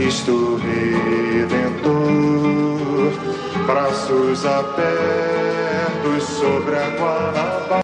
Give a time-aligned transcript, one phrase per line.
[0.00, 1.92] Cristo Redentor,
[3.66, 7.79] braços abertos sobre a Guanabara.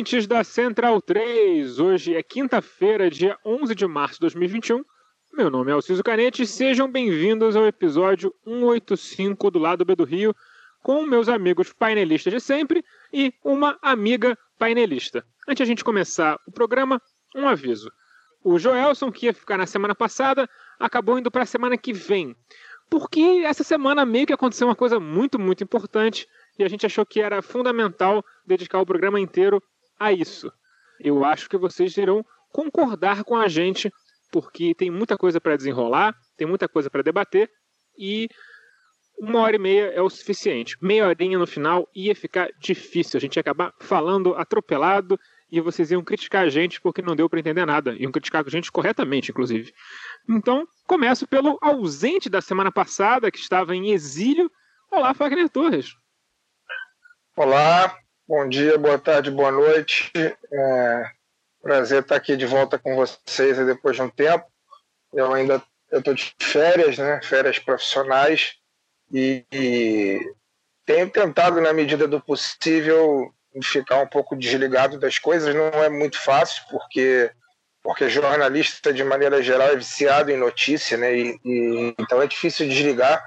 [0.00, 1.78] Ouvintes da Central 3.
[1.78, 4.82] Hoje é quinta-feira, dia 11 de março de 2021.
[5.34, 10.04] Meu nome é Alciso Canete e sejam bem-vindos ao episódio 185 do Lado B do
[10.04, 10.34] Rio,
[10.82, 15.22] com meus amigos painelistas de sempre e uma amiga painelista.
[15.46, 16.98] Antes de a gente começar o programa,
[17.36, 17.92] um aviso.
[18.42, 20.48] O Joelson, que ia ficar na semana passada,
[20.78, 22.34] acabou indo para a semana que vem.
[22.88, 26.26] Porque essa semana meio que aconteceu uma coisa muito, muito importante
[26.58, 29.62] e a gente achou que era fundamental dedicar o programa inteiro
[30.00, 30.50] a isso.
[30.98, 33.92] Eu acho que vocês irão concordar com a gente,
[34.32, 37.50] porque tem muita coisa para desenrolar, tem muita coisa para debater
[37.96, 38.28] e
[39.18, 40.76] uma hora e meia é o suficiente.
[40.80, 43.18] Meia horinha no final ia ficar difícil.
[43.18, 45.20] A gente ia acabar falando atropelado
[45.52, 47.94] e vocês iam criticar a gente porque não deu para entender nada.
[47.96, 49.74] Iam criticar a gente corretamente, inclusive.
[50.26, 54.50] Então, começo pelo ausente da semana passada, que estava em exílio.
[54.90, 55.94] Olá, Fagner Torres.
[57.36, 57.94] Olá,
[58.30, 60.12] bom dia, boa tarde, boa noite.
[60.14, 61.04] É,
[61.60, 64.44] prazer estar aqui de volta com vocês depois de um tempo.
[65.12, 65.60] Eu ainda
[65.90, 67.20] estou de férias, né?
[67.24, 68.52] Férias profissionais
[69.12, 70.20] e, e
[70.86, 75.52] tenho tentado, na medida do possível, ficar um pouco desligado das coisas.
[75.52, 77.32] Não é muito fácil porque
[77.82, 81.16] porque jornalista de maneira geral é viciado em notícia, né?
[81.16, 83.20] E, e então é difícil desligar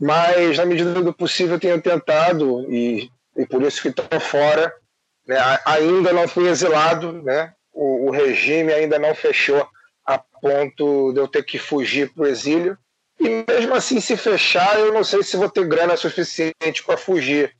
[0.00, 4.74] mas na medida do possível tenho tentado e, e por isso que estou fora.
[5.26, 5.36] Né?
[5.64, 7.54] Ainda não fui exilado, né?
[7.72, 9.66] O, o, regime ainda não fechou
[10.04, 12.76] a ponto de eu ter que fugir para o exílio.
[13.20, 17.54] E mesmo assim, se fechar, eu não sei se vou ter grana suficiente para fugir.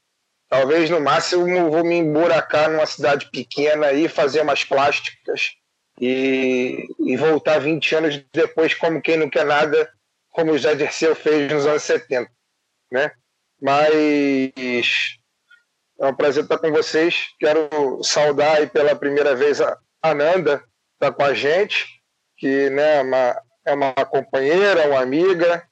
[0.49, 5.53] Talvez no máximo vou me emburacar numa cidade pequena e fazer umas plásticas
[6.01, 9.89] e, e voltar 20 anos depois, como quem não quer nada,
[10.31, 12.31] como o Zé Dirceu fez nos anos 70,
[12.91, 13.13] né?
[13.61, 15.18] Mas
[16.01, 17.29] é um prazer estar com vocês.
[17.39, 17.69] Quero
[18.03, 20.63] saudar aí pela primeira vez a Ananda,
[20.95, 21.87] está com a gente,
[22.37, 25.63] que né, é, uma, é uma companheira, uma amiga,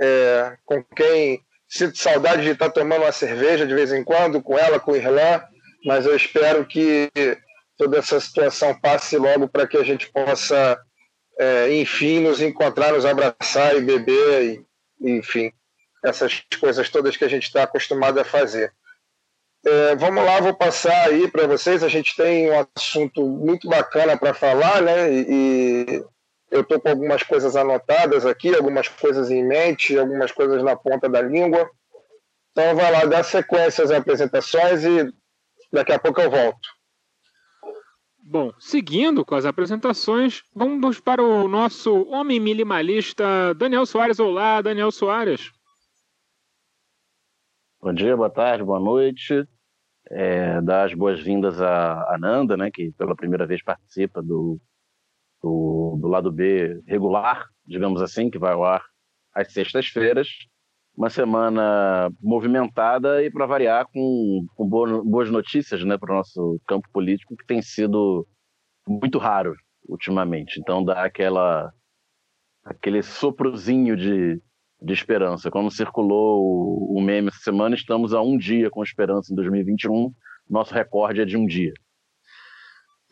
[0.00, 4.58] é, com quem sinto saudade de estar tomando uma cerveja de vez em quando, com
[4.58, 5.42] ela, com o Irlan,
[5.84, 7.10] mas eu espero que
[7.76, 10.78] toda essa situação passe logo para que a gente possa
[11.38, 14.66] é, enfim, nos encontrar, nos abraçar e beber, e,
[15.18, 15.52] enfim,
[16.04, 18.72] essas coisas todas que a gente está acostumado a fazer.
[19.64, 21.82] É, vamos lá, vou passar aí para vocês.
[21.82, 25.12] A gente tem um assunto muito bacana para falar, né?
[25.12, 26.04] E,
[26.50, 31.08] eu estou com algumas coisas anotadas aqui, algumas coisas em mente, algumas coisas na ponta
[31.08, 31.70] da língua.
[32.50, 35.10] Então, vai lá, dá sequência às apresentações e
[35.72, 36.68] daqui a pouco eu volto.
[38.18, 44.20] Bom, seguindo com as apresentações, vamos para o nosso homem minimalista, Daniel Soares.
[44.20, 45.50] Olá, Daniel Soares.
[47.84, 49.44] Bom dia, boa tarde, boa noite.
[50.08, 54.60] É, dar as boas-vindas a Ananda, né, que pela primeira vez participa do,
[55.42, 58.84] do, do lado B regular, digamos assim, que vai ao ar
[59.34, 60.28] às sextas-feiras
[60.96, 66.88] uma semana movimentada e para variar com, com boas notícias né, para o nosso campo
[66.92, 68.24] político, que tem sido
[68.86, 69.56] muito raro
[69.88, 70.60] ultimamente.
[70.60, 71.72] Então dá aquela
[72.64, 74.40] aquele soprozinho de,
[74.82, 75.50] de esperança.
[75.50, 80.12] Quando circulou o, meme essa semana, estamos a um dia com esperança em 2021.
[80.48, 81.72] Nosso recorde é de um dia.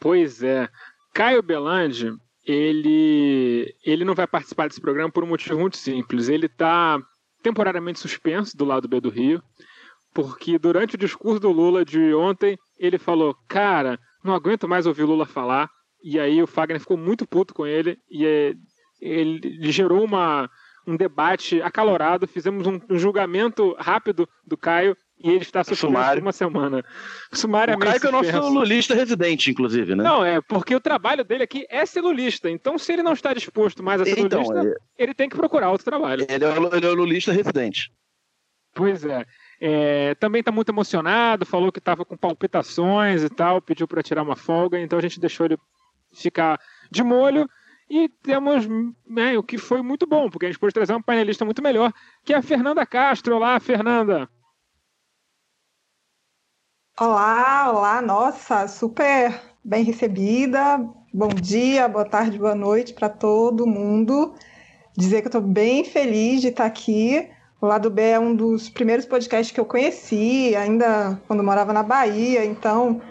[0.01, 0.69] Pois é.
[1.15, 2.13] Caio Belandi,
[2.47, 6.29] ele, ele não vai participar desse programa por um motivo muito simples.
[6.29, 7.01] Ele está
[7.43, 9.43] temporariamente suspenso do lado B do Rio,
[10.13, 15.05] porque durante o discurso do Lula de ontem, ele falou: Cara, não aguento mais ouvir
[15.05, 15.69] Lula falar.
[16.03, 18.55] E aí o Fagner ficou muito puto com ele e é,
[19.01, 20.49] ele gerou uma,
[20.91, 22.27] um debate acalorado.
[22.27, 26.85] Fizemos um, um julgamento rápido do Caio e ele está suspenso por uma semana.
[27.33, 30.03] O Sumariamente Caio que é o nosso lulista residente, inclusive, né?
[30.03, 32.51] Não, é porque o trabalho dele aqui é ser lulista.
[32.51, 35.37] Então, se ele não está disposto mais a ser então, lulista, ele, ele tem que
[35.37, 36.27] procurar outro trabalho.
[36.29, 37.93] ele é o, ele é o lulista residente.
[38.75, 39.25] Pois é.
[39.61, 44.23] É, também está muito emocionado, falou que estava com palpitações e tal, pediu para tirar
[44.23, 45.59] uma folga, então a gente deixou ele
[46.15, 46.59] ficar
[46.91, 47.47] de molho.
[47.91, 48.69] E temos
[49.05, 51.93] né, o que foi muito bom, porque a gente pôde trazer uma painelista muito melhor,
[52.25, 53.35] que é a Fernanda Castro.
[53.35, 54.31] Olá, Fernanda.
[56.97, 60.79] Olá, olá, nossa, super bem recebida.
[61.13, 64.35] Bom dia, boa tarde, boa noite para todo mundo.
[64.97, 67.29] Dizer que eu estou bem feliz de estar aqui.
[67.61, 71.83] O Lado B é um dos primeiros podcasts que eu conheci, ainda quando morava na
[71.83, 72.45] Bahia.
[72.45, 73.03] Então,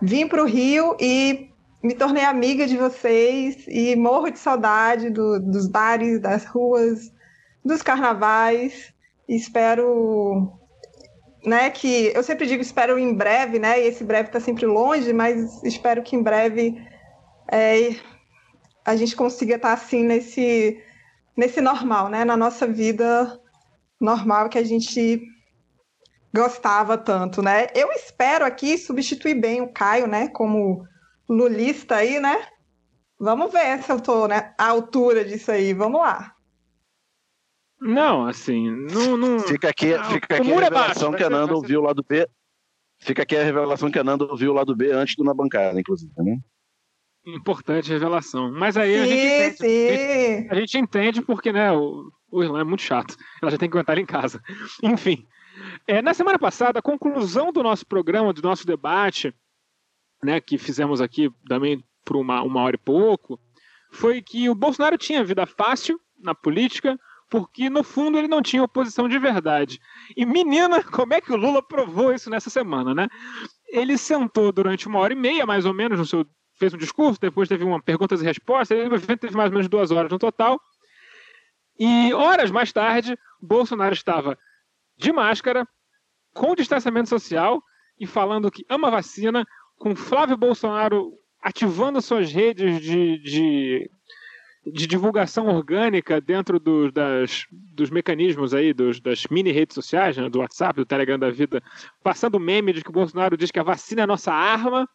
[0.00, 1.53] vim para o Rio e
[1.84, 7.12] me tornei amiga de vocês e morro de saudade do- dos bares, das ruas,
[7.62, 8.90] dos carnavais.
[9.28, 10.50] Espero
[11.44, 15.12] né, que eu sempre digo espero em breve, né, e esse breve está sempre longe,
[15.12, 16.74] mas espero que em breve
[17.52, 17.94] é,
[18.82, 20.82] a gente consiga estar assim nesse,
[21.36, 23.38] nesse normal, né, na nossa vida
[24.00, 25.20] normal que a gente
[26.34, 27.66] gostava tanto, né.
[27.74, 30.86] Eu espero aqui substituir bem o Caio, né, como
[31.28, 32.46] lulista aí, né.
[33.18, 36.34] Vamos ver se eu tô né, à altura disso aí, vamos lá.
[37.80, 39.16] Não, assim, não.
[39.16, 39.38] não...
[39.40, 42.04] Fica aqui, Ah, fica aqui a é revelação baixo, que a Nanda ouviu o lado
[42.06, 42.28] B.
[42.98, 45.78] Fica aqui a revelação que a Nanda ouviu o lado B antes do Na Bancada,
[45.78, 46.12] inclusive.
[46.16, 46.38] Né?
[47.26, 48.52] Importante revelação.
[48.52, 49.56] Mas aí a gente Sim, entende.
[49.56, 50.48] sim.
[50.50, 53.16] A gente entende porque, né, o, o Irlã é muito chato.
[53.42, 54.42] Ela já tem que aguentar ele em casa.
[54.82, 55.26] Enfim.
[55.86, 59.34] É, na semana passada, a conclusão do nosso programa, do nosso debate,
[60.24, 63.38] né, que fizemos aqui também por uma, uma hora e pouco,
[63.90, 66.98] foi que o Bolsonaro tinha vida fácil na política,
[67.30, 69.80] porque no fundo ele não tinha oposição de verdade.
[70.16, 73.08] E menina, como é que o Lula provou isso nessa semana, né?
[73.68, 77.20] Ele sentou durante uma hora e meia, mais ou menos, no seu fez um discurso,
[77.20, 80.60] depois teve uma perguntas e respostas, ele teve mais ou menos duas horas no total.
[81.78, 84.38] E horas mais tarde, Bolsonaro estava
[84.96, 85.66] de máscara,
[86.32, 87.60] com distanciamento social
[87.98, 89.44] e falando que ama vacina,
[89.84, 93.90] com Flávio Bolsonaro ativando suas redes de, de,
[94.66, 100.30] de divulgação orgânica dentro dos, das, dos mecanismos aí, dos, das mini redes sociais, né,
[100.30, 101.62] do WhatsApp, do Telegram da vida,
[102.02, 104.88] passando meme de que o Bolsonaro diz que a vacina é a nossa arma.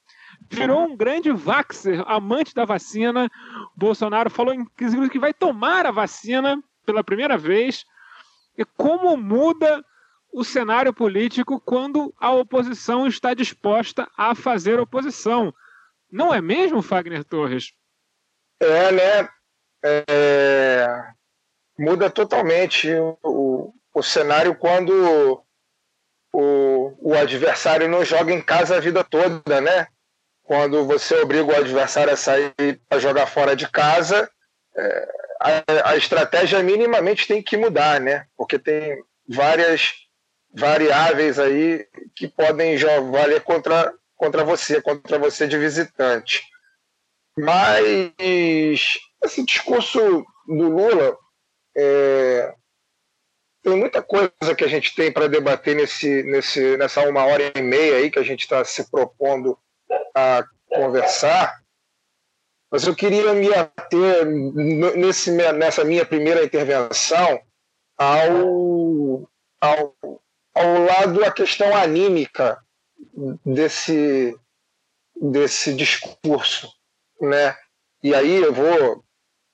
[0.49, 3.29] Virou um grande vaxer, amante da vacina.
[3.77, 7.85] Bolsonaro falou, inclusive, que vai tomar a vacina pela primeira vez.
[8.57, 9.85] E como muda
[10.31, 15.53] o cenário político quando a oposição está disposta a fazer oposição.
[16.11, 17.73] Não é mesmo, Fagner Torres?
[18.59, 19.29] É, né?
[19.83, 20.87] É,
[21.77, 22.89] muda totalmente
[23.23, 25.43] o, o cenário quando
[26.33, 29.87] o, o adversário não joga em casa a vida toda, né?
[30.43, 32.53] Quando você obriga o adversário a sair
[32.87, 34.29] para jogar fora de casa,
[34.75, 38.25] é, a, a estratégia minimamente tem que mudar, né?
[38.35, 40.08] Porque tem várias
[40.53, 46.43] variáveis aí que podem já valer contra, contra você, contra você de visitante.
[47.37, 51.17] Mas esse discurso do Lula
[51.77, 52.53] é,
[53.63, 57.61] tem muita coisa que a gente tem para debater nesse, nesse, nessa uma hora e
[57.61, 59.57] meia aí que a gente está se propondo
[60.15, 61.61] a conversar.
[62.71, 64.25] Mas eu queria me ater
[64.95, 67.41] nesse, nessa minha primeira intervenção
[67.97, 69.29] ao,
[69.59, 69.95] ao,
[70.59, 72.59] ao lado da questão anímica
[73.45, 74.35] desse,
[75.15, 76.69] desse discurso,
[77.21, 77.55] né?
[78.03, 79.03] E aí eu vou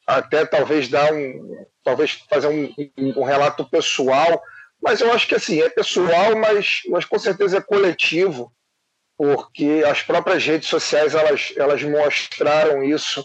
[0.07, 4.41] até talvez dar um, talvez fazer um, um relato pessoal,
[4.81, 8.51] mas eu acho que assim é pessoal, mas, mas com certeza é coletivo,
[9.15, 13.23] porque as próprias redes sociais elas, elas mostraram isso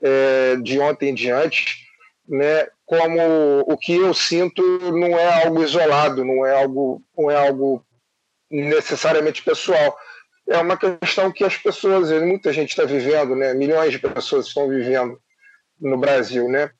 [0.00, 1.87] é, de ontem em diante,
[2.28, 2.68] né?
[2.84, 7.84] Como o que eu sinto não é algo isolado, não é algo, não é algo
[8.50, 9.96] necessariamente pessoal.
[10.46, 13.54] É uma questão que as pessoas, muita gente está vivendo, né?
[13.54, 15.18] Milhões de pessoas estão vivendo
[15.80, 16.70] no Brasil, né?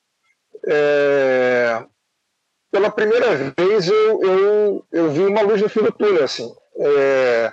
[0.66, 1.84] É...
[2.70, 6.52] Pela primeira vez eu, eu, eu vi uma luz no fim do túnel, assim.
[6.78, 7.52] É...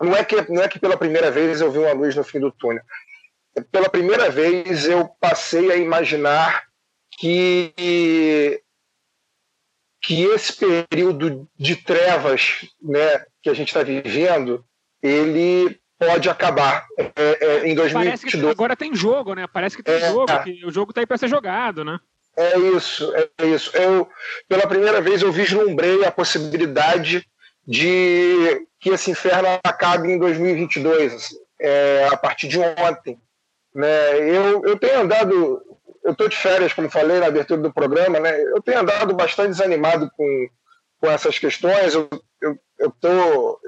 [0.00, 2.40] Não, é que, não é que pela primeira vez eu vi uma luz no fim
[2.40, 2.82] do túnel.
[3.70, 6.69] Pela primeira vez eu passei a imaginar
[7.20, 8.62] que
[10.02, 14.64] que esse período de trevas né, que a gente está vivendo,
[15.02, 17.92] ele pode acabar é, é, em 2022.
[17.92, 19.46] Parece que agora tem jogo, né?
[19.46, 20.08] Parece que tem É.
[20.08, 22.00] jogo, que o jogo tá aí para ser jogado, né?
[22.34, 23.76] É isso, é isso.
[23.76, 24.08] Eu,
[24.48, 27.28] pela primeira vez eu vislumbrei a possibilidade
[27.68, 33.20] de que esse inferno acabe em 2022, assim, é, a partir de ontem.
[33.74, 34.18] Né?
[34.20, 35.62] Eu, eu tenho andado,
[36.10, 38.42] eu estou de férias, como falei na abertura do programa, né?
[38.42, 40.48] eu tenho andado bastante desanimado com,
[41.00, 41.94] com essas questões.
[41.94, 42.08] Eu,
[42.42, 43.60] eu, eu tô,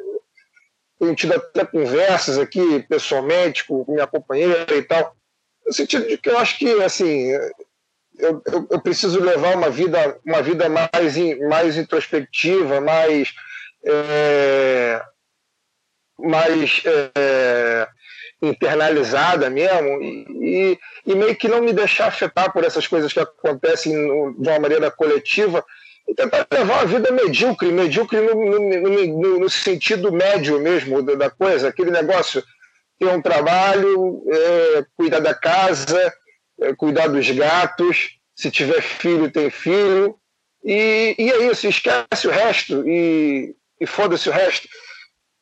[0.98, 5.14] tenho tido até conversas aqui pessoalmente com minha companheira e tal,
[5.64, 7.28] no sentido de que eu acho que assim
[8.18, 11.16] eu, eu, eu preciso levar uma vida uma vida mais
[11.48, 13.32] mais introspectiva, mais
[13.84, 15.02] é,
[16.18, 17.88] mais é,
[18.42, 23.94] internalizada mesmo e, e, meio que não me deixar afetar por essas coisas que acontecem
[23.94, 25.64] no, de uma maneira coletiva
[26.08, 31.30] e tentar levar uma vida medíocre, medíocre no, no, no, sentido médio mesmo da, da,
[31.30, 32.42] coisa, aquele negócio,
[32.98, 36.12] ter um trabalho, é, cuidar da casa,
[36.60, 40.16] é, cuidar dos gatos, se tiver filho, tem filho,
[40.64, 44.66] e, e é isso, esquece o resto e, e foda-se o resto.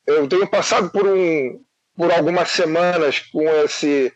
[0.06, 1.60] Eu tenho passado por, um,
[2.00, 4.10] por algumas semanas com esse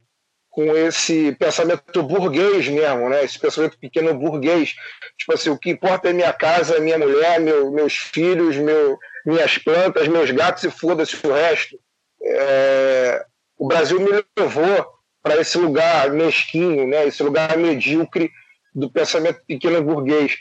[0.49, 3.23] com esse pensamento burguês mesmo, né?
[3.23, 4.75] Esse pensamento pequeno burguês.
[5.19, 9.59] Tipo assim, o que importa é minha casa, minha mulher, meu, meus filhos, meu, minhas
[9.59, 11.79] plantas, meus gatos e foda-se o resto.
[12.23, 13.27] É...
[13.59, 14.87] O Brasil me levou
[15.23, 17.07] para esse lugar mesquinho, né?
[17.07, 18.31] Esse lugar medíocre
[18.75, 20.39] do pensamento pequeno burguês.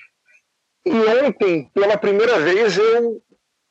[0.85, 0.93] E
[1.25, 3.21] ontem, pela primeira vez, eu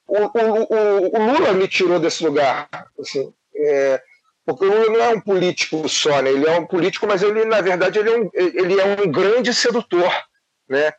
[0.07, 2.69] o, o, o, Lula me tirou desse lugar.
[3.01, 4.03] Assim, é,
[4.45, 6.31] porque o Lula não é um político só, né?
[6.31, 9.55] ele é um político, mas ele, na verdade, ele é um, ele é um grande
[9.55, 10.13] sedutor.
[10.69, 10.93] Né?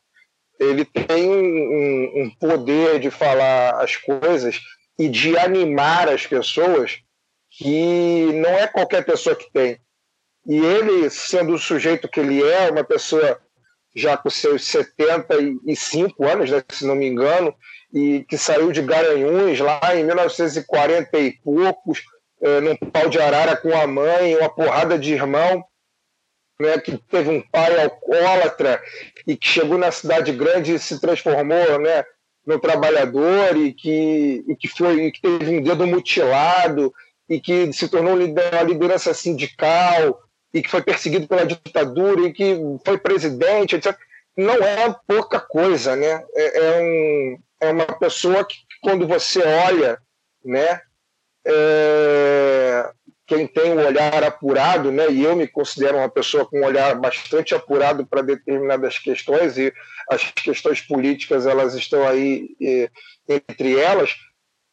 [0.60, 4.60] Ele tem um, um poder de falar as coisas
[4.98, 7.00] e de animar as pessoas
[7.50, 9.80] que não é qualquer pessoa que tem.
[10.48, 13.40] E ele, sendo o sujeito que ele é, uma pessoa
[13.96, 17.54] já com seus 75 anos, né, se não me engano,
[17.94, 22.02] e que saiu de Garanhuns lá em 1940 e poucos,
[22.44, 25.64] é, num pau de arara com a mãe, uma porrada de irmão,
[26.60, 28.82] né, que teve um pai alcoólatra
[29.26, 32.04] e que chegou na cidade grande e se transformou né,
[32.46, 36.94] no trabalhador e que, e que, foi, e que teve um dedo mutilado
[37.30, 40.22] e que se tornou uma liderança sindical
[40.54, 43.98] e que foi perseguido pela ditadura e que foi presidente, etc.
[44.36, 46.24] Não é pouca coisa, né?
[46.36, 49.98] É, é, um, é uma pessoa que, quando você olha,
[50.44, 50.82] né?
[51.46, 52.90] É,
[53.28, 55.10] quem tem um olhar apurado, né?
[55.12, 59.74] E eu me considero uma pessoa com um olhar bastante apurado para determinadas questões e
[60.10, 62.50] as questões políticas elas estão aí
[63.28, 64.14] entre elas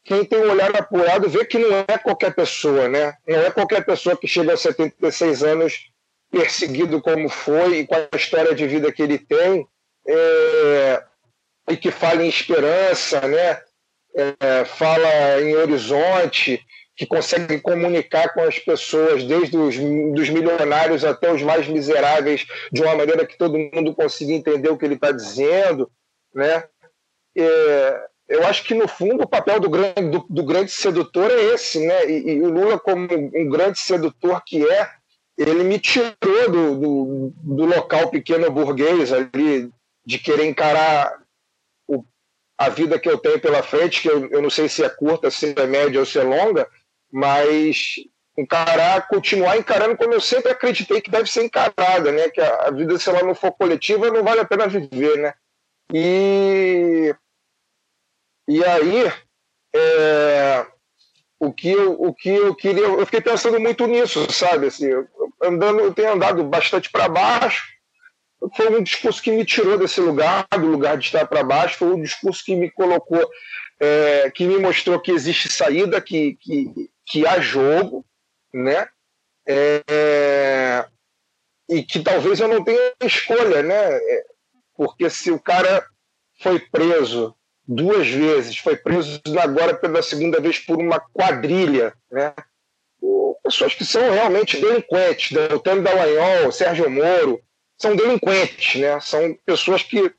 [0.04, 3.14] quem tem um olhar apurado vê que não é qualquer pessoa, né?
[3.26, 5.90] Não é qualquer pessoa que chega aos 76 anos
[6.30, 9.66] perseguido como foi e com a história de vida que ele tem
[10.06, 11.04] é,
[11.70, 13.60] e que fala em esperança, né?
[14.14, 16.60] É, fala em horizonte,
[16.96, 22.82] que consegue comunicar com as pessoas, desde os dos milionários até os mais miseráveis, de
[22.82, 25.90] uma maneira que todo mundo consiga entender o que ele está dizendo,
[26.34, 26.64] né?
[27.36, 31.54] É, eu acho que, no fundo, o papel do grande, do, do grande sedutor é
[31.54, 32.04] esse, né?
[32.06, 34.88] E, e, o Lula, como um grande sedutor que é,
[35.38, 36.14] ele me tirou
[36.50, 39.70] do, do, do local pequeno burguês ali,
[40.04, 41.18] de querer encarar
[42.60, 45.30] a vida que eu tenho pela frente, que eu, eu não sei se é curta,
[45.30, 46.68] se é média ou se é longa,
[47.10, 47.94] mas
[48.36, 52.28] encarar, continuar encarando como eu sempre acreditei que deve ser encarada, né?
[52.28, 55.32] Que a, a vida, se ela não for coletiva, não vale a pena viver, né?
[55.90, 57.14] E
[58.46, 59.10] e aí,
[59.74, 60.66] é,
[61.38, 62.84] o, que eu, o que eu queria.
[62.84, 64.66] Eu fiquei pensando muito nisso, sabe?
[64.66, 65.08] Assim, eu,
[65.42, 67.79] andando, eu tenho andado bastante para baixo.
[68.56, 71.78] Foi um discurso que me tirou desse lugar, do lugar de estar para baixo.
[71.78, 73.28] Foi um discurso que me colocou,
[73.78, 78.04] é, que me mostrou que existe saída, que, que, que há jogo,
[78.52, 78.88] né?
[79.46, 80.84] É,
[81.68, 83.96] e que talvez eu não tenha escolha, né?
[83.96, 84.24] É,
[84.74, 85.84] porque se o cara
[86.40, 87.34] foi preso
[87.66, 92.34] duas vezes, foi preso agora pela segunda vez por uma quadrilha, né?
[93.50, 97.40] pessoas que são realmente delinquentes, Deltano Dallagnol, Sérgio Moro,
[97.80, 99.00] são delinquentes, né?
[99.00, 100.14] São pessoas que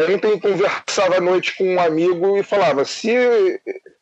[0.00, 3.10] ontem conversava à noite com um amigo e falava: se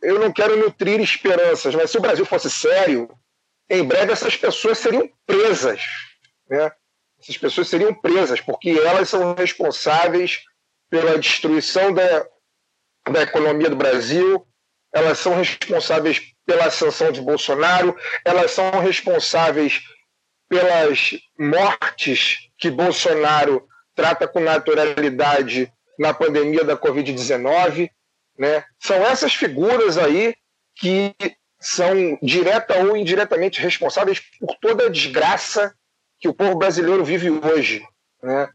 [0.00, 3.10] eu não quero nutrir esperanças, mas se o Brasil fosse sério,
[3.68, 5.80] em breve essas pessoas seriam presas,
[6.48, 6.70] né?
[7.20, 10.42] Essas pessoas seriam presas porque elas são responsáveis
[10.88, 12.26] pela destruição da
[13.10, 14.46] da economia do Brasil,
[14.90, 19.82] elas são responsáveis pela ascensão de Bolsonaro, elas são responsáveis
[20.54, 27.90] pelas mortes que Bolsonaro trata com naturalidade na pandemia da Covid-19,
[28.38, 28.64] Né?
[28.78, 30.34] São essas figuras aí
[30.76, 31.14] que
[31.60, 35.74] são direta ou indiretamente responsáveis por toda a desgraça
[36.20, 37.84] que o povo brasileiro vive hoje.
[38.22, 38.48] Né?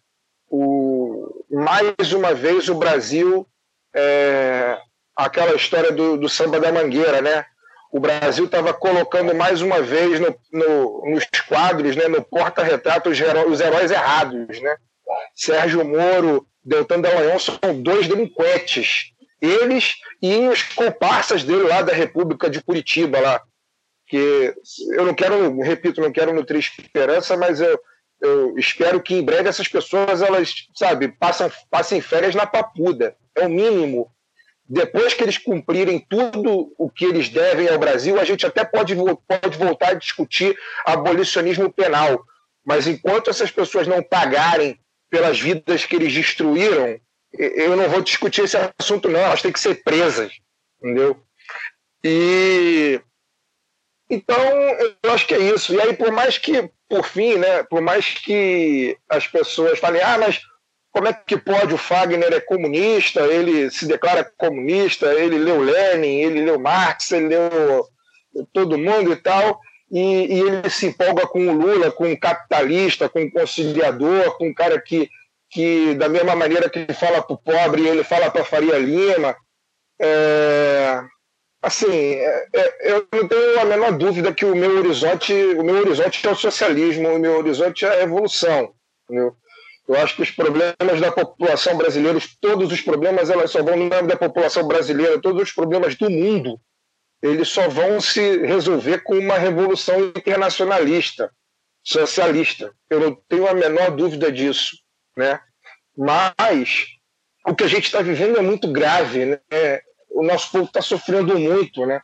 [0.49, 3.47] O, mais uma vez o Brasil,
[3.93, 4.77] é,
[5.15, 7.45] aquela história do, do, samba da mangueira, né?
[7.91, 13.17] O Brasil estava colocando mais uma vez no, no, nos quadros, né, no porta-retrato, os,
[13.50, 14.62] os heróis errados.
[14.62, 14.77] Né?
[15.36, 22.50] Sérgio Moro, Deltan Dallagnol são dois delinquentes eles e os comparsas dele lá da República
[22.50, 23.41] de Curitiba lá
[24.08, 24.53] que
[24.91, 27.79] eu não quero repito não quero nutrir esperança mas eu,
[28.22, 33.46] eu espero que em breve essas pessoas elas sabe passam passem férias na papuda é
[33.46, 34.12] o mínimo
[34.69, 38.95] depois que eles cumprirem tudo o que eles devem ao Brasil a gente até pode
[39.27, 42.23] pode voltar a discutir abolicionismo penal
[42.63, 46.99] mas enquanto essas pessoas não pagarem pelas vidas que eles destruíram
[47.31, 49.19] eu não vou discutir esse assunto, não.
[49.19, 50.33] Elas têm que ser presas,
[50.81, 51.21] entendeu?
[52.03, 52.99] E
[54.09, 54.35] então
[55.03, 55.73] eu acho que é isso.
[55.73, 60.17] E aí, por mais que, por fim, né, por mais que as pessoas falem, ah,
[60.17, 60.41] mas
[60.91, 66.22] como é que pode o Fagner é comunista, ele se declara comunista, ele leu Lenin,
[66.22, 67.86] ele leu Marx, ele leu
[68.53, 69.60] todo mundo e tal,
[69.91, 74.48] e, e ele se empolga com o Lula, com o capitalista, com o conciliador, com
[74.48, 75.10] um cara que
[75.50, 79.36] que da mesma maneira que ele fala para o pobre, ele fala para Faria Lima.
[80.00, 81.01] É,
[81.62, 85.77] assim, é, é, eu não tenho a menor dúvida que o meu horizonte, o meu
[85.77, 88.74] horizonte é o socialismo, o meu horizonte é a evolução.
[89.05, 89.36] Entendeu?
[89.89, 93.89] Eu acho que os problemas da população brasileira, todos os problemas, elas só vão no
[93.89, 96.58] nome da população brasileira, todos os problemas do mundo,
[97.22, 101.29] eles só vão se resolver com uma revolução internacionalista,
[101.84, 102.72] socialista.
[102.89, 104.77] Eu não tenho a menor dúvida disso
[105.19, 105.39] né?
[105.98, 106.88] Mas
[107.46, 109.39] o que a gente está vivendo é muito grave, né?
[110.10, 112.01] O nosso povo está sofrendo muito, né?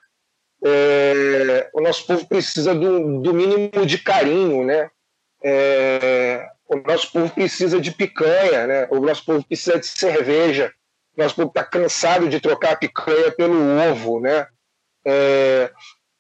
[0.64, 4.90] É, o nosso povo precisa do, do mínimo de carinho, né?
[5.44, 8.88] É, o nosso povo precisa de picanha, né?
[8.90, 10.74] O nosso povo precisa de cerveja.
[11.16, 13.56] O nosso povo está cansado de trocar a picanha pelo
[13.92, 14.48] ovo, né?
[15.06, 15.72] É,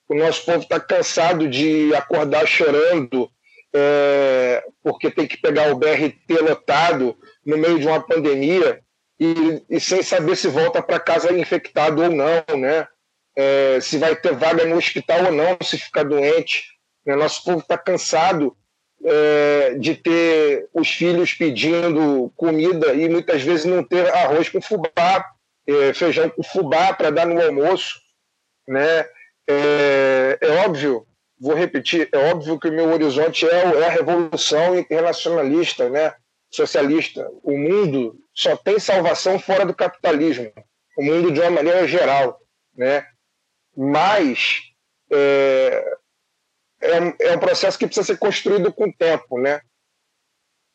[0.07, 3.29] o nosso povo está cansado de acordar chorando
[3.73, 8.79] é, porque tem que pegar o BRT lotado no meio de uma pandemia
[9.19, 12.87] e, e sem saber se volta para casa infectado ou não, né?
[13.37, 16.63] É, se vai ter vaga no hospital ou não, se ficar doente.
[17.05, 17.15] Né?
[17.15, 18.55] Nosso povo está cansado
[19.05, 25.25] é, de ter os filhos pedindo comida e muitas vezes não ter arroz com fubá,
[25.67, 27.99] é, feijão com fubá para dar no almoço.
[28.67, 29.05] Né?
[29.47, 31.05] É, é óbvio
[31.39, 36.13] vou repetir, é óbvio que o meu horizonte é, é a revolução internacionalista, né?
[36.49, 37.29] socialista.
[37.43, 40.51] O mundo só tem salvação fora do capitalismo,
[40.97, 42.39] o mundo de uma maneira geral.
[42.75, 43.05] Né?
[43.75, 44.61] Mas
[46.81, 49.39] é, é, é um processo que precisa ser construído com o tempo.
[49.39, 49.59] Né?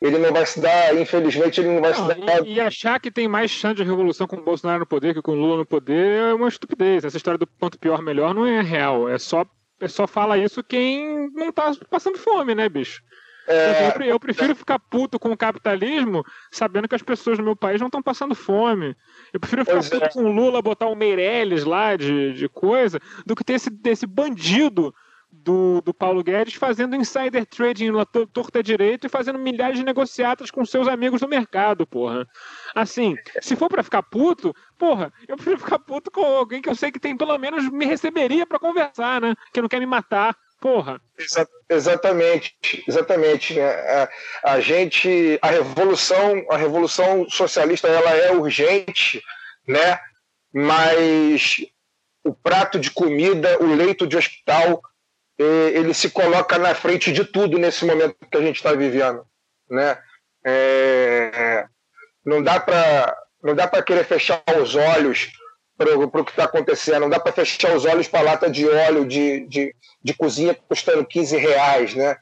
[0.00, 2.46] ele não vai se dar, infelizmente, ele não vai não, se dar.
[2.46, 5.20] E, e, achar que tem mais chance de revolução com o Bolsonaro no poder que
[5.20, 7.04] com o Lula no poder é uma estupidez.
[7.04, 9.08] Essa história do quanto pior, melhor não é real.
[9.08, 9.44] É só
[9.88, 13.02] só fala isso quem não tá passando fome, né, bicho?
[13.46, 13.92] É...
[13.96, 17.80] Eu, eu, prefiro ficar puto com o capitalismo sabendo que as pessoas no meu país
[17.80, 18.94] não estão passando fome.
[19.32, 20.08] Eu prefiro ficar pois puto é.
[20.08, 24.06] com o Lula botar um Meirelles lá de, de coisa do que ter esse, esse
[24.06, 24.94] bandido
[25.32, 30.50] do, do Paulo Guedes fazendo insider trading na torta direito e fazendo milhares de negociatas
[30.50, 32.26] com seus amigos do mercado, porra.
[32.74, 36.74] Assim, se for para ficar puto, porra, eu prefiro ficar puto com alguém que eu
[36.74, 39.34] sei que tem pelo menos me receberia para conversar, né?
[39.52, 40.36] Que não quer me matar.
[40.60, 41.00] Porra.
[41.18, 43.58] Exa exatamente, exatamente.
[43.58, 44.08] A,
[44.44, 49.22] a, gente, a revolução, a revolução socialista, ela é urgente,
[49.66, 49.98] né?
[50.52, 51.64] Mas
[52.22, 54.82] o prato de comida, o leito de hospital,
[55.42, 59.24] ele se coloca na frente de tudo nesse momento que a gente está vivendo,
[59.68, 59.98] né?
[60.44, 61.66] É,
[62.24, 65.30] não dá para não dá para querer fechar os olhos
[65.78, 69.06] para o que está acontecendo, não dá para fechar os olhos para lata de óleo
[69.06, 72.18] de, de, de, cozinha custando 15 reais, né?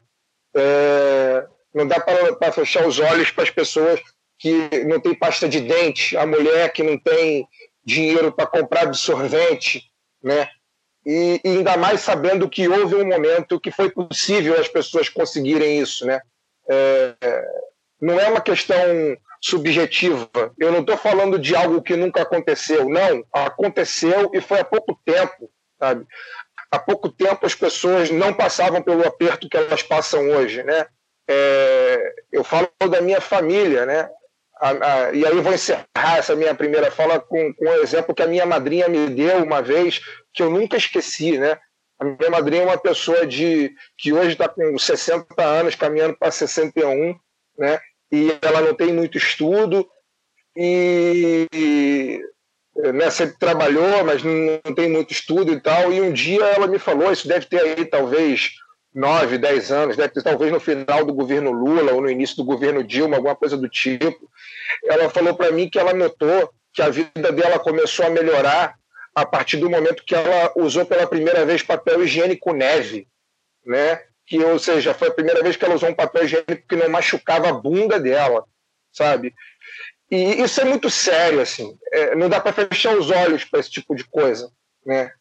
[0.55, 3.99] É, não dá para fechar os olhos para as pessoas
[4.37, 7.45] que não têm pasta de dente, a mulher que não tem
[7.83, 9.83] dinheiro para comprar absorvente,
[10.23, 10.49] né?
[11.05, 15.79] E, e, ainda mais sabendo que houve um momento que foi possível as pessoas conseguirem
[15.79, 16.19] isso, né?
[16.69, 17.15] É,
[18.01, 18.77] não é uma questão
[19.41, 20.29] subjetiva.
[20.57, 23.23] Eu não estou falando de algo que nunca aconteceu, não.
[23.33, 26.05] Aconteceu e foi há pouco tempo, sabe?
[26.71, 30.85] Há pouco tempo as pessoas não passavam pelo aperto que elas passam hoje, né?
[31.27, 34.09] É, eu falo da minha família, né?
[34.59, 38.13] a, a, e aí eu vou encerrar essa minha primeira fala com, com um exemplo
[38.13, 40.01] que a minha madrinha me deu uma vez,
[40.39, 41.59] que eu nunca esqueci, né?
[41.99, 46.31] A minha madrinha é uma pessoa de que hoje está com 60 anos, caminhando para
[46.31, 47.13] 61,
[47.57, 47.77] né?
[48.09, 49.85] E ela não tem muito estudo
[50.55, 52.23] e,
[52.73, 55.91] né, sempre trabalhou, mas não, não tem muito estudo e tal.
[55.91, 58.51] E um dia ela me falou, isso deve ter aí talvez
[58.95, 62.45] nove, dez anos, deve ter talvez no final do governo Lula ou no início do
[62.45, 64.31] governo Dilma, alguma coisa do tipo.
[64.85, 68.78] Ela falou para mim que ela notou que a vida dela começou a melhorar
[69.21, 73.07] a partir do momento que ela usou pela primeira vez papel higiênico neve,
[73.65, 74.01] né?
[74.25, 76.89] Que, ou seja, foi a primeira vez que ela usou um papel higiênico que não
[76.89, 78.45] machucava a bunda dela,
[78.91, 79.33] sabe?
[80.11, 81.77] E isso é muito sério, assim.
[81.91, 84.51] É, não dá para fechar os olhos para esse tipo de coisa,
[84.85, 85.11] né?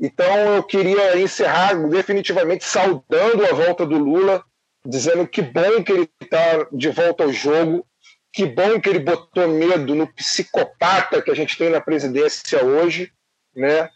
[0.00, 4.44] Então eu queria encerrar definitivamente saudando a volta do Lula,
[4.84, 7.86] dizendo que bom que ele está de volta ao jogo,
[8.32, 13.12] que bom que ele botou medo no psicopata que a gente tem na presidência hoje,
[13.54, 13.88] né?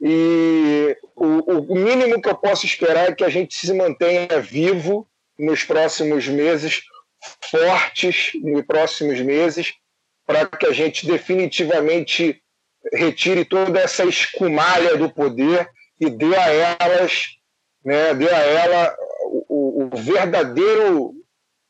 [0.00, 5.08] E o, o mínimo que eu posso esperar é que a gente se mantenha vivo
[5.38, 6.82] nos próximos meses,
[7.50, 9.74] fortes nos próximos meses,
[10.26, 12.42] para que a gente definitivamente
[12.92, 15.68] retire toda essa escumalha do poder
[16.00, 17.28] e dê a elas,
[17.84, 18.96] né, dê a ela
[19.48, 21.14] o, o verdadeiro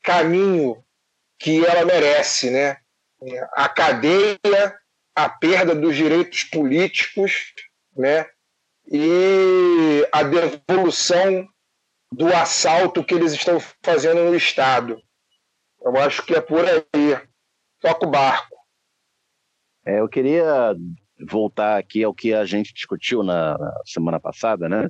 [0.01, 0.83] caminho
[1.39, 2.77] que ela merece, né?
[3.53, 4.37] A cadeia,
[5.15, 7.53] a perda dos direitos políticos,
[7.95, 8.25] né?
[8.91, 11.47] E a devolução
[12.11, 15.01] do assalto que eles estão fazendo no Estado.
[15.81, 17.19] Eu acho que é por aí.
[17.79, 18.55] Toca o barco.
[19.85, 20.75] É, eu queria
[21.29, 24.89] voltar aqui ao que a gente discutiu na, na semana passada, né?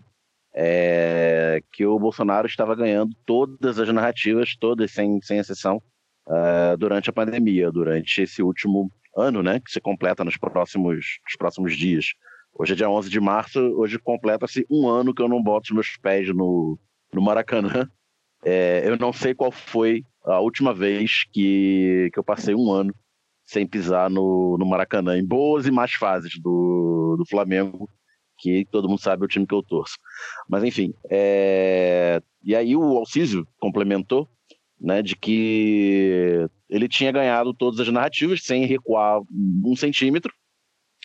[0.55, 5.81] É, que o Bolsonaro estava ganhando todas as narrativas, todas sem, sem exceção,
[6.27, 9.59] uh, durante a pandemia, durante esse último ano, né?
[9.59, 12.13] Que se completa nos próximos, nos próximos dias.
[12.53, 15.71] Hoje é dia 11 de março, hoje completa-se um ano que eu não boto os
[15.71, 16.79] meus pés no,
[17.13, 17.89] no Maracanã.
[18.45, 22.93] É, eu não sei qual foi a última vez que, que eu passei um ano
[23.45, 27.89] sem pisar no, no Maracanã, em boas e más fases do, do Flamengo,
[28.37, 29.95] que todo mundo sabe é o time que eu torço.
[30.49, 32.21] Mas enfim, é...
[32.43, 34.29] e aí o Alcísio complementou,
[34.83, 40.33] né, de que ele tinha ganhado todas as narrativas sem recuar um centímetro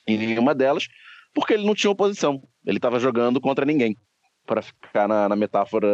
[0.05, 0.88] em nenhuma delas,
[1.33, 2.43] porque ele não tinha oposição.
[2.67, 3.97] Ele estava jogando contra ninguém,
[4.45, 5.87] para ficar na, na, metáfora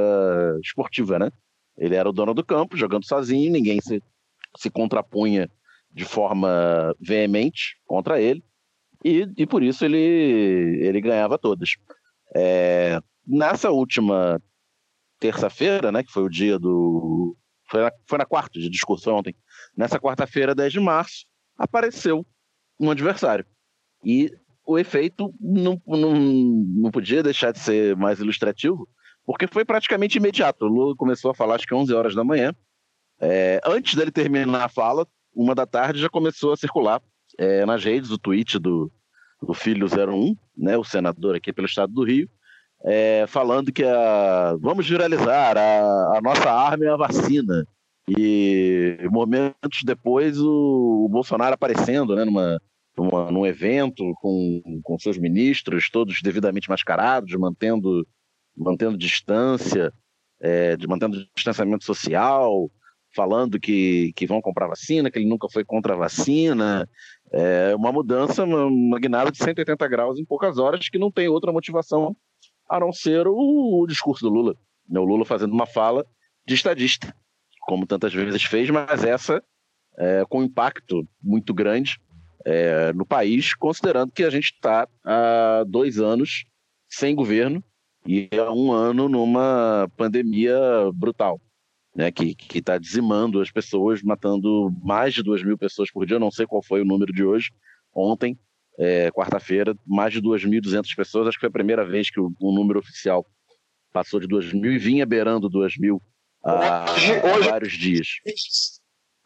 [0.62, 1.30] esportiva, né?
[1.76, 4.02] Ele era o dono do campo, jogando sozinho, ninguém se,
[4.56, 5.50] se contrapunha
[5.90, 8.42] de forma veemente contra ele,
[9.04, 11.76] e, e por isso ele, ele ganhava todas.
[12.34, 14.40] É, nessa última
[15.20, 17.36] terça-feira, né, que foi o dia do.
[17.74, 19.34] Foi na, foi na quarta de discurso ontem.
[19.76, 21.26] Nessa quarta-feira, 10 de março,
[21.58, 22.24] apareceu
[22.78, 23.44] um adversário.
[24.04, 24.30] E
[24.64, 28.88] o efeito não, não, não podia deixar de ser mais ilustrativo,
[29.26, 30.66] porque foi praticamente imediato.
[30.66, 32.54] O Lula começou a falar, acho que 11 horas da manhã.
[33.20, 37.02] É, antes dele terminar a fala, uma da tarde já começou a circular
[37.36, 38.92] é, nas redes o tweet do,
[39.42, 42.30] do Filho 01, né, o senador aqui pelo estado do Rio,
[42.84, 47.66] é, falando que a, vamos viralizar, a, a, nossa arma é a vacina.
[48.06, 52.60] E momentos depois o, o Bolsonaro aparecendo né, numa,
[52.96, 58.06] numa, num evento com, com seus ministros, todos devidamente mascarados, mantendo,
[58.54, 59.90] mantendo distância,
[60.38, 62.70] é, de, mantendo distanciamento social,
[63.16, 66.86] falando que, que vão comprar vacina, que ele nunca foi contra a vacina.
[67.32, 68.44] É uma mudança,
[69.00, 72.14] guinada de 180 graus em poucas horas, que não tem outra motivação
[72.68, 74.56] a não ser o, o discurso do Lula.
[74.88, 76.04] Né, o Lula fazendo uma fala
[76.46, 77.14] de estadista,
[77.60, 79.42] como tantas vezes fez, mas essa
[79.96, 81.98] é, com impacto muito grande
[82.44, 86.44] é, no país, considerando que a gente está há dois anos
[86.88, 87.64] sem governo
[88.06, 90.58] e há um ano numa pandemia
[90.92, 91.40] brutal
[91.94, 96.18] né, que está dizimando as pessoas, matando mais de 2 mil pessoas por dia.
[96.18, 97.50] Não sei qual foi o número de hoje.
[97.94, 98.36] Ontem,
[98.78, 101.28] é, quarta-feira, mais de 2.200 pessoas.
[101.28, 103.26] Acho que foi a primeira vez que o, o número oficial
[103.92, 106.02] passou de 2 mil e vinha beirando 2 mil
[106.44, 108.08] há, hoje, vários dias.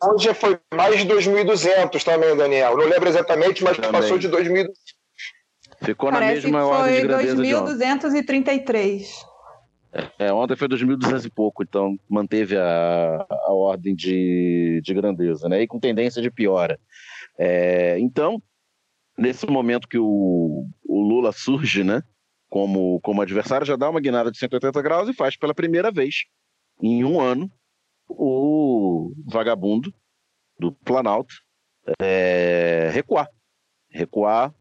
[0.03, 2.77] Hoje foi mais de 2.200 também, Daniel.
[2.77, 3.93] Não lembro exatamente, mas também.
[3.93, 4.69] passou de 2.200.
[5.83, 7.37] Ficou Parece na mesma ordem de grandeza.
[7.37, 9.07] Foi 2.233.
[10.19, 15.63] É, ontem foi 2.200 e pouco, então manteve a, a ordem de, de grandeza, né?
[15.63, 16.79] E com tendência de piora.
[17.39, 18.43] É, então,
[19.19, 22.03] nesse momento que o, o Lula surge, né?
[22.49, 26.25] Como, como adversário, já dá uma guinada de 180 graus e faz pela primeira vez
[26.81, 27.51] em um ano
[28.09, 29.93] o vagabundo
[30.59, 31.35] do Planalto,
[32.01, 33.29] é, recuar.
[33.91, 34.55] Recuar,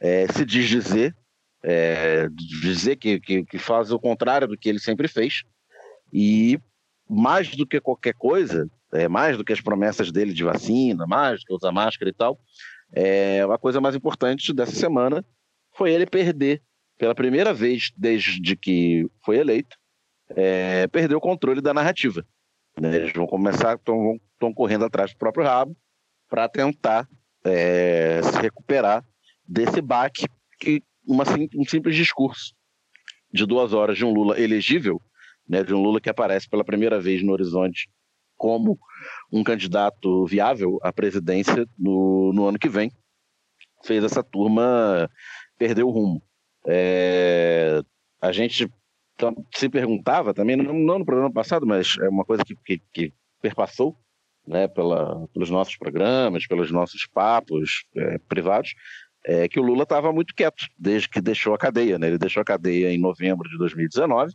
[0.00, 1.14] é, se desdizer,
[1.62, 2.28] é,
[2.60, 5.42] dizer que, que, que faz o contrário do que ele sempre fez,
[6.12, 6.60] e
[7.08, 11.40] mais do que qualquer coisa, é, mais do que as promessas dele de vacina, mais
[11.40, 12.38] do que usar máscara e tal,
[12.92, 15.24] é, a coisa mais importante dessa semana
[15.76, 16.62] foi ele perder,
[16.98, 19.76] pela primeira vez desde que foi eleito,
[20.30, 22.24] é, perder o controle da narrativa.
[22.80, 22.96] Né?
[22.96, 25.76] Eles vão começar, estão correndo atrás do próprio rabo
[26.28, 27.08] para tentar
[27.44, 29.04] é, se recuperar
[29.46, 30.26] desse baque
[30.58, 31.24] que uma,
[31.56, 32.54] um simples discurso
[33.32, 35.00] de duas horas de um Lula elegível,
[35.48, 37.88] né, de um Lula que aparece pela primeira vez no horizonte
[38.38, 38.78] como
[39.30, 42.90] um candidato viável à presidência no, no ano que vem,
[43.84, 45.10] fez essa turma
[45.58, 46.22] perder o rumo.
[46.66, 47.82] É,
[48.20, 48.70] a gente
[49.54, 53.12] se perguntava também, não, não, no programa passado, mas é uma coisa que, que, que
[53.42, 53.96] perpassou
[54.46, 58.74] né, pela, pelos nossos programas, pelos nossos papos é, privados,
[59.24, 61.98] é que o Lula estava muito quieto desde que deixou a cadeia.
[61.98, 62.06] Né?
[62.06, 64.34] Ele deixou a cadeia em novembro de 2019,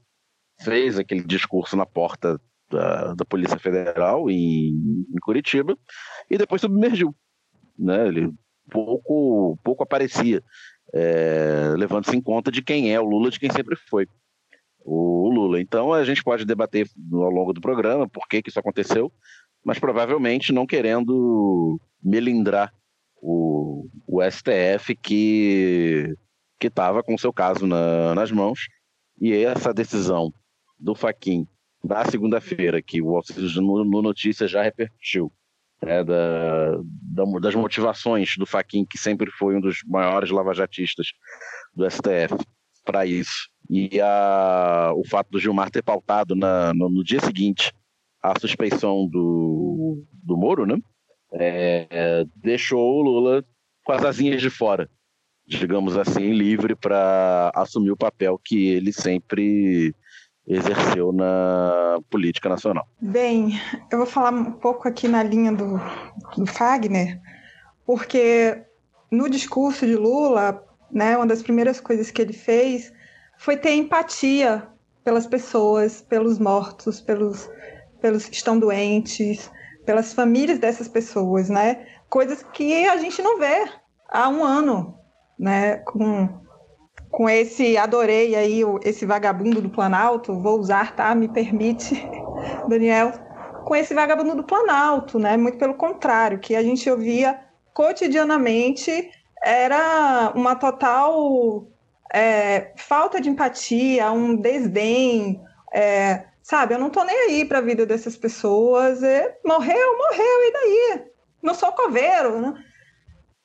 [0.61, 2.39] fez aquele discurso na porta
[2.69, 4.69] da, da Polícia Federal em,
[5.10, 5.78] em, Curitiba
[6.30, 7.15] e depois submergiu.
[7.78, 8.08] Né?
[8.08, 8.34] Ele
[8.69, 10.43] pouco, pouco aparecia,
[10.93, 14.08] é, levando-se em conta de quem é o Lula, de quem sempre foi
[14.80, 15.62] o Lula.
[15.62, 19.12] Então a gente pode debater ao longo do programa por que, que isso aconteceu,
[19.63, 22.73] mas provavelmente não querendo melindrar
[23.21, 26.15] o, o STF que
[26.60, 28.69] que estava com o seu caso na, nas mãos
[29.19, 30.34] e essa decisão
[30.80, 31.45] do Faquin
[31.84, 35.32] na segunda-feira que o Auxílio no, no Notícias já repercutiu
[35.82, 41.08] né, da, da, das motivações do Faquin que sempre foi um dos maiores lavajatistas
[41.76, 42.36] do STF
[42.86, 47.72] para isso e a, o fato do Gilmar ter pautado na, no, no, dia seguinte
[48.22, 50.78] a suspeição do, do Moro, né?
[51.34, 53.43] É, deixou o Lula
[53.84, 54.89] com as asinhas de fora,
[55.46, 59.93] digamos assim, livre para assumir o papel que ele sempre
[60.47, 62.88] exerceu na política nacional.
[63.01, 63.60] Bem,
[63.91, 65.79] eu vou falar um pouco aqui na linha do,
[66.38, 67.19] do Fagner,
[67.86, 68.62] porque
[69.10, 72.91] no discurso de Lula, né, uma das primeiras coisas que ele fez
[73.38, 74.67] foi ter empatia
[75.03, 77.49] pelas pessoas, pelos mortos, pelos,
[78.01, 79.51] pelos que estão doentes,
[79.86, 81.86] pelas famílias dessas pessoas, né?
[82.10, 83.69] Coisas que a gente não vê
[84.10, 84.97] há um ano,
[85.38, 85.77] né?
[85.77, 86.29] Com,
[87.13, 91.13] com esse, adorei aí esse vagabundo do Planalto, vou usar, tá?
[91.13, 91.93] Me permite,
[92.67, 93.12] Daniel,
[93.63, 95.38] com esse vagabundo do Planalto, né?
[95.38, 97.39] Muito pelo contrário, que a gente ouvia
[97.71, 99.12] cotidianamente
[99.43, 101.67] era uma total
[102.12, 105.39] é, falta de empatia, um desdém,
[105.71, 106.73] é, sabe?
[106.73, 109.04] Eu não tô nem aí para a vida dessas pessoas.
[109.04, 111.06] É, morreu, morreu, e daí?
[111.43, 112.56] Não sou coveiro, né?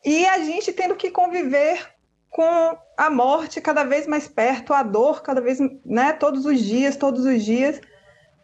[0.02, 1.97] E a gente tendo que conviver
[2.30, 6.12] com a morte cada vez mais perto, a dor cada vez, né?
[6.12, 7.80] Todos os dias, todos os dias.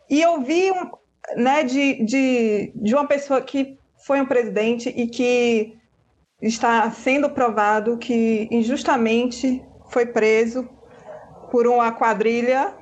[0.09, 0.91] E eu vi um,
[1.37, 5.77] né, de, de, de uma pessoa que foi um presidente e que
[6.41, 10.69] está sendo provado que injustamente foi preso
[11.51, 12.75] por uma quadrilha.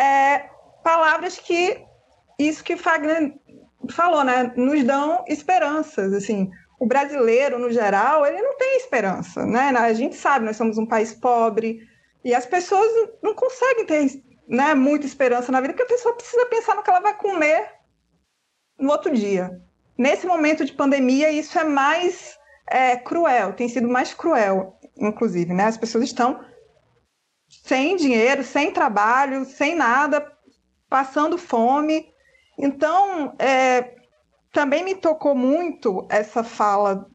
[0.00, 0.48] É,
[0.84, 1.82] palavras que
[2.38, 3.34] isso que Fagner
[3.90, 6.50] falou, né, nos dão esperanças, assim.
[6.78, 9.70] O brasileiro, no geral, ele não tem esperança, né?
[9.76, 11.80] A gente sabe, nós somos um país pobre
[12.24, 12.88] e as pessoas
[13.22, 16.90] não conseguem ter, né, muita esperança na vida, porque a pessoa precisa pensar no que
[16.90, 17.72] ela vai comer
[18.78, 19.60] no outro dia.
[19.96, 22.38] Nesse momento de pandemia, isso é mais
[22.70, 25.64] é, cruel, tem sido mais cruel inclusive, né?
[25.64, 26.44] As pessoas estão
[27.48, 30.30] sem dinheiro, sem trabalho, sem nada,
[30.88, 32.12] passando fome.
[32.58, 33.94] Então, é,
[34.58, 37.06] também me tocou muito essa fala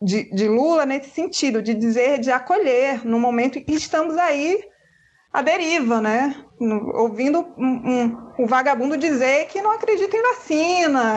[0.00, 4.62] de, de, Lula nesse sentido, de dizer, de acolher, no momento em que estamos aí
[5.32, 6.44] à deriva, né?
[6.94, 11.14] Ouvindo um, um, um vagabundo dizer que não acredita em vacina,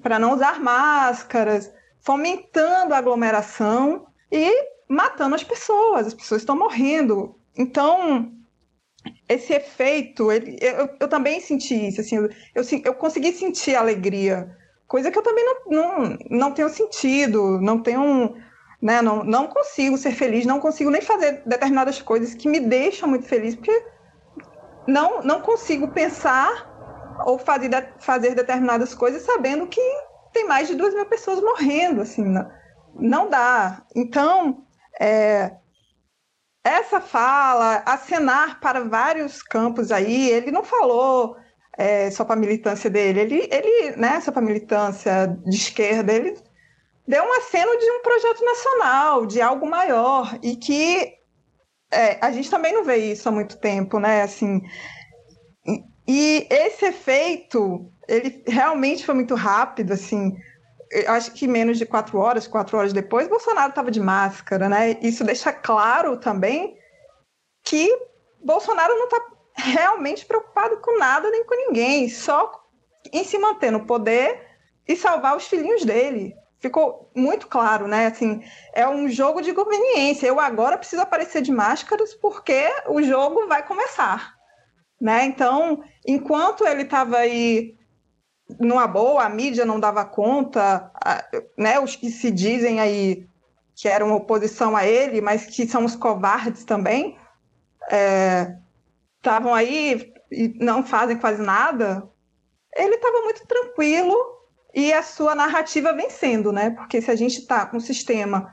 [0.00, 4.50] para não usar máscaras, fomentando a aglomeração e
[4.88, 7.38] matando as pessoas, as pessoas estão morrendo.
[7.58, 8.32] Então,
[9.28, 14.63] esse efeito, ele, eu, eu, também senti isso, assim, eu, eu, eu, consegui sentir alegria,
[14.86, 18.34] coisa que eu também não, não, não tenho sentido, não tenho,
[18.80, 23.08] né, não, não consigo ser feliz, não consigo nem fazer determinadas coisas que me deixam
[23.08, 23.84] muito feliz, porque
[24.86, 26.70] não, não consigo pensar
[27.26, 29.80] ou fazer, fazer determinadas coisas sabendo que
[30.32, 32.50] tem mais de duas mil pessoas morrendo, assim, não,
[32.94, 33.82] não dá.
[33.94, 34.64] Então,
[35.00, 35.52] é,
[36.62, 41.36] essa fala, acenar para vários campos aí, ele não falou
[41.76, 43.20] é, só para a militância dele.
[43.20, 46.36] Ele, ele, né, só para a militância de esquerda, ele
[47.06, 51.14] deu um aceno de um projeto nacional, de algo maior, e que
[51.92, 54.22] é, a gente também não vê isso há muito tempo, né?
[54.22, 54.62] Assim,
[56.06, 60.36] e esse efeito, ele realmente foi muito rápido, assim.
[61.08, 64.96] Acho que menos de quatro horas, quatro horas depois, Bolsonaro estava de máscara, né?
[65.02, 66.76] Isso deixa claro também
[67.64, 67.90] que
[68.40, 69.20] Bolsonaro não está
[69.54, 72.64] realmente preocupado com nada nem com ninguém, só
[73.12, 74.46] em se manter no poder
[74.86, 76.34] e salvar os filhinhos dele.
[76.58, 78.06] Ficou muito claro, né?
[78.06, 80.26] Assim, é um jogo de conveniência.
[80.26, 84.34] Eu agora preciso aparecer de máscaras porque o jogo vai começar,
[85.00, 85.24] né?
[85.24, 87.76] Então, enquanto ele estava aí
[88.58, 90.90] numa boa, a mídia não dava conta,
[91.56, 91.78] né?
[91.78, 93.28] Os que se dizem aí
[93.74, 97.18] que eram oposição a ele, mas que são os covardes também,
[97.90, 98.56] é,
[99.24, 102.06] estavam aí e não fazem quase nada,
[102.76, 104.14] ele estava muito tranquilo
[104.74, 106.70] e a sua narrativa vencendo, né?
[106.70, 108.52] Porque se a gente está com o sistema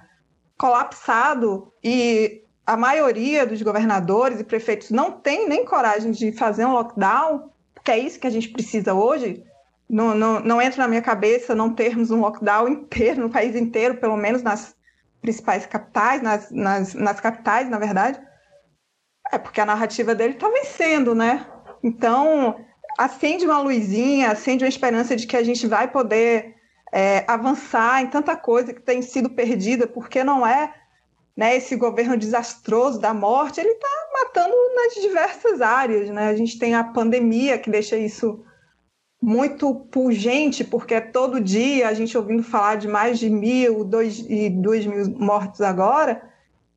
[0.57, 6.73] colapsado e a maioria dos governadores e prefeitos não tem nem coragem de fazer um
[6.73, 9.43] lockdown, porque é isso que a gente precisa hoje,
[9.89, 13.97] não, não, não entra na minha cabeça não termos um lockdown inteiro, no país inteiro,
[13.97, 14.73] pelo menos nas
[15.19, 18.21] principais capitais, nas, nas, nas capitais, na verdade.
[19.31, 21.45] É porque a narrativa dele está vencendo, né?
[21.83, 22.59] Então,
[22.97, 26.55] acende uma luzinha, acende uma esperança de que a gente vai poder
[26.91, 30.73] é, avançar em tanta coisa que tem sido perdida, porque não é
[31.35, 36.09] né, esse governo desastroso da morte, ele está matando nas diversas áreas.
[36.09, 36.27] Né?
[36.27, 38.43] A gente tem a pandemia que deixa isso
[39.21, 44.19] muito pungente, porque é todo dia a gente ouvindo falar de mais de mil, dois,
[44.27, 46.30] e dois mil mortos agora,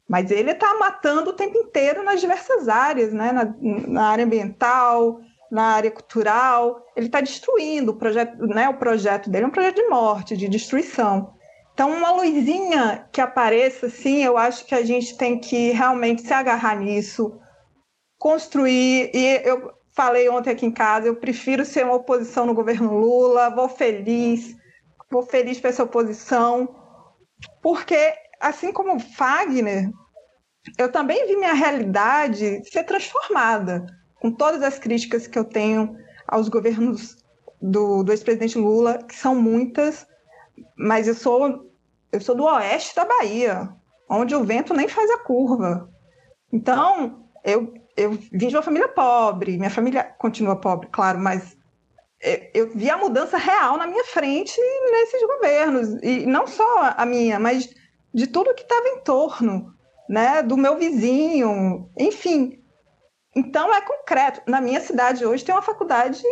[0.09, 3.33] mas ele está matando o tempo inteiro nas diversas áreas, né?
[3.33, 3.55] na,
[3.89, 8.69] na área ambiental, na área cultural, ele está destruindo o projeto, né?
[8.69, 11.33] O projeto dele é um projeto de morte, de destruição.
[11.73, 16.33] Então, uma luzinha que apareça, assim, eu acho que a gente tem que realmente se
[16.33, 17.39] agarrar nisso,
[18.19, 19.11] construir.
[19.15, 23.51] E eu falei ontem aqui em casa, eu prefiro ser uma oposição no governo Lula,
[23.51, 24.57] vou feliz,
[25.11, 26.75] vou feliz para essa oposição,
[27.63, 29.91] porque assim como Fagner,
[30.79, 36.49] eu também vi minha realidade ser transformada, com todas as críticas que eu tenho aos
[36.49, 37.17] governos
[37.61, 40.07] do, do ex-presidente Lula, que são muitas,
[40.77, 41.71] mas eu sou,
[42.11, 43.69] eu sou do oeste da Bahia,
[44.09, 45.91] onde o vento nem faz a curva.
[46.53, 51.57] Então, eu, eu vim de uma família pobre, minha família continua pobre, claro, mas
[52.55, 54.59] eu vi a mudança real na minha frente
[54.91, 57.69] nesses governos, e não só a minha, mas
[58.15, 59.75] de tudo que estava em torno,
[60.09, 62.63] né, do meu vizinho, enfim.
[63.35, 64.41] Então é concreto.
[64.47, 66.23] Na minha cidade hoje tem uma faculdade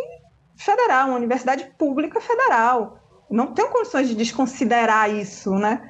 [0.55, 2.97] federal, uma universidade pública federal.
[3.29, 5.81] Não tenho condições de desconsiderar isso, né?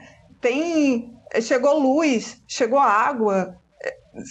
[0.41, 3.59] Tem chegou luz, chegou água,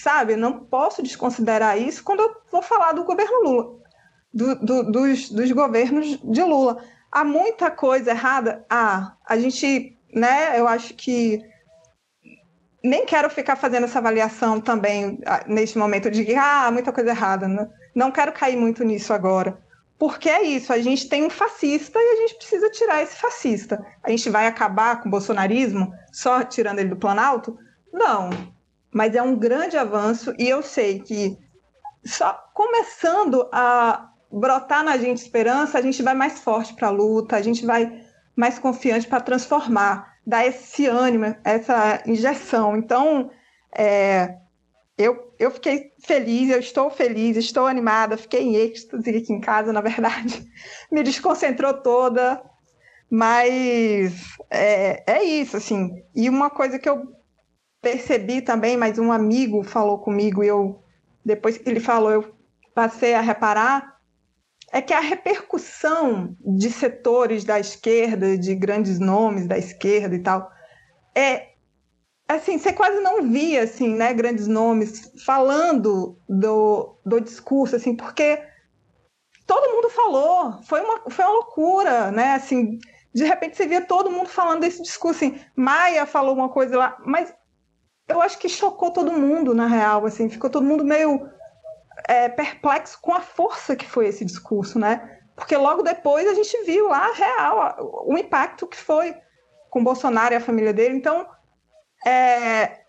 [0.03, 0.37] sabe?
[0.37, 3.79] Não posso desconsiderar isso quando eu vou falar do governo Lula,
[4.33, 6.83] do, do, dos, dos governos de Lula.
[7.11, 8.65] Há muita coisa errada.
[8.71, 10.59] Ah, a gente, né?
[10.59, 11.41] Eu acho que
[12.83, 17.11] nem quero ficar fazendo essa avaliação também ah, neste momento de que ah, muita coisa
[17.11, 17.47] errada.
[17.47, 17.69] Né?
[17.95, 19.59] Não quero cair muito nisso agora.
[19.99, 23.87] Porque é isso, a gente tem um fascista e a gente precisa tirar esse fascista.
[24.03, 27.57] A gente vai acabar com o bolsonarismo só tirando ele do Planalto?
[27.93, 28.31] Não.
[28.91, 31.39] Mas é um grande avanço e eu sei que
[32.05, 37.37] só começando a brotar na gente esperança, a gente vai mais forte para a luta,
[37.37, 38.03] a gente vai
[38.35, 42.77] mais confiante para transformar dar esse ânimo, essa injeção.
[42.77, 43.31] Então,
[43.77, 44.37] é,
[44.97, 49.73] eu, eu fiquei feliz, eu estou feliz, estou animada, fiquei em êxtase aqui em casa,
[49.73, 50.45] na verdade.
[50.91, 52.43] Me desconcentrou toda,
[53.11, 54.13] mas
[54.51, 55.91] é, é isso, assim.
[56.15, 57.03] E uma coisa que eu
[57.81, 60.83] percebi também, mas um amigo falou comigo e eu,
[61.25, 62.35] depois que ele falou, eu
[62.75, 63.92] passei a reparar,
[64.73, 70.51] é que a repercussão de setores da esquerda, de grandes nomes da esquerda e tal,
[71.15, 71.53] é
[72.27, 78.43] assim, você quase não via assim, né, grandes nomes falando do, do discurso assim, porque
[79.47, 82.33] todo mundo falou, foi uma, foi uma loucura, né?
[82.35, 82.79] Assim,
[83.15, 86.97] de repente você via todo mundo falando desse discurso assim, Maia falou uma coisa lá,
[87.05, 87.35] mas
[88.09, 91.29] eu acho que chocou todo mundo na real, assim, ficou todo mundo meio
[92.09, 95.19] é, perplexo com a força que foi esse discurso, né?
[95.37, 99.15] Porque logo depois a gente viu lá real o impacto que foi
[99.71, 100.97] com Bolsonaro e a família dele.
[100.97, 101.27] Então,
[102.07, 102.83] é,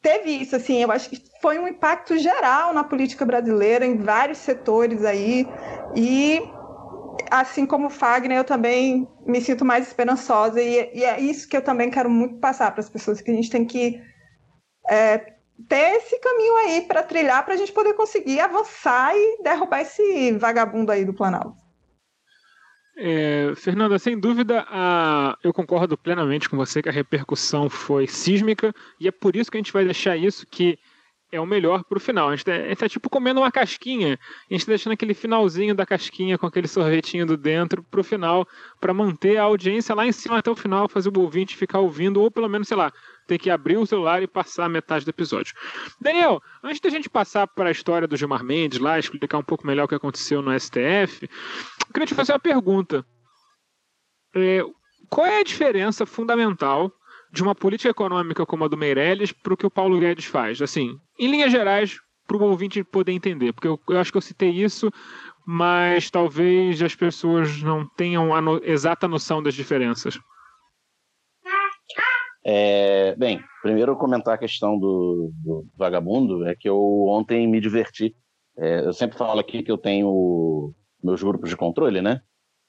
[0.00, 4.38] teve isso, assim, eu acho que foi um impacto geral na política brasileira, em vários
[4.38, 5.46] setores aí,
[5.94, 6.40] e
[7.30, 11.56] assim como o Fagner, eu também me sinto mais esperançosa, e, e é isso que
[11.56, 14.00] eu também quero muito passar para as pessoas, que a gente tem que
[14.88, 15.34] é,
[15.66, 20.32] ter esse caminho aí para trilhar, para a gente poder conseguir avançar e derrubar esse
[20.32, 21.56] vagabundo aí do Planalto.
[23.00, 25.38] É, Fernanda, sem dúvida, a...
[25.42, 29.56] eu concordo plenamente com você que a repercussão foi sísmica e é por isso que
[29.56, 30.76] a gente vai deixar isso que
[31.30, 32.28] é o melhor para o final.
[32.28, 34.18] A gente, tá, gente tá tipo comendo uma casquinha,
[34.50, 38.04] a gente tá deixando aquele finalzinho da casquinha com aquele sorvetinho do dentro para o
[38.04, 38.48] final,
[38.80, 42.20] para manter a audiência lá em cima até o final, fazer o ouvinte ficar ouvindo,
[42.20, 42.92] ou pelo menos, sei lá,
[43.28, 45.54] ter que abrir o celular e passar metade do episódio.
[46.00, 49.66] Daniel, antes da gente passar para a história do Gilmar Mendes lá, explicar um pouco
[49.66, 51.28] melhor o que aconteceu no STF,
[51.86, 53.04] eu queria te fazer uma pergunta.
[54.34, 54.64] É,
[55.10, 56.90] qual é a diferença fundamental
[57.30, 60.62] de uma política econômica como a do Meirelles para o que o Paulo Guedes faz?
[60.62, 64.22] Assim, em linhas gerais, para o ouvinte poder entender, porque eu, eu, acho que eu
[64.22, 64.90] citei isso,
[65.46, 70.18] mas talvez as pessoas não tenham a no, exata noção das diferenças.
[72.50, 78.16] É, bem, primeiro comentar a questão do, do, vagabundo é que eu ontem me diverti.
[78.56, 80.74] É, eu sempre falo aqui que eu tenho
[81.04, 82.22] meus grupos de controle, né?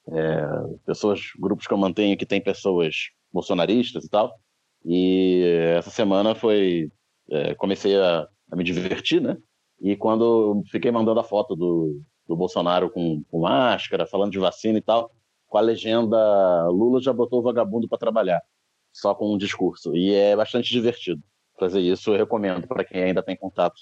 [0.10, 0.46] É,
[0.86, 2.94] pessoas, grupos que eu mantenho que tem pessoas
[3.32, 4.38] bolsonaristas e tal.
[4.84, 5.46] E
[5.78, 6.92] essa semana foi
[7.32, 9.38] é, comecei a, a, me divertir, né?
[9.80, 14.78] E quando fiquei mandando a foto do, do Bolsonaro com, com máscara, falando de vacina
[14.78, 15.10] e tal,
[15.48, 18.42] com a legenda Lula já botou o vagabundo para trabalhar
[19.00, 19.96] só com um discurso.
[19.96, 21.22] E é bastante divertido
[21.60, 22.12] fazer isso.
[22.12, 23.76] Eu recomendo para quem ainda tem contato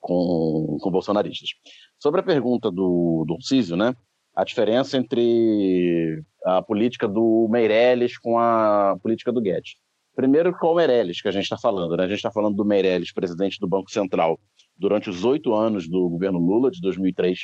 [0.00, 1.50] com, com bolsonaristas.
[1.98, 3.94] Sobre a pergunta do, do Císio, né?
[4.34, 9.76] A diferença entre a política do Meirelles com a política do Guedes.
[10.14, 11.96] Primeiro, qual o Meirelles que a gente está falando?
[11.96, 12.04] Né?
[12.04, 14.38] A gente está falando do Meirelles, presidente do Banco Central,
[14.76, 17.38] durante os oito anos do governo Lula, de 2003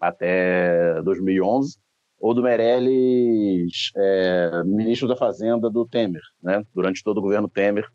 [0.00, 1.78] até 2011,
[2.24, 6.64] ou do Meirelles, é, ministro da Fazenda do Temer, né?
[6.74, 7.86] durante todo o governo Temer,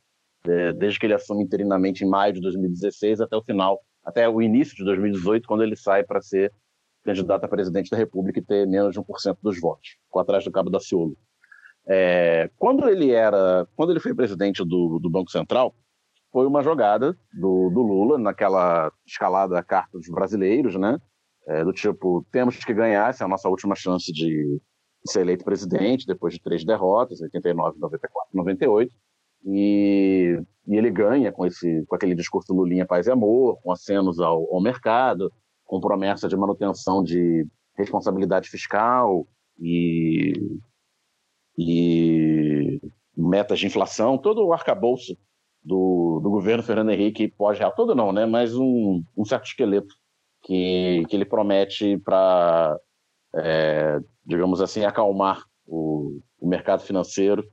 [0.45, 4.39] é, desde que ele assume interinamente em maio de 2016 até o final, até o
[4.39, 6.53] início de 2018, quando ele sai para ser
[7.03, 10.51] candidato a presidente da República e ter menos de 1% dos votos, com atrás do
[10.51, 11.17] Cabo da Ciolo.
[11.87, 15.73] É, quando ele era, quando ele foi presidente do, do Banco Central,
[16.31, 20.99] foi uma jogada do, do Lula naquela escalada carta dos brasileiros, né?
[21.49, 24.61] É, do tipo, temos que ganhar, essa é a nossa última chance de
[25.03, 28.93] ser eleito presidente, depois de três derrotas, 89, 94, 98,
[29.45, 34.19] e, e ele ganha com, esse, com aquele discurso Lulinha Paz e Amor, com acenos
[34.19, 35.31] ao, ao mercado,
[35.65, 39.27] com promessa de manutenção de responsabilidade fiscal
[39.57, 40.33] e,
[41.57, 42.79] e
[43.17, 45.17] metas de inflação, todo o arcabouço
[45.63, 49.95] do, do governo Fernando Henrique pós-real, todo não, né, mas um, um certo esqueleto
[50.43, 52.77] que, que ele promete para,
[53.35, 57.43] é, digamos assim, acalmar o, o mercado financeiro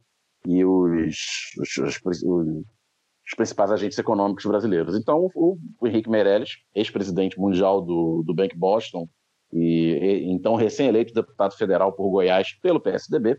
[0.47, 1.17] e os,
[1.61, 4.97] os, os, os, principais agentes econômicos brasileiros.
[4.97, 9.09] Então, o, o Henrique Meirelles, ex-presidente mundial do, do Bank Boston
[9.53, 13.37] e, e então recém-eleito deputado federal por Goiás pelo PSDB,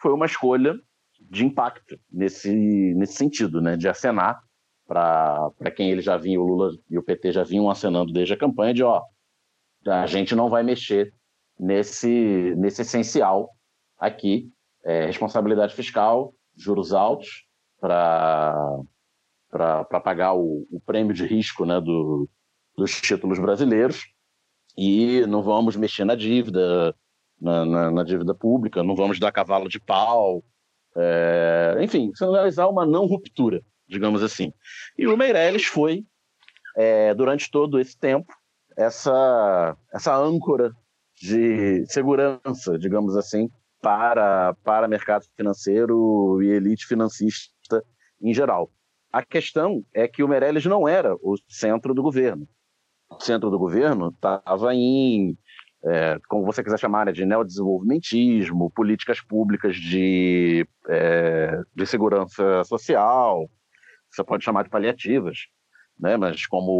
[0.00, 0.74] foi uma escolha
[1.20, 2.52] de impacto nesse,
[2.94, 4.40] nesse sentido, né, de acenar
[4.86, 8.38] para quem ele já vinha, o Lula e o PT já vinham acenando desde a
[8.38, 9.02] campanha, de ó,
[9.86, 11.12] a gente não vai mexer
[11.58, 13.50] nesse, nesse essencial
[13.98, 14.50] aqui,
[14.84, 17.44] é, responsabilidade fiscal, juros altos
[17.80, 18.84] para
[20.02, 22.28] pagar o, o, prêmio de risco né, do,
[22.76, 24.02] dos títulos brasileiros.
[24.76, 26.94] E não vamos mexer na dívida,
[27.40, 30.42] na, na, na dívida pública, não vamos dar cavalo de pau,
[30.96, 34.52] é, enfim, sinalizar uma não ruptura digamos assim.
[34.98, 36.04] E o Meirelles foi,
[36.76, 38.32] é, durante todo esse tempo,
[38.76, 40.72] essa, essa âncora
[41.20, 43.48] de segurança, digamos assim,
[43.80, 47.84] para, para mercado financeiro e elite financista
[48.20, 48.70] em geral.
[49.12, 52.48] A questão é que o Meirelles não era o centro do governo.
[53.10, 55.38] O centro do governo estava em,
[55.84, 63.48] é, como você quiser chamar, né, de neodesenvolvimentismo, políticas públicas de, é, de segurança social,
[64.14, 65.46] você pode chamar de paliativas,
[65.98, 66.16] né?
[66.16, 66.70] mas como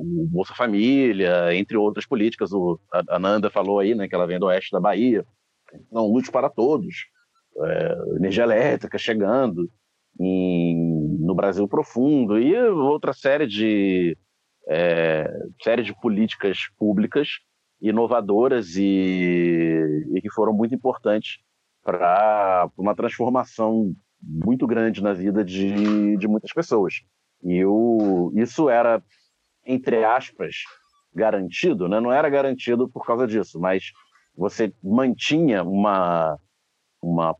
[0.00, 4.38] o Bolsa Família, entre outras políticas, o, a Nanda falou aí, né, que ela vem
[4.38, 5.26] do oeste da Bahia,
[5.72, 7.06] então, luz para todos,
[7.60, 9.70] é, energia elétrica chegando
[10.18, 14.16] em, no Brasil profundo e outra série de
[14.68, 15.30] é,
[15.62, 17.28] série de políticas públicas
[17.80, 21.38] inovadoras e, e que foram muito importantes
[21.82, 27.02] para uma transformação muito grande na vida de, de muitas pessoas.
[27.42, 29.02] E o, isso era,
[29.64, 30.56] entre aspas,
[31.14, 32.00] garantido, né?
[32.00, 33.92] não era garantido por causa disso, mas
[34.36, 36.38] você mantinha uma,
[37.02, 37.36] uma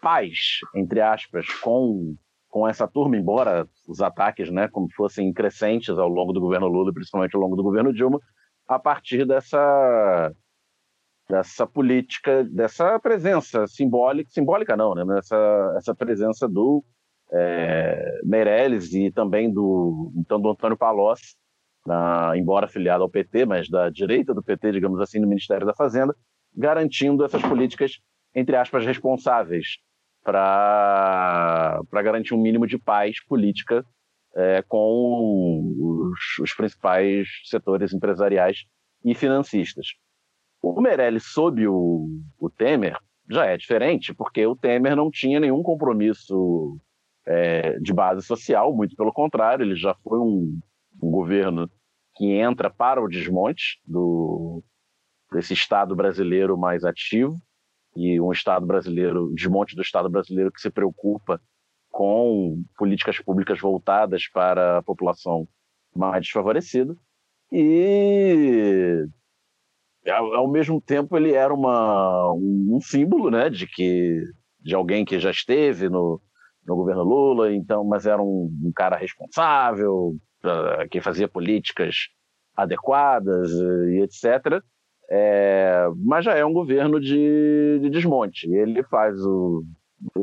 [0.00, 2.16] paz, entre aspas, com,
[2.48, 6.92] com essa turma, embora os ataques né, como fossem crescentes ao longo do governo Lula,
[6.92, 8.20] principalmente ao longo do governo Dilma,
[8.66, 10.32] a partir dessa,
[11.28, 16.82] dessa política, dessa presença simbólica, simbólica não, né, essa, essa presença do
[17.30, 21.36] é, Meirelles e também do, então, do Antônio Palocci,
[21.86, 25.74] na, embora afiliado ao PT, mas da direita do PT, digamos assim, no Ministério da
[25.74, 26.14] Fazenda,
[26.56, 28.00] garantindo essas políticas,
[28.34, 29.78] entre aspas, responsáveis
[30.22, 33.84] para garantir um mínimo de paz política
[34.34, 38.64] é, com os, os, principais setores empresariais
[39.04, 39.88] e financistas.
[40.60, 42.98] O Meirelles, sob o, o, Temer,
[43.30, 46.78] já é diferente, porque o Temer não tinha nenhum compromisso
[47.26, 50.58] é, de base social, muito pelo contrário, ele já foi um,
[51.02, 51.70] um governo
[52.16, 54.62] que entra para o desmonte do,
[55.32, 57.40] desse Estado brasileiro mais ativo
[57.94, 61.40] e um Estado brasileiro, desmonte do Estado brasileiro que se preocupa
[61.90, 65.48] com políticas públicas voltadas para a população
[65.94, 66.96] mais desfavorecida.
[67.50, 69.06] E
[70.10, 74.22] ao, mesmo tempo ele era uma, um, símbolo né, de que
[74.60, 76.20] de alguém que já esteve no,
[76.66, 82.08] no governo Lula, então, mas era um, um cara responsável, uh, que fazia políticas
[82.56, 84.62] adequadas uh, e etc.
[85.10, 88.52] É, mas já é um governo de, de desmonte.
[88.52, 89.64] Ele faz o,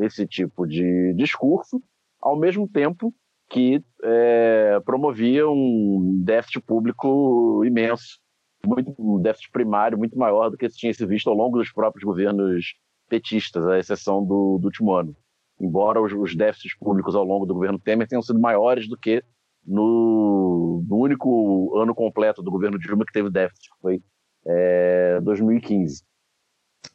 [0.02, 1.82] esse tipo de discurso,
[2.20, 3.12] ao mesmo tempo
[3.48, 8.18] que é, promovia um déficit público imenso,
[8.66, 11.72] muito, um déficit primário muito maior do que se tinha se visto ao longo dos
[11.72, 12.74] próprios governos
[13.08, 15.16] petistas, à exceção do, do último ano.
[15.60, 19.22] Embora os, os, déficits públicos ao longo do governo Temer tenham sido maiores do que
[19.64, 24.02] no, no único ano completo do governo Dilma que teve déficit, que foi
[24.46, 26.02] é, 2015.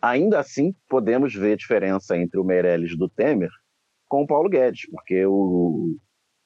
[0.01, 3.49] Ainda assim, podemos ver diferença entre o Meirelles do Temer
[4.07, 5.95] com o Paulo Guedes, porque o,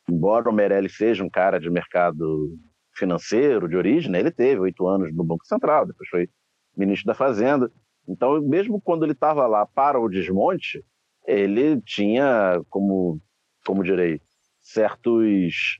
[0.09, 2.57] embora o Meirelles seja um cara de mercado
[2.95, 6.29] financeiro de origem, né, ele teve oito anos no Banco Central, depois foi
[6.75, 7.71] ministro da Fazenda.
[8.07, 10.83] Então, mesmo quando ele estava lá para o desmonte,
[11.25, 13.19] ele tinha, como,
[13.65, 14.21] como direi,
[14.61, 15.79] certos,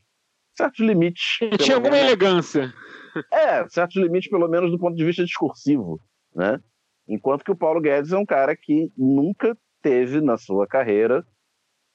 [0.53, 1.37] certos limites.
[1.41, 2.73] Ele tinha alguma elegância.
[3.31, 6.01] É, certos limites, pelo menos do ponto de vista discursivo,
[6.35, 6.59] né?
[7.07, 11.25] Enquanto que o Paulo Guedes é um cara que nunca teve na sua carreira,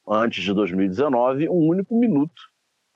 [0.08, 2.49] antes de 2019, um único minuto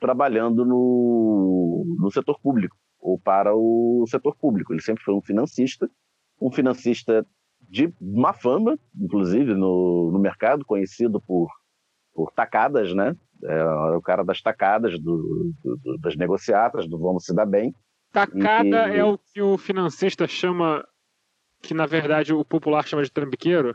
[0.04, 4.70] trabalhando no, no setor público, ou para o setor público.
[4.74, 5.90] Ele sempre foi um financista,
[6.38, 7.26] um financista
[7.62, 11.48] de má fama, inclusive no, no mercado, conhecido por,
[12.12, 13.16] por tacadas, né?
[13.44, 13.64] É
[13.96, 17.74] o cara das tacadas, do, do, das negociatas, do vamos se dar bem.
[18.12, 18.98] Tacada que...
[18.98, 20.86] é o que o financista chama,
[21.62, 23.74] que na verdade o popular chama de trambiqueiro?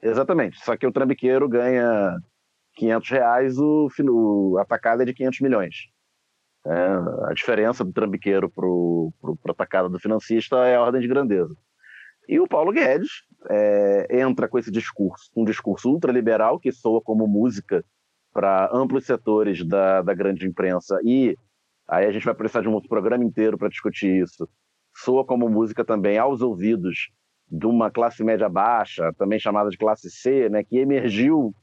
[0.00, 2.16] Exatamente, só que o trambiqueiro ganha
[2.74, 5.74] 500 reais, o, o a tacada é de 500 milhões.
[6.64, 6.70] É,
[7.28, 11.56] a diferença do trambiqueiro para a tacada do financista é a ordem de grandeza.
[12.28, 17.26] E o Paulo Guedes é, entra com esse discurso, um discurso ultraliberal que soa como
[17.26, 17.84] música
[18.32, 21.36] para amplos setores da, da grande imprensa e
[21.88, 24.48] Aí a gente vai precisar de um outro programa inteiro para discutir isso.
[24.96, 27.10] Soa como música também aos ouvidos
[27.50, 31.54] de uma classe média baixa, também chamada de classe C, né, que emergiu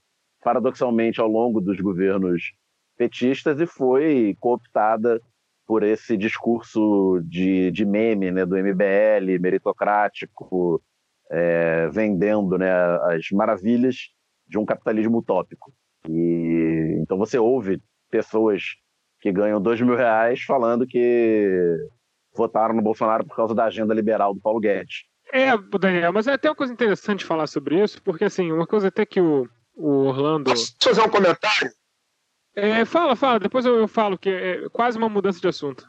[0.43, 2.53] paradoxalmente ao longo dos governos
[2.97, 5.21] petistas e foi cooptada
[5.65, 10.81] por esse discurso de, de meme né, do MBL, meritocrático,
[11.29, 12.71] é, vendendo né,
[13.13, 14.09] as maravilhas
[14.47, 15.71] de um capitalismo utópico.
[16.07, 18.63] E, então você ouve pessoas
[19.21, 21.77] que ganham dois mil reais falando que
[22.35, 25.03] votaram no Bolsonaro por causa da agenda liberal do Paulo Guedes.
[25.31, 28.87] É, Daniel, mas é até uma coisa interessante falar sobre isso, porque assim, uma coisa
[28.87, 29.47] até que o,
[29.79, 30.51] o Orlando.
[30.51, 31.71] Posso fazer um comentário?
[32.55, 35.87] É, fala, fala, depois eu, eu, falo, que é quase uma mudança de assunto.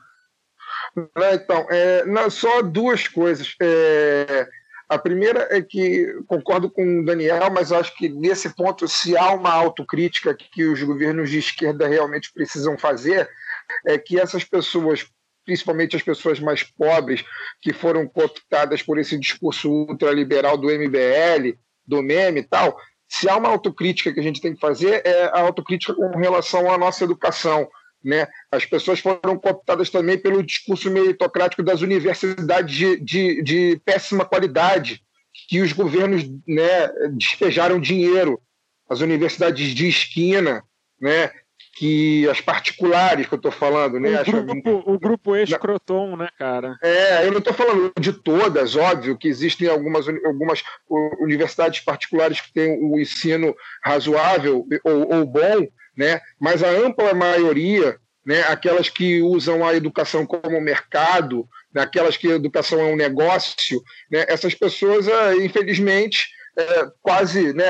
[1.32, 3.55] Então, é, não, só duas coisas.
[3.61, 4.49] É,
[4.88, 9.32] a primeira é que concordo com o Daniel, mas acho que nesse ponto, se há
[9.32, 13.28] uma autocrítica que os governos de esquerda realmente precisam fazer,
[13.86, 15.07] é que essas pessoas,
[15.45, 17.24] principalmente as pessoas mais pobres,
[17.61, 22.76] que foram cooptadas por esse discurso ultraliberal do MBL, do meme e tal,
[23.11, 26.73] se há uma autocrítica que a gente tem que fazer, é a autocrítica com relação
[26.73, 27.69] à nossa educação.
[28.03, 28.29] Né?
[28.53, 35.03] As pessoas foram cooptadas também pelo discurso meritocrático das universidades de, de, de péssima qualidade,
[35.49, 38.41] que os governos né, despejaram dinheiro,
[38.89, 40.63] as universidades de esquina,
[41.01, 41.33] né,
[41.81, 44.20] que as particulares que eu estou falando, né?
[44.20, 46.76] O grupo, o grupo escroton, né, cara?
[46.83, 50.62] É, eu não estou falando de todas, óbvio que existem algumas, algumas
[51.18, 55.66] universidades particulares que têm o ensino razoável ou, ou bom,
[55.97, 56.20] né?
[56.39, 58.43] Mas a ampla maioria, né?
[58.43, 64.26] Aquelas que usam a educação como mercado, aquelas que a educação é um negócio, né?
[64.28, 66.28] Essas pessoas, é, infelizmente,
[66.59, 67.64] é, quase, né?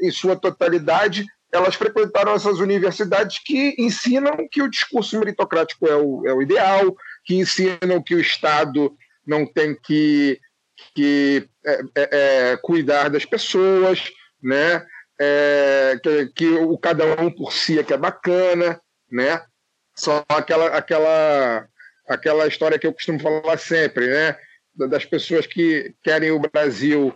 [0.00, 6.26] Em sua totalidade elas frequentaram essas universidades que ensinam que o discurso meritocrático é o,
[6.26, 6.94] é o ideal,
[7.24, 8.94] que ensinam que o Estado
[9.26, 10.38] não tem que,
[10.94, 12.08] que é, é,
[12.52, 14.10] é cuidar das pessoas,
[14.42, 14.84] né?
[15.20, 18.80] É, que, que, o cada um por si é que é bacana,
[19.10, 19.42] né?
[19.96, 21.66] Só aquela, aquela,
[22.06, 24.36] aquela história que eu costumo falar sempre, né?
[24.74, 27.12] Das pessoas que querem o Brasil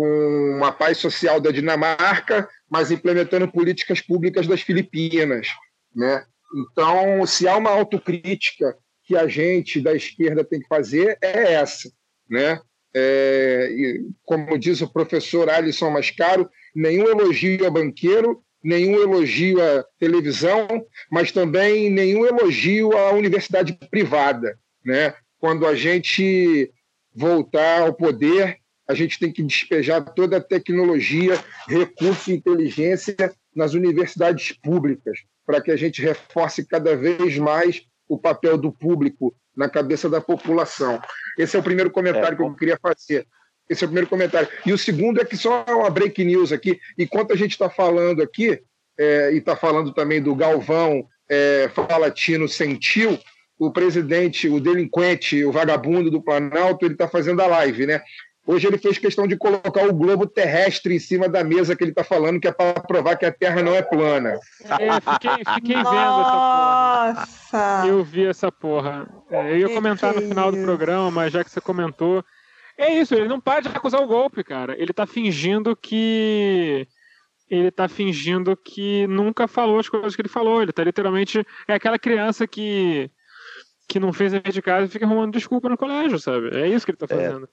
[0.00, 5.46] com uma paz social da Dinamarca, mas implementando políticas públicas das Filipinas.
[5.94, 6.24] Né?
[6.54, 8.74] Então, se há uma autocrítica
[9.04, 11.92] que a gente da esquerda tem que fazer, é essa.
[12.30, 12.58] Né?
[12.96, 20.66] É, como diz o professor Alisson Mascaro, nenhum elogio a banqueiro, nenhum elogio à televisão,
[21.12, 24.58] mas também nenhum elogio à universidade privada.
[24.82, 25.12] Né?
[25.38, 26.72] Quando a gente
[27.14, 28.59] voltar ao poder,
[28.90, 31.38] a gente tem que despejar toda a tecnologia,
[31.68, 33.14] recurso e inteligência
[33.54, 39.32] nas universidades públicas, para que a gente reforce cada vez mais o papel do público
[39.56, 41.00] na cabeça da população.
[41.38, 43.28] Esse é o primeiro comentário é, que eu queria fazer.
[43.68, 44.48] Esse é o primeiro comentário.
[44.66, 46.80] E o segundo é que só uma break news aqui.
[46.98, 48.60] Enquanto a gente está falando aqui,
[48.98, 53.16] é, e está falando também do Galvão é, Falatino Sentiu,
[53.56, 58.02] o presidente, o delinquente, o vagabundo do Planalto, ele está fazendo a live, né?
[58.50, 61.92] Hoje ele fez questão de colocar o globo terrestre em cima da mesa que ele
[61.92, 64.40] está falando, que é para provar que a Terra não é plana.
[64.64, 67.86] É, fiquei, fiquei vendo essa porra.
[67.86, 69.08] Eu vi essa porra.
[69.30, 72.24] É, eu ia comentar no final do programa, mas já que você comentou.
[72.76, 74.74] É isso, ele não para de acusar o golpe, cara.
[74.76, 76.88] Ele está fingindo que.
[77.48, 80.60] Ele está fingindo que nunca falou as coisas que ele falou.
[80.60, 81.46] Ele está literalmente.
[81.68, 83.08] É aquela criança que.
[83.88, 86.56] que não fez a de casa e fica arrumando desculpa no colégio, sabe?
[86.56, 87.16] É isso que ele está é.
[87.16, 87.48] fazendo.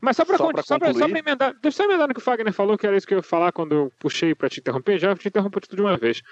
[0.00, 2.20] Mas só para só, só, pra, só pra emendar, deixa eu só emendar no que
[2.20, 4.60] o Fagner falou, que era isso que eu ia falar quando eu puxei para te
[4.60, 6.22] interromper, já te interrompo tudo de uma vez.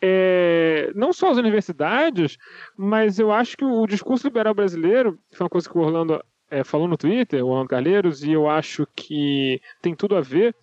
[0.00, 2.36] É, não só as universidades,
[2.76, 6.64] mas eu acho que o, discurso liberal brasileiro, foi uma coisa que o Orlando é,
[6.64, 10.54] falou no Twitter, o Orlando Carleiros, e eu acho que tem tudo a ver,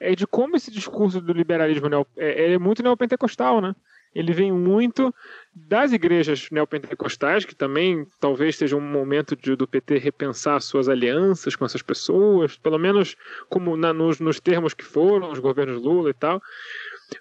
[0.00, 3.74] é de como esse discurso do liberalismo é, é muito neopentecostal, né?
[4.14, 5.14] Ele vem muito
[5.54, 11.56] das igrejas neopentecostais, que também talvez seja um momento de, do PT repensar suas alianças
[11.56, 13.16] com essas pessoas, pelo menos
[13.48, 16.40] como na, nos, nos termos que foram, os governos Lula e tal.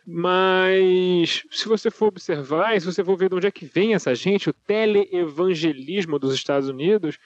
[0.05, 4.13] Mas se você for observar, se você for ver de onde é que vem essa
[4.13, 7.17] gente, o teleevangelismo dos Estados Unidos,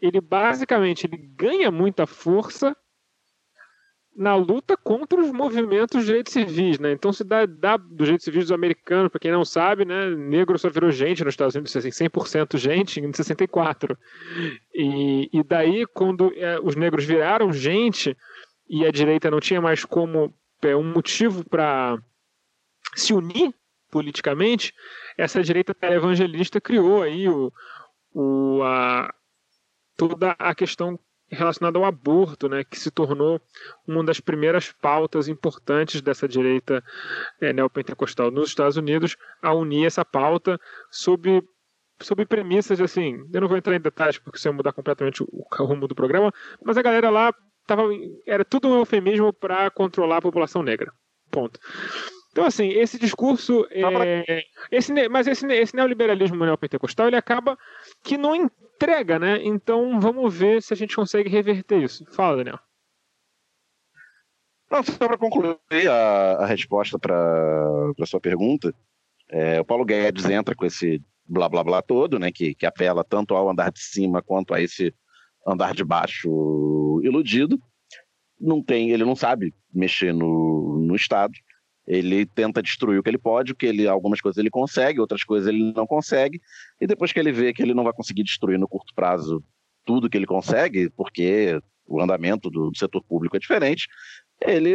[0.00, 2.76] ele basicamente ele ganha muita força
[4.16, 6.92] na luta contra os movimentos de direitos civis, né?
[6.92, 10.10] Então se dá, dá dos direitos civis dos americanos, para quem não sabe, né?
[10.10, 13.96] Negro só virou gente nos Estados Unidos, assim, 100% gente em 64.
[14.74, 18.16] E, e daí, quando é, os negros viraram gente
[18.68, 21.98] e a direita não tinha mais como é, um motivo para
[22.94, 23.54] se unir
[23.90, 24.74] politicamente,
[25.16, 27.52] essa direita evangelista criou aí o,
[28.12, 29.12] o, a,
[29.96, 30.98] toda a questão
[31.30, 33.40] relacionado ao aborto, né, que se tornou
[33.86, 36.82] uma das primeiras pautas importantes dessa direita
[37.40, 40.58] é, neopentecostal nos Estados Unidos, a unir essa pauta
[40.90, 41.42] sob,
[42.02, 43.18] sob premissas assim.
[43.32, 45.94] Eu não vou entrar em detalhes porque isso ia mudar completamente o, o rumo do
[45.94, 46.32] programa,
[46.64, 47.32] mas a galera lá
[47.66, 47.84] tava,
[48.26, 50.92] era tudo um eufemismo para controlar a população negra.
[51.30, 51.60] Ponto.
[52.32, 53.66] Então, assim, esse discurso.
[53.70, 57.58] É, esse, mas esse, esse neoliberalismo neopentecostal ele acaba
[58.04, 58.50] que não
[58.80, 59.38] entrega, né?
[59.44, 62.04] Então vamos ver se a gente consegue reverter isso.
[62.10, 62.58] Fala, Daniel.
[64.70, 65.58] Não, só para concluir
[65.90, 68.74] a, a resposta para a sua pergunta,
[69.28, 72.32] é, o Paulo Guedes entra com esse blá blá blá todo, né?
[72.32, 74.94] Que, que apela tanto ao andar de cima quanto a esse
[75.46, 77.60] andar de baixo iludido.
[78.40, 81.34] Não tem, ele não sabe mexer no, no Estado
[81.90, 85.48] ele tenta destruir o que ele pode, que ele algumas coisas ele consegue, outras coisas
[85.48, 86.40] ele não consegue,
[86.80, 89.42] e depois que ele vê que ele não vai conseguir destruir no curto prazo
[89.84, 93.88] tudo que ele consegue, porque o andamento do, do setor público é diferente,
[94.40, 94.70] ele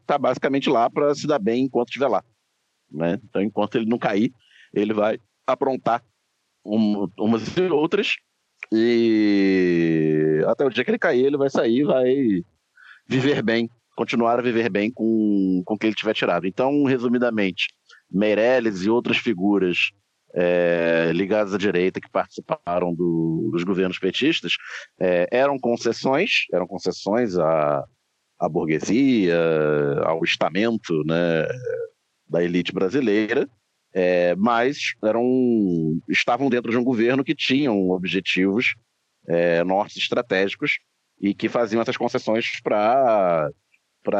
[0.00, 2.22] está basicamente lá para se dar bem enquanto estiver lá.
[2.88, 3.18] Né?
[3.24, 4.32] Então, enquanto ele não cair,
[4.72, 6.04] ele vai aprontar
[6.64, 8.14] um, umas e outras,
[8.70, 12.44] e até o dia que ele cair, ele vai sair, vai
[13.08, 13.68] viver bem
[13.98, 16.46] continuar a viver bem com, com o que ele tiver tirado.
[16.46, 17.66] Então, resumidamente,
[18.08, 19.90] Meirelles e outras figuras
[20.32, 24.52] é, ligadas à direita que participaram do, dos governos petistas
[25.00, 27.84] é, eram concessões, eram concessões à,
[28.38, 29.36] à burguesia,
[30.04, 31.48] ao estamento né,
[32.28, 33.48] da elite brasileira,
[33.92, 38.76] é, mas eram, estavam dentro de um governo que tinham objetivos
[39.26, 40.78] é, nortes estratégicos
[41.20, 43.50] e que faziam essas concessões para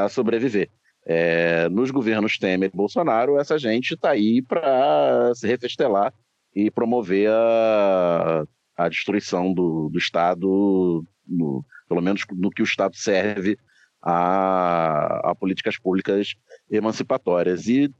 [0.08, 0.68] sobreviver.
[1.06, 6.12] É, nos governos Temer e Bolsonaro, essa gente está aí para se refestelar
[6.54, 8.44] e promover a,
[8.76, 13.56] a destruição do, do Estado, no, pelo menos no que o Estado serve
[14.02, 16.34] a, a políticas públicas
[16.70, 17.68] emancipatórias.
[17.68, 17.90] E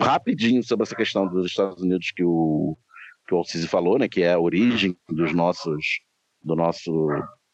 [0.00, 2.76] rapidinho sobre essa questão dos Estados Unidos que o,
[3.26, 6.00] que o Alcise falou, né, que é a origem dos nossos,
[6.42, 7.08] do nosso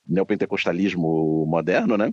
[0.07, 2.13] neopentecostalismo moderno, né?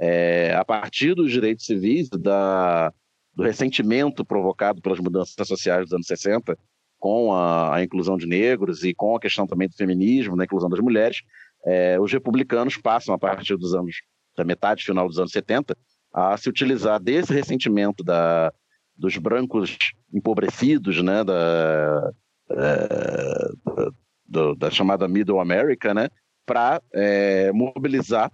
[0.00, 2.92] É, a partir dos direitos civis, da,
[3.34, 6.56] do ressentimento provocado pelas mudanças sociais dos anos 60,
[6.98, 10.68] com a, a, inclusão de negros e com a questão também do feminismo, da inclusão
[10.68, 11.22] das mulheres,
[11.64, 13.96] é, os republicanos passam, a partir dos anos,
[14.36, 15.76] da metade final dos anos 70,
[16.12, 18.52] a se utilizar desse ressentimento da,
[18.96, 19.76] dos brancos
[20.12, 22.12] empobrecidos, né, da,
[22.50, 23.48] é,
[24.26, 26.08] da, da chamada Middle America, né,
[26.46, 28.32] para é, mobilizar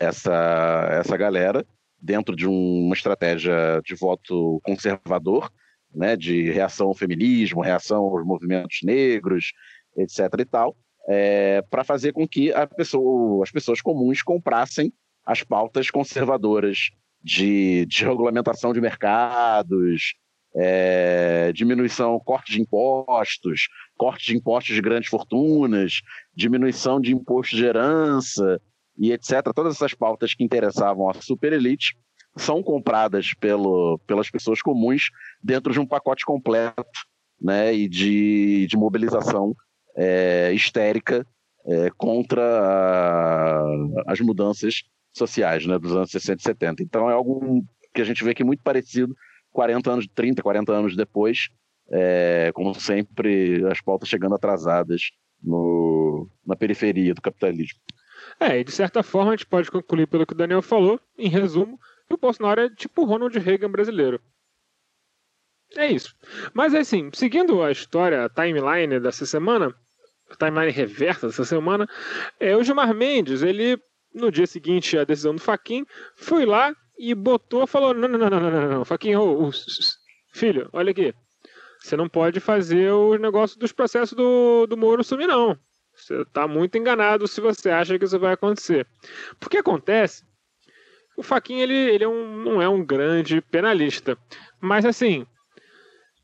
[0.00, 1.66] essa, essa galera
[2.00, 5.50] dentro de uma estratégia de voto conservador,
[5.94, 9.52] né, de reação ao feminismo, reação aos movimentos negros,
[9.96, 10.20] etc.
[10.38, 10.76] e tal,
[11.08, 14.92] é, para fazer com que pessoa, as pessoas comuns comprassem
[15.24, 16.90] as pautas conservadoras
[17.22, 20.14] de, de regulamentação de mercados,
[20.54, 26.00] é, diminuição, corte de impostos, corte de impostos de grandes fortunas,
[26.34, 28.60] diminuição de imposto de herança,
[28.98, 29.42] e etc.
[29.54, 31.96] Todas essas pautas que interessavam a superelite
[32.36, 35.10] são compradas pelo, pelas pessoas comuns
[35.42, 36.84] dentro de um pacote completo
[37.40, 39.54] né, e de, de mobilização
[39.96, 41.26] é, histérica
[41.66, 43.64] é, contra a,
[44.06, 44.82] as mudanças
[45.12, 46.82] sociais né, dos anos 60 e 70.
[46.82, 49.14] Então é algo que a gente vê que é muito parecido
[49.52, 51.48] 40 anos, 30, 40 anos depois,
[51.90, 55.10] é, como sempre, as pautas chegando atrasadas
[55.42, 57.78] no, na periferia do capitalismo.
[58.38, 61.28] É, e de certa forma a gente pode concluir pelo que o Daniel falou, em
[61.28, 64.20] resumo, que o Bolsonaro é tipo o Ronald Reagan brasileiro.
[65.76, 66.14] É isso.
[66.54, 69.74] Mas assim, seguindo a história, a timeline dessa semana,
[70.30, 71.88] a timeline reversa dessa semana,
[72.38, 73.80] é o Gilmar Mendes, ele,
[74.14, 75.84] no dia seguinte à decisão do Faquin,
[76.14, 78.84] foi lá e botou, falou, não, não, não, não, não, não, não.
[78.84, 79.50] Faquin, oh, oh,
[80.32, 81.14] filho, olha aqui,
[81.80, 85.58] você não pode fazer o negócio dos processos do, do Moro sumir, não.
[85.96, 88.86] Você está muito enganado se você acha que isso vai acontecer.
[89.40, 90.24] Porque acontece,
[91.16, 94.16] o Faquinha ele, ele é um, não é um grande penalista,
[94.60, 95.26] mas assim,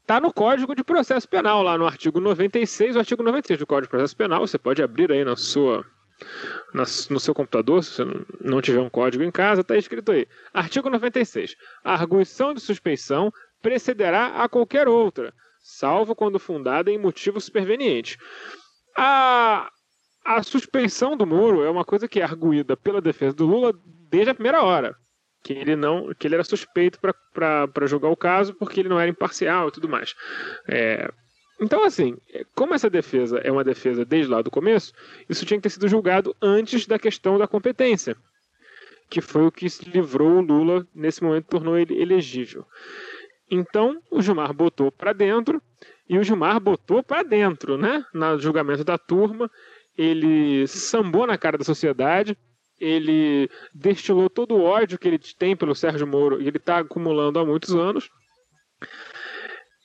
[0.06, 3.86] tá no Código de Processo Penal, lá no artigo 96, o artigo 96 do Código
[3.86, 5.84] de Processo Penal, você pode abrir aí na sua
[6.72, 8.04] na, no seu computador, se você
[8.40, 10.26] não tiver um código em casa, está escrito aí.
[10.52, 11.56] Artigo 96.
[11.82, 18.18] A arguição de suspeição precederá a qualquer outra, salvo quando fundada em motivo superveniente.
[18.96, 19.70] A,
[20.24, 23.72] a suspensão do Moro é uma coisa que é arguída pela defesa do Lula
[24.10, 24.96] desde a primeira hora.
[25.42, 29.10] Que ele não, que ele era suspeito para julgar o caso porque ele não era
[29.10, 30.14] imparcial e tudo mais.
[30.68, 31.10] É,
[31.62, 32.16] então, assim,
[32.56, 34.92] como essa defesa é uma defesa desde lá do começo,
[35.28, 38.16] isso tinha que ter sido julgado antes da questão da competência,
[39.08, 42.66] que foi o que livrou o Lula, nesse momento, tornou ele elegível.
[43.48, 45.62] Então, o Gilmar botou para dentro
[46.12, 48.04] e o Gilmar botou para dentro, né?
[48.12, 49.50] No julgamento da turma,
[49.96, 52.36] ele sambou na cara da sociedade,
[52.78, 57.38] ele destilou todo o ódio que ele tem pelo Sérgio Moro e ele está acumulando
[57.38, 58.10] há muitos anos.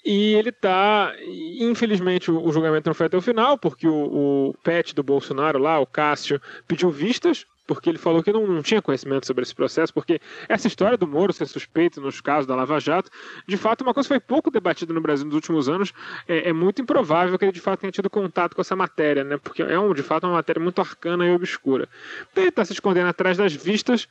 [0.04, 1.16] E ele está,
[1.62, 5.80] infelizmente, o, julgamento não foi até o final, porque o, o pet do Bolsonaro lá,
[5.80, 9.94] o Cássio, pediu vistas porque ele falou que não, não, tinha conhecimento sobre esse processo,
[9.94, 13.12] porque essa história do Moro ser suspeito nos casos da Lava Jato,
[13.46, 15.94] de fato, uma coisa que foi pouco debatida no Brasil nos últimos anos,
[16.28, 19.38] é, é, muito improvável que ele de fato tenha tido contato com essa matéria, né?
[19.38, 21.90] Porque é um, de fato uma matéria muito arcana e obscura.
[22.32, 24.08] Então ele está se escondendo atrás das vistas.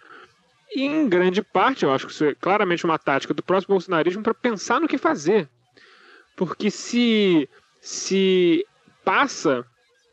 [0.74, 4.22] E em grande parte, eu acho que isso é claramente uma tática do próximo bolsonarismo
[4.22, 5.48] para pensar no que fazer.
[6.36, 7.48] Porque se,
[7.80, 8.66] se
[9.04, 9.64] passa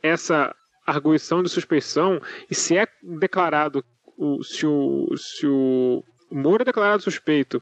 [0.01, 0.55] essa
[0.85, 3.83] arguição de suspeição e se é declarado
[4.17, 7.61] o, se o, se o Moro é declarado suspeito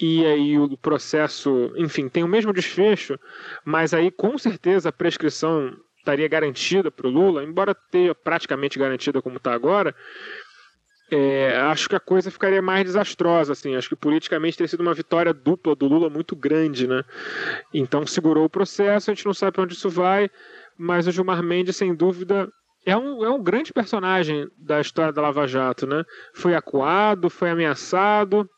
[0.00, 3.18] e aí o processo, enfim, tem o mesmo desfecho,
[3.64, 9.22] mas aí com certeza a prescrição estaria garantida para o Lula, embora tenha praticamente garantida
[9.22, 9.94] como está agora,
[11.10, 13.76] é, acho que a coisa ficaria mais desastrosa, assim.
[13.76, 17.04] Acho que politicamente teria sido uma vitória dupla do Lula muito grande, né?
[17.72, 20.28] Então segurou o processo, a gente não sabe para onde isso vai,
[20.78, 22.48] mas o Gilmar Mendes, sem dúvida,
[22.84, 26.04] é um, é um grande personagem da história da Lava Jato, né?
[26.34, 28.48] Foi acuado, foi ameaçado.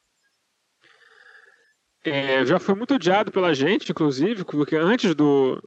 [2.05, 5.61] É, já foi muito odiado pela gente, inclusive, porque antes do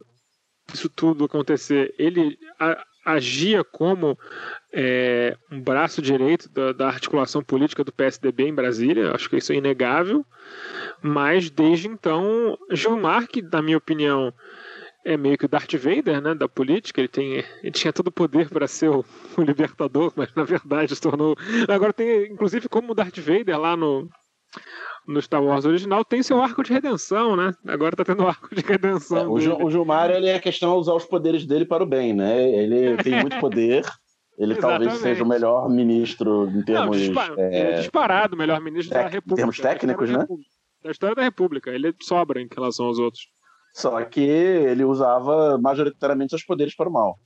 [0.73, 4.17] isso tudo acontecer, ele a, agia como
[4.71, 9.51] é, um braço direito da, da, articulação política do PSDB em Brasília, acho que isso
[9.51, 10.25] é inegável,
[11.01, 14.33] mas desde então, Gilmar, que na minha opinião
[15.05, 18.11] é meio que o Darth Vader né, da política, ele, tem, ele tinha todo o
[18.11, 19.03] poder para ser o,
[19.37, 21.35] o, libertador, mas na verdade se tornou.
[21.67, 24.07] Agora tem, inclusive, como o Darth Vader lá no,
[25.07, 27.53] no Star Wars original tem seu arco de redenção, né?
[27.67, 29.17] Agora tá tendo arco de redenção.
[29.17, 32.13] É, o, o, Gilmar, ele é questão de usar os poderes dele para o bem,
[32.13, 32.49] né?
[32.49, 33.83] Ele tem muito poder.
[34.37, 36.97] Ele talvez seja o melhor ministro em termos.
[36.97, 37.47] Não, dispar é...
[37.47, 39.33] Ele é disparado o melhor ministro da República.
[39.33, 40.25] Em termos técnicos, da né?
[40.83, 41.69] Da história da República.
[41.69, 43.27] Ele sobra em relação aos outros.
[43.73, 47.19] Só que ele usava majoritariamente seus poderes para o mal.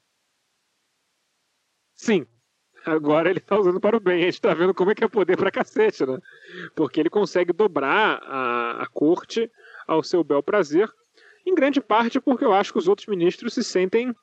[1.96, 2.28] Sim,
[2.86, 4.22] Agora ele tá usando para o bem.
[4.22, 6.20] A gente tá vendo como é que é poder pra cacete, né?
[6.76, 9.52] Porque ele consegue dobrar a, a corte
[9.88, 10.88] ao seu bel prazer,
[11.46, 14.14] em grande parte porque eu acho que os outros ministros se sentem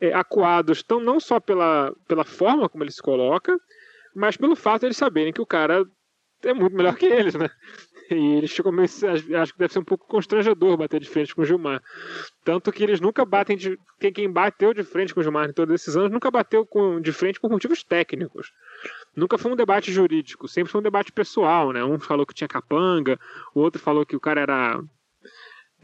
[0.00, 3.58] é, acuados, tão, não só pela, pela forma como ele se coloca,
[4.14, 5.84] mas pelo fato de eles saberem que o cara
[6.44, 7.50] é muito melhor que eles, né?
[8.10, 11.40] E eles ficam meio, acho que deve ser um pouco constrangedor bater de frente com
[11.40, 11.82] o Gilmar.
[12.44, 13.78] Tanto que eles nunca batem de.
[13.98, 17.00] Quem, quem bateu de frente com o Gilmar em todos esses anos nunca bateu com,
[17.00, 18.52] de frente por motivos técnicos.
[19.16, 21.82] Nunca foi um debate jurídico, sempre foi um debate pessoal, né?
[21.82, 23.18] Um falou que tinha capanga,
[23.54, 24.82] o outro falou que o cara era.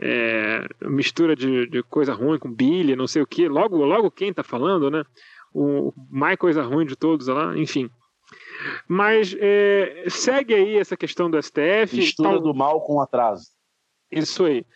[0.02, 3.48] É, mistura de, de coisa ruim com Billy, não sei o que.
[3.48, 5.04] Logo, logo quem tá falando, né?
[5.52, 7.90] O mais coisa ruim de todos lá, enfim.
[8.88, 11.96] Mas é, segue aí essa questão do STF.
[11.96, 12.40] Mistura tal...
[12.40, 13.48] do mal com atraso.
[14.11, 14.66] Isso aí.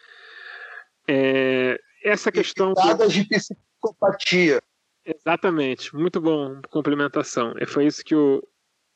[1.08, 2.74] É, essa questão.
[2.74, 4.62] Piadas de psicopatia.
[5.04, 5.94] Exatamente.
[5.94, 7.52] Muito bom, complementação.
[7.58, 8.42] É, foi isso que o,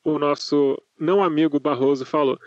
[0.05, 2.39] o nosso não amigo Barroso falou.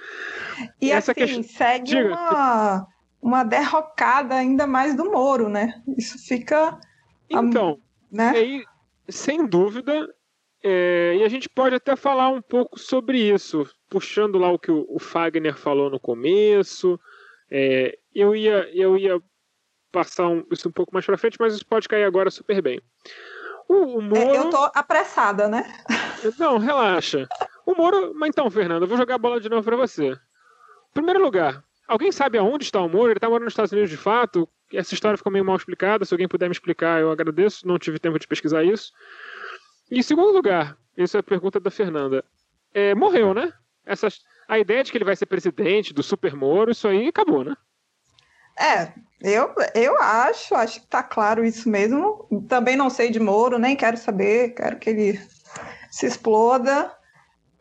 [0.81, 2.07] E essa assim, segue Diga.
[2.07, 2.87] uma,
[3.21, 5.81] uma derrocada ainda mais do Moro, né?
[5.97, 6.79] Isso fica.
[7.29, 7.79] Então,
[8.11, 8.29] né?
[8.29, 8.65] aí,
[9.07, 10.07] sem dúvida,
[10.63, 14.71] é, e a gente pode até falar um pouco sobre isso, puxando lá o que
[14.71, 16.99] o, o Fagner falou no começo.
[17.49, 19.21] É, eu, ia, eu ia
[19.91, 22.81] passar um, isso um pouco mais para frente, mas isso pode cair agora super bem.
[23.67, 24.21] O, o Moro...
[24.21, 25.63] É, eu tô apressada, né?
[26.37, 27.27] Não, relaxa.
[27.65, 28.13] O Moro.
[28.15, 30.17] Mas então, Fernando, eu vou jogar a bola de novo para você.
[30.93, 33.07] Primeiro lugar, alguém sabe aonde está o Moro?
[33.07, 34.47] Ele está morando nos Estados Unidos de fato?
[34.73, 36.05] Essa história ficou meio mal explicada.
[36.05, 37.67] Se alguém puder me explicar, eu agradeço.
[37.67, 38.91] Não tive tempo de pesquisar isso.
[39.91, 42.23] Em segundo lugar, isso é a pergunta da Fernanda.
[42.73, 43.51] É, morreu, né?
[43.85, 44.07] Essa,
[44.47, 47.53] a ideia de que ele vai ser presidente do Super Moro, isso aí acabou, né?
[48.57, 52.25] É, eu, eu acho, acho que tá claro isso mesmo.
[52.47, 55.21] Também não sei de Moro, nem quero saber, quero que ele
[55.89, 56.89] se exploda.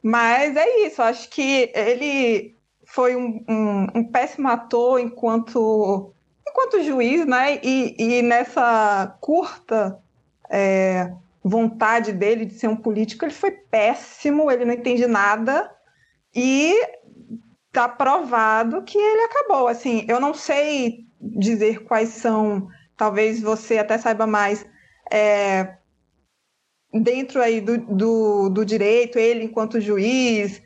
[0.03, 2.57] Mas é isso, acho que ele
[2.87, 6.15] foi um, um, um péssimo ator enquanto,
[6.49, 7.61] enquanto juiz, né?
[7.63, 10.01] E, e nessa curta
[10.49, 11.13] é,
[11.43, 15.71] vontade dele de ser um político, ele foi péssimo, ele não entende nada
[16.35, 16.75] e
[17.73, 19.69] tá provado que ele acabou.
[19.69, 24.67] Assim, eu não sei dizer quais são, talvez você até saiba mais,
[25.11, 25.77] é,
[26.93, 30.63] dentro aí do, do, do, direito, ele enquanto juiz,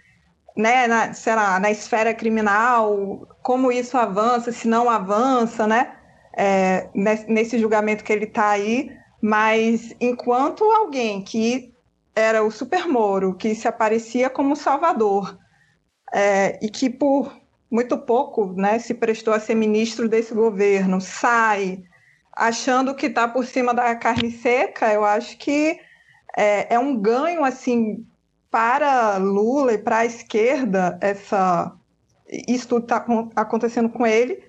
[0.56, 5.96] né, na, sei lá, na esfera criminal, como isso avança, se não avança, né,
[6.36, 6.88] é,
[7.28, 8.90] nesse julgamento que ele está aí,
[9.24, 11.72] mas enquanto alguém que
[12.14, 15.38] era o Super Moro, que se aparecia como Salvador,
[16.12, 17.34] é, e que por
[17.70, 21.84] muito pouco né, se prestou a ser ministro desse governo, sai
[22.36, 25.80] achando que está por cima da carne seca, eu acho que
[26.36, 28.06] é, é um ganho assim
[28.50, 31.74] para Lula e para a esquerda essa
[32.46, 34.42] isso tudo está acontecendo com ele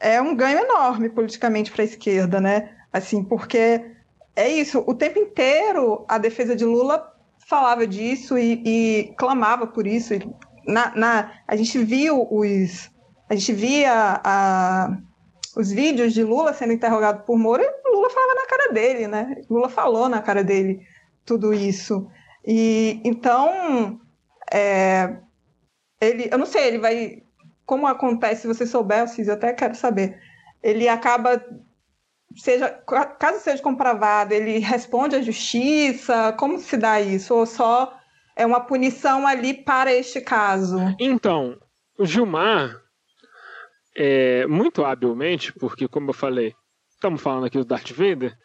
[0.00, 2.74] é um ganho enorme politicamente para a esquerda, né?
[2.90, 3.93] Assim, porque
[4.36, 4.82] é isso.
[4.86, 7.12] O tempo inteiro a defesa de Lula
[7.46, 10.14] falava disso e, e clamava por isso.
[10.66, 12.90] Na, na, a gente viu os.
[13.28, 14.96] A gente via a,
[15.56, 19.42] os vídeos de Lula sendo interrogado por Moro e Lula falava na cara dele, né?
[19.48, 20.80] Lula falou na cara dele
[21.24, 22.06] tudo isso.
[22.46, 24.00] E então
[24.52, 25.16] é,
[26.00, 27.22] ele, eu não sei, ele vai.
[27.64, 30.20] Como acontece, se você souber, Cis, eu até quero saber.
[30.62, 31.42] Ele acaba
[32.36, 32.70] seja,
[33.18, 36.32] caso seja comprovado, ele responde à justiça?
[36.32, 37.34] Como se dá isso?
[37.34, 37.96] Ou só
[38.36, 40.78] é uma punição ali para este caso?
[40.98, 41.58] Então,
[41.98, 42.80] o Gilmar,
[43.96, 46.54] é, muito habilmente, porque, como eu falei,
[46.90, 48.36] estamos falando aqui do Darth Vader,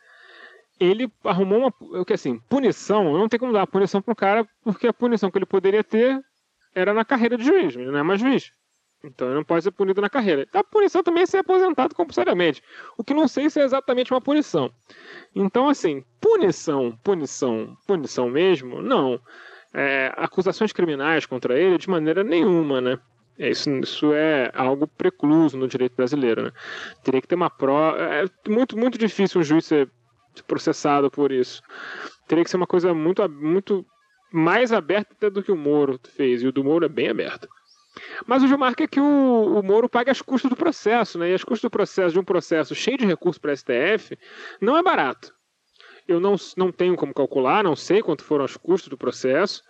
[0.79, 2.05] ele arrumou uma.
[2.05, 5.37] que assim, punição, não tem como dar punição para o cara, porque a punição que
[5.37, 6.19] ele poderia ter
[6.73, 8.51] era na carreira de juiz, ele não é mais juiz.
[9.04, 10.47] Então ele não pode ser punido na carreira.
[10.54, 12.62] A punição também é ser aposentado compulsoriamente.
[12.97, 14.72] O que não sei se é exatamente uma punição.
[15.34, 19.20] Então, assim, punição, punição, punição mesmo, não.
[19.74, 23.00] É, acusações criminais contra ele de maneira nenhuma, né?
[23.38, 26.52] É, isso, isso é algo precluso no direito brasileiro, né?
[27.04, 27.97] Teria que ter uma prova.
[27.97, 29.89] É muito, muito difícil um juiz ser
[30.45, 31.62] processado por isso.
[32.28, 33.86] Teria que ser uma coisa muito, muito
[34.32, 36.43] mais aberta do que o Moro fez.
[36.43, 37.47] E o do Moro é bem aberto.
[38.25, 41.31] Mas o Gilmar quer que o, o Moro pague as custas do processo, né?
[41.31, 44.17] E as custas do processo, de um processo cheio de recursos para a STF,
[44.61, 45.33] não é barato.
[46.07, 49.63] Eu não, não tenho como calcular, não sei quanto foram os custos do processo,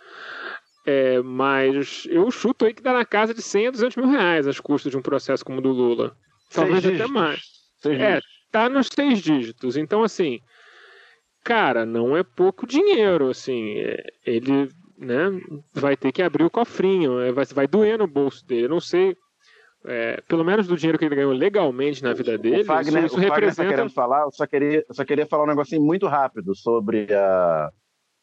[0.86, 4.46] é, mas eu chuto aí que dá na casa de 100 a 200 mil reais
[4.46, 6.16] as custas de um processo como o do Lula.
[6.52, 7.40] Talvez até mais.
[7.78, 8.30] Seis é, dígitos.
[8.50, 9.76] tá nos seis dígitos.
[9.76, 10.40] Então, assim,
[11.44, 13.78] cara, não é pouco dinheiro, assim.
[13.78, 14.68] É, ele
[15.00, 15.30] né,
[15.72, 18.66] vai ter que abrir o cofrinho, é, vai, vai doer no bolso dele.
[18.66, 19.16] Eu não sei,
[19.86, 23.16] é, pelo menos do dinheiro que ele ganhou legalmente na vida dele, o Fagner, isso,
[23.16, 23.62] isso o tá representa.
[23.62, 27.12] Tá querendo falar, eu só queria, eu só queria falar um negocinho muito rápido sobre
[27.14, 27.70] a,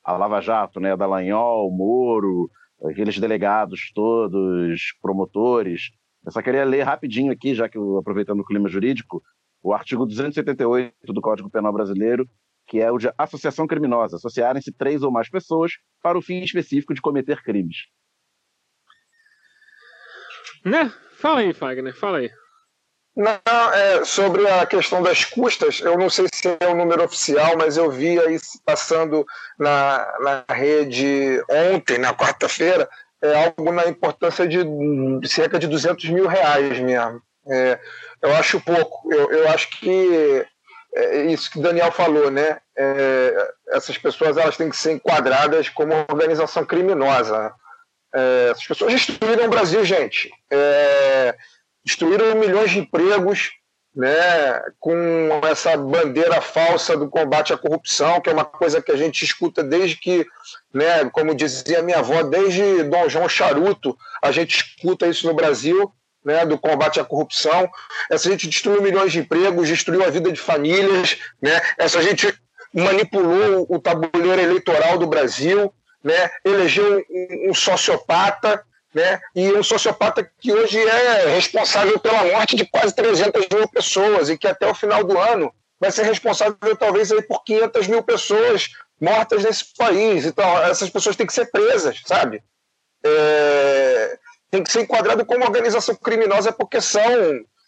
[0.03, 2.49] a Lava Jato, né, Dallagnol, Moro,
[2.86, 5.89] aqueles delegados todos, promotores.
[6.23, 9.23] Eu só queria ler rapidinho aqui, já que eu, aproveitando o clima jurídico,
[9.63, 12.28] o artigo 278 do Código Penal Brasileiro,
[12.68, 15.72] que é o de associação criminosa, associarem-se três ou mais pessoas
[16.03, 17.78] para o fim específico de cometer crimes.
[20.65, 20.91] Né?
[21.13, 22.32] Fala aí, Fagner, fala aí.
[23.15, 27.57] Não, é, sobre a questão das custas, eu não sei se é o número oficial,
[27.57, 29.26] mas eu vi aí passando
[29.57, 32.88] na, na rede ontem, na quarta-feira,
[33.20, 34.63] é algo na importância de,
[35.20, 37.20] de cerca de 200 mil reais mesmo.
[37.49, 37.80] É,
[38.22, 39.11] eu acho pouco.
[39.11, 40.45] Eu, eu acho que
[40.97, 42.59] é isso que o Daniel falou, né?
[42.75, 47.53] É, essas pessoas elas têm que ser enquadradas como organização criminosa.
[48.13, 50.31] É, essas pessoas destruíram o Brasil, gente.
[50.49, 51.35] É,
[51.85, 53.51] destruíram milhões de empregos,
[53.95, 54.61] né?
[54.79, 59.23] Com essa bandeira falsa do combate à corrupção, que é uma coisa que a gente
[59.23, 60.25] escuta desde que,
[60.73, 61.09] né?
[61.11, 65.93] Como dizia minha avó, desde Dom João Charuto, a gente escuta isso no Brasil
[66.24, 67.70] né, do combate à corrupção.
[68.09, 71.61] Essa gente destruiu milhões de empregos, destruiu a vida de famílias, né?
[71.78, 72.34] Essa gente
[72.74, 76.30] manipulou o tabuleiro eleitoral do Brasil, né?
[76.43, 78.63] Elegeu um, um sociopata,
[78.93, 79.20] né?
[79.36, 84.38] E um sociopata que hoje é responsável pela morte de quase 300 mil pessoas e
[84.38, 88.70] que até o final do ano vai ser responsável talvez aí por 500 mil pessoas
[88.99, 90.26] mortas nesse país.
[90.26, 92.43] Então essas pessoas têm que ser presas, sabe?
[93.05, 94.18] É
[94.49, 97.01] tem que ser enquadrado como organização criminosa porque são,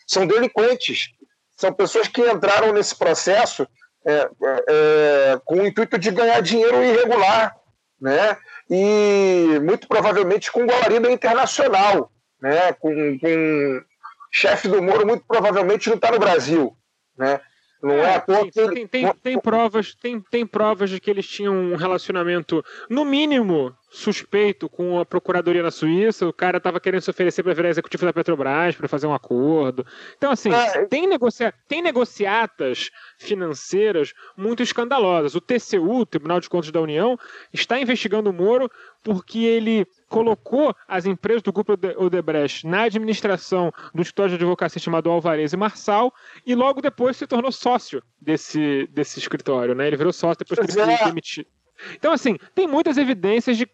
[0.07, 1.09] são delinquentes.
[1.57, 3.67] São pessoas que entraram nesse processo
[4.05, 4.29] é, é,
[4.69, 7.55] é, com o intuito de ganhar dinheiro irregular,
[7.99, 8.37] né?
[8.69, 12.11] E muito provavelmente com guarida internacional,
[12.41, 12.71] né?
[12.73, 13.83] Com, com
[14.31, 16.75] chefe do Moro muito provavelmente não está no Brasil,
[17.17, 17.41] né?
[17.81, 21.53] Não é, é tem, tem, tem, tem, provas, tem, tem provas de que eles tinham
[21.53, 27.09] um relacionamento, no mínimo, suspeito com a procuradoria na Suíça, o cara estava querendo se
[27.09, 29.85] oferecer para virar executivo da Petrobras para fazer um acordo.
[30.15, 30.85] Então, assim, é.
[30.85, 35.33] tem, negocia tem negociatas financeiras muito escandalosas.
[35.33, 37.17] O TCU, Tribunal de Contas da União,
[37.51, 38.69] está investigando o Moro
[39.03, 45.09] porque ele colocou as empresas do grupo Odebrecht na administração do escritório de advocacia chamado
[45.09, 46.13] Alvarez e Marçal
[46.45, 49.87] e logo depois se tornou sócio desse, desse escritório, né?
[49.87, 51.47] Ele virou sócio depois que ele foi demitido.
[51.95, 53.65] Então, assim, tem muitas evidências de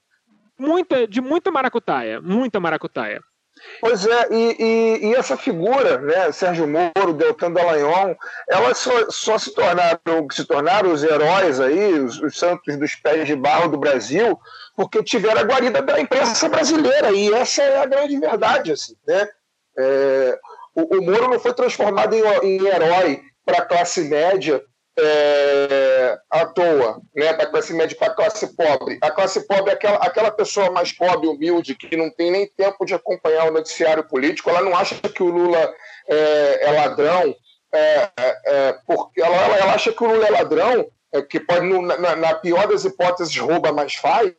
[0.57, 3.21] muita, de muita maracutaia, muita maracutaia.
[3.79, 8.15] Pois é, e, e, e, essa figura, né, Sérgio Moro, Deltan Dallagnol,
[8.49, 13.25] elas só, só se tornaram se tornaram os heróis aí, os, os, santos dos pés
[13.25, 14.37] de barro do Brasil,
[14.75, 19.27] porque tiveram a guarida da imprensa brasileira, e essa é a grande verdade, assim, né?
[19.77, 20.37] É,
[20.75, 24.61] o, o Moro não foi transformado em, em herói para a classe média
[24.97, 28.97] é, à toa, né, da classe média para a classe pobre.
[29.01, 32.85] A classe pobre é aquela, aquela pessoa mais pobre, humilde, que não tem nem tempo
[32.85, 35.73] de acompanhar o noticiário político, ela não acha que o Lula
[36.07, 37.35] é, é ladrão,
[37.73, 38.09] é,
[38.45, 42.35] é porque ela, ela, acha que o Lula é ladrão, é, que pode, na, na
[42.35, 44.33] pior das hipóteses, rouba, mas faz,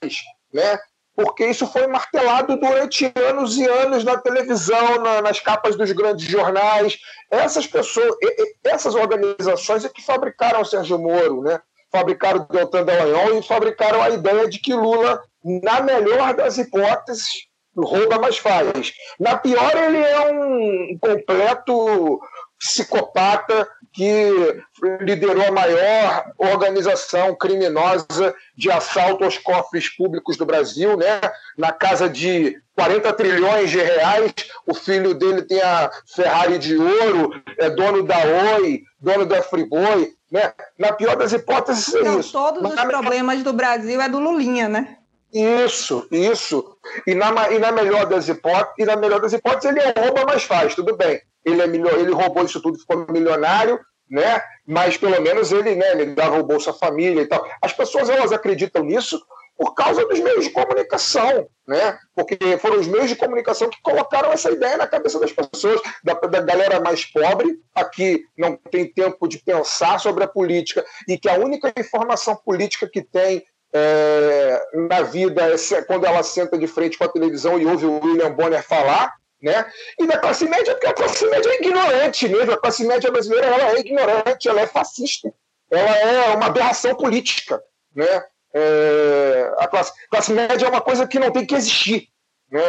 [0.52, 0.78] né?
[1.16, 6.28] Porque isso foi martelado durante anos e anos na televisão, na, nas capas dos grandes
[6.28, 6.98] jornais.
[7.30, 8.14] Essas pessoas,
[8.62, 11.58] essas organizações é que fabricaram o Sérgio Moro, né?
[11.90, 17.46] fabricaram o Deltan Dallagnol e fabricaram a ideia de que Lula Na melhor das hipóteses,
[17.74, 18.92] rouba, mas faz.
[19.18, 22.20] Na pior, ele é um completo
[22.58, 24.62] psicopata que
[25.00, 31.18] liderou a maior organização criminosa de assalto aos cofres públicos do Brasil, né?
[31.56, 34.34] na casa de 40 trilhões de reais.
[34.66, 38.18] O filho dele tem a Ferrari de ouro, é dono da
[38.58, 40.12] Oi, dono da Friboi.
[40.30, 40.52] Né?
[40.78, 42.32] Na pior das hipóteses, é Então, isso.
[42.32, 44.98] todos Mas os problemas do Brasil é do Lulinha, né?
[45.32, 46.76] Isso, isso.
[47.06, 50.42] E na, e na melhor das hipóteses, e na melhor das hipóteses, ele rouba, mas
[50.42, 51.20] faz, tudo bem.
[51.46, 53.78] Ele, é milho- ele roubou isso tudo, ficou milionário,
[54.10, 54.42] né?
[54.66, 57.48] Mas pelo menos ele, né, ele dava o Bolsa Família e tal.
[57.62, 59.20] As pessoas elas acreditam nisso
[59.56, 61.98] por causa dos meios de comunicação, né?
[62.14, 66.12] Porque foram os meios de comunicação que colocaram essa ideia na cabeça das pessoas, da,
[66.12, 71.28] da galera mais pobre, aqui não tem tempo de pensar sobre a política e que
[71.28, 73.42] a única informação política que tem
[73.72, 78.00] é, na vida é quando ela senta de frente com a televisão e ouve o
[78.04, 79.12] William Bonner falar,
[79.42, 79.70] né?
[79.98, 82.52] E da classe média, porque a classe média é ignorante mesmo.
[82.52, 85.32] A classe média brasileira ela é ignorante, ela é fascista,
[85.70, 87.62] ela é uma aberração política,
[87.94, 88.24] né?
[88.54, 92.08] É, a classe, classe média é uma coisa que não tem que existir,
[92.50, 92.60] né?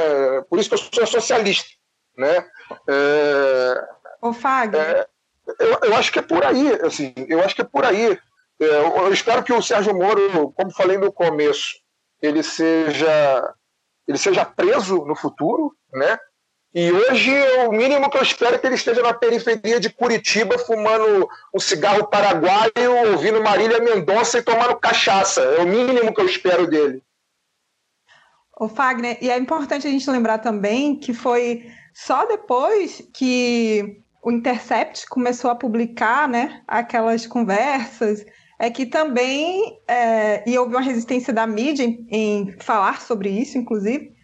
[0.49, 1.69] Por isso que eu sou socialista,
[2.17, 2.45] né?
[2.89, 3.87] É,
[4.21, 5.07] Ô, Fagner, é,
[5.59, 8.19] eu, eu acho que é por aí, assim, eu acho que é por aí.
[8.59, 11.75] É, eu, eu espero que o Sérgio Moro, como falei no começo,
[12.21, 13.53] ele seja
[14.07, 16.17] ele seja preso no futuro, né?
[16.79, 17.33] E hoje
[17.67, 21.59] o mínimo que eu espero é que ele esteja na periferia de Curitiba fumando um
[21.59, 25.41] cigarro paraguaio, ouvindo Marília Mendonça e tomando cachaça.
[25.41, 27.01] É o mínimo que eu espero dele.
[28.59, 31.65] ô, Fagner, e é importante a gente lembrar também que foi
[31.95, 38.23] só depois que o Intercept começou a publicar, né, aquelas conversas,
[38.59, 43.57] é que também, é, e houve uma resistência da mídia em, em falar sobre isso,
[43.57, 44.15] inclusive,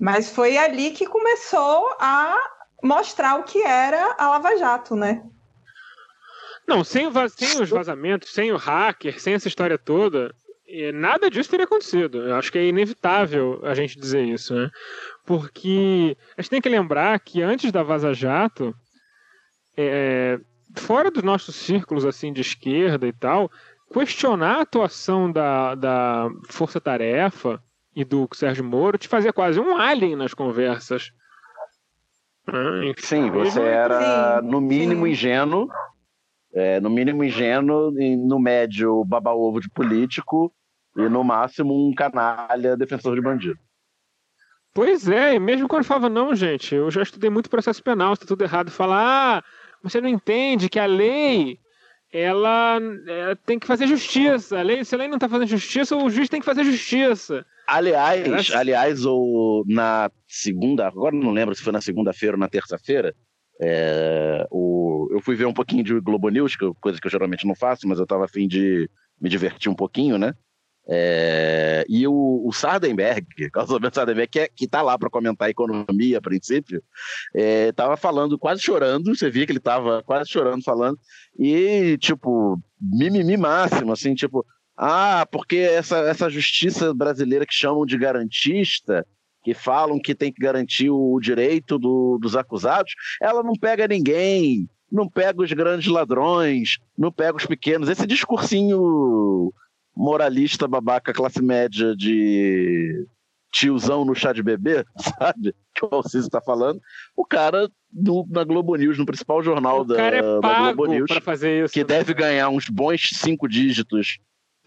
[0.00, 2.34] mas foi ali que começou a
[2.82, 5.22] mostrar o que era a Lava Jato, né?
[6.66, 10.34] Não, sem, sem os vazamentos, sem o hacker, sem essa história toda,
[10.66, 12.22] eh, nada disso teria acontecido.
[12.28, 14.70] Eu acho que é inevitável a gente dizer isso, né?
[15.26, 18.74] Porque a gente tem que lembrar que antes da Vaza Jato,
[19.76, 20.38] eh,
[20.76, 23.50] fora dos nossos círculos assim de esquerda e tal,
[23.92, 27.62] questionar a atuação da, da Força Tarefa
[27.94, 31.12] e do Sérgio Moro te fazia quase um alien nas conversas.
[32.46, 35.12] Ah, Sim, você era Sim, no mínimo sim.
[35.12, 35.68] ingênuo,
[36.52, 40.52] é, no mínimo ingênuo, e no médio baba-ovo de político
[40.96, 43.58] e no máximo um canalha defensor de bandido.
[44.72, 48.24] Pois é, e mesmo quando falava, não, gente, eu já estudei muito processo penal, está
[48.24, 49.44] tudo errado, fala, ah,
[49.82, 51.58] você não entende que a lei,
[52.12, 54.58] ela é, tem que fazer justiça.
[54.58, 57.44] A lei, se a lei não está fazendo justiça, o juiz tem que fazer justiça.
[57.66, 63.14] Aliás, aliás, o, na segunda, agora não lembro se foi na segunda-feira ou na terça-feira,
[63.62, 67.10] é, o, eu fui ver um pouquinho de Globo News, que eu- coisa que eu
[67.10, 68.88] geralmente não faço, mas eu estava afim de
[69.20, 70.34] me divertir um pouquinho, né?
[70.88, 75.48] É, e o, o Sardenberg, Carlos Alberto Sardenberg, que, é, que tá lá para comentar
[75.48, 76.82] a economia a princípio,
[77.34, 80.98] é, falando, quase chorando, você via que ele tava quase chorando falando,
[81.38, 84.44] e tipo, mimimi máximo, assim, tipo,
[84.76, 89.06] ah, porque essa, essa justiça brasileira que chamam de garantista,
[89.42, 94.68] que falam que tem que garantir o direito do- dos acusados, ela não pega ninguém,
[94.90, 97.88] não pega os grandes ladrões, não pega os pequenos.
[97.88, 99.52] Esse discursinho
[100.00, 103.06] moralista, babaca, classe média de
[103.52, 104.84] tiozão no chá de bebê,
[105.18, 105.54] sabe?
[105.74, 106.80] Que o Alciso está falando.
[107.16, 110.86] O cara do- na Globo News, no principal jornal o da, cara é da Globo
[110.86, 111.74] News, para fazer isso.
[111.74, 114.18] que deve ganhar uns bons cinco dígitos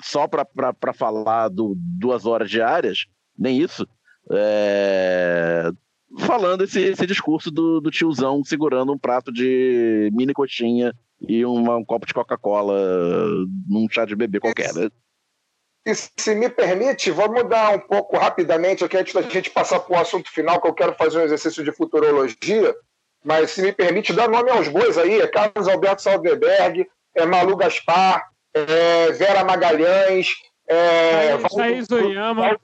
[0.02, 3.06] só para falar do duas horas diárias,
[3.38, 3.88] nem isso,
[4.32, 5.72] é,
[6.20, 10.94] falando esse, esse discurso do, do tiozão segurando um prato de mini coxinha
[11.28, 12.76] e uma- um copo de Coca-Cola
[13.68, 14.74] num chá de bebê qualquer.
[14.74, 14.90] Né?
[15.86, 19.98] E se me permite, vamos mudar um pouco rapidamente aqui antes da gente passar para
[19.98, 22.74] o assunto final, que eu quero fazer um exercício de futurologia.
[23.24, 27.58] Mas se me permite, dar nome aos bois aí: é Carlos Alberto Salderberg, é Malu
[27.58, 30.30] Gaspar, é Vera Magalhães,
[30.68, 31.36] é
[31.92, 32.58] Oyama.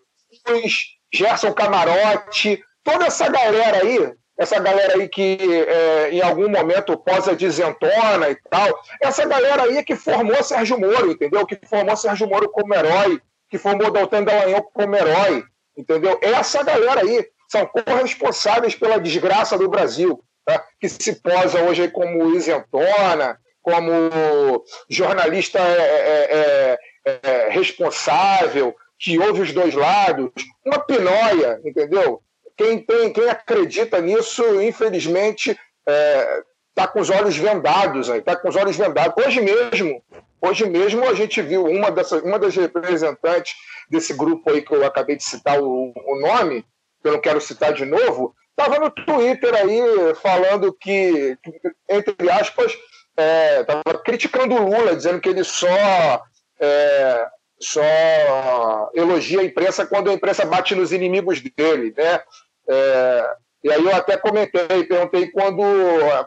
[0.46, 5.38] Cruz, Gerson Camarote, toda essa galera aí, essa galera aí que
[5.68, 10.42] é, em algum momento posa de isentona e tal, essa galera aí é que formou
[10.42, 11.46] Sérgio Moro, entendeu?
[11.46, 15.44] Que formou Sérgio Moro como herói, que formou Doutor Dallagnol como herói,
[15.78, 16.18] entendeu?
[16.22, 20.64] Essa galera aí são corresponsáveis pela desgraça do Brasil, tá?
[20.80, 29.42] que se posa hoje como isentona, como jornalista é, é, é, é, responsável, que ouve
[29.42, 30.32] os dois lados,
[30.66, 32.22] uma pinóia, entendeu?
[32.60, 35.58] Quem, tem, quem acredita nisso, infelizmente,
[35.88, 39.26] é, está com os olhos vendados, está com os olhos vendados.
[39.26, 40.04] Hoje mesmo,
[40.42, 43.56] hoje mesmo a gente viu uma, dessas, uma das representantes
[43.90, 46.66] desse grupo aí que eu acabei de citar o, o nome,
[47.02, 49.82] que eu não quero citar de novo, estava no Twitter aí
[50.22, 51.38] falando que,
[51.88, 52.74] entre aspas,
[53.62, 56.22] estava é, criticando o Lula, dizendo que ele só,
[56.60, 57.26] é,
[57.58, 62.22] só elogia a imprensa quando a imprensa bate nos inimigos dele, né?
[62.70, 63.34] É,
[63.64, 65.64] e aí eu até comentei, perguntei quando,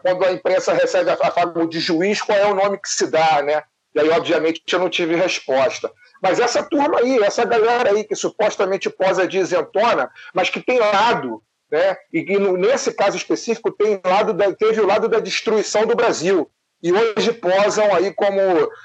[0.01, 3.41] quando a imprensa recebe a fama de juiz, qual é o nome que se dá,
[3.41, 3.63] né?
[3.95, 5.91] E aí, obviamente, eu não tive resposta.
[6.21, 10.79] Mas essa turma aí, essa galera aí que supostamente posa de isentona, mas que tem
[10.79, 11.41] lado,
[11.71, 11.95] né?
[12.11, 16.49] E que nesse caso específico tem lado da, teve o lado da destruição do Brasil.
[16.81, 18.39] E hoje posam aí como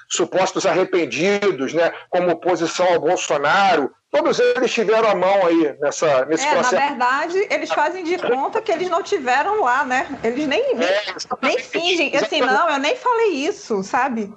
[0.08, 1.92] supostos arrependidos, né?
[2.10, 6.74] como oposição ao Bolsonaro, todos eles tiveram a mão aí nessa, nesse é, processo.
[6.74, 10.18] Na verdade, eles fazem de conta que eles não tiveram lá, né?
[10.24, 14.32] Eles nem, nem, é, nem fingem, assim, não, eu nem falei isso, sabe?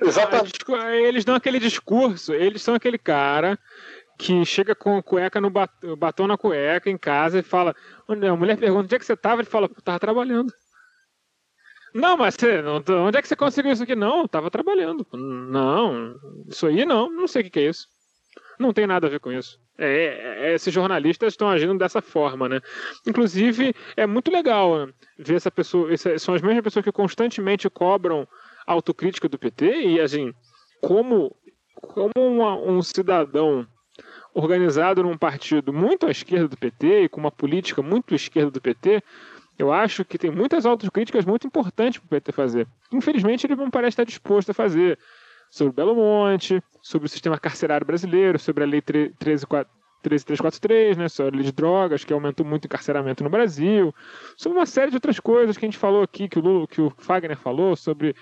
[0.00, 0.52] Exatamente.
[1.04, 3.58] Eles dão aquele discurso, eles são aquele cara
[4.18, 7.74] que chega com a cueca no batom, batom na cueca em casa e fala.
[8.08, 9.40] A mulher pergunta onde é que você estava?
[9.40, 10.52] Ele fala, tava trabalhando.
[11.94, 12.62] Não, mas você,
[12.92, 13.94] onde é que você conseguiu isso aqui?
[13.94, 15.06] Não, tava trabalhando.
[15.12, 16.14] Não,
[16.48, 17.88] isso aí não, não sei o que é isso.
[18.58, 19.58] Não tem nada a ver com isso.
[19.78, 22.60] É, é, esses jornalistas estão agindo dessa forma, né?
[23.06, 25.92] Inclusive, é muito legal né, ver essa pessoa.
[25.92, 28.26] Essa, são as mesmas pessoas que constantemente cobram
[28.66, 30.32] autocrítica do PT e, assim,
[30.82, 31.34] como,
[31.74, 33.66] como uma, um cidadão
[34.34, 38.60] organizado num partido muito à esquerda do PT e com uma política muito esquerda do
[38.60, 39.02] PT,
[39.58, 42.68] eu acho que tem muitas autocríticas muito importantes para o PT fazer.
[42.92, 44.98] Infelizmente, ele não parece estar disposto a fazer
[45.50, 51.36] sobre Belo Monte, sobre o sistema carcerário brasileiro, sobre a Lei 13343, né, sobre a
[51.36, 53.94] lei de drogas, que aumentou muito o encarceramento no Brasil,
[54.36, 56.80] sobre uma série de outras coisas que a gente falou aqui, que o, Lula, que
[56.80, 58.14] o Fagner falou, sobre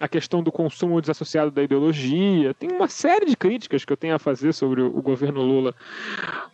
[0.00, 2.54] a questão do consumo desassociado da ideologia.
[2.54, 5.74] Tem uma série de críticas que eu tenho a fazer sobre o governo Lula.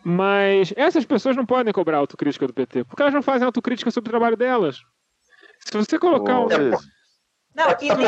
[0.03, 4.09] Mas essas pessoas não podem cobrar autocrítica do PT, porque elas não fazem autocrítica sobre
[4.09, 4.81] o trabalho delas.
[5.59, 6.47] Se você colocar um.
[7.55, 8.07] Não, e nem,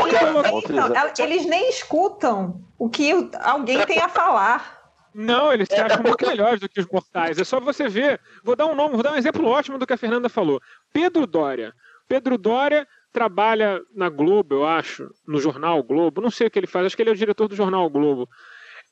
[0.65, 4.77] então, eles nem escutam o que alguém tem a falar.
[5.15, 7.39] Não, eles se acham muito melhores do que os mortais.
[7.39, 8.19] É só você ver.
[8.43, 10.61] Vou dar um nome, vou dar um exemplo ótimo do que a Fernanda falou.
[10.91, 11.73] Pedro Dória.
[12.09, 16.21] Pedro Dória trabalha na Globo, eu acho, no jornal Globo.
[16.21, 18.27] Não sei o que ele faz, acho que ele é o diretor do jornal Globo.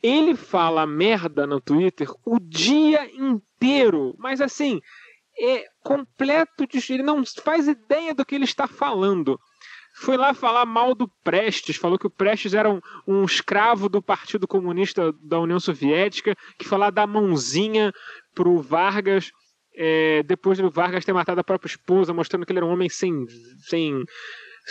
[0.02, 4.82] Ele fala merda no Twitter o dia inteiro, mas assim,
[5.38, 6.94] é completo de.
[6.94, 9.40] Ele não faz ideia do que ele está falando
[9.98, 14.02] foi lá falar mal do Prestes, falou que o Prestes era um, um escravo do
[14.02, 17.94] Partido Comunista da União Soviética, que falar da mãozinha
[18.34, 19.32] pro Vargas,
[19.74, 22.90] é, depois do Vargas ter matado a própria esposa, mostrando que ele era um homem
[22.90, 23.26] sem,
[23.70, 24.04] sem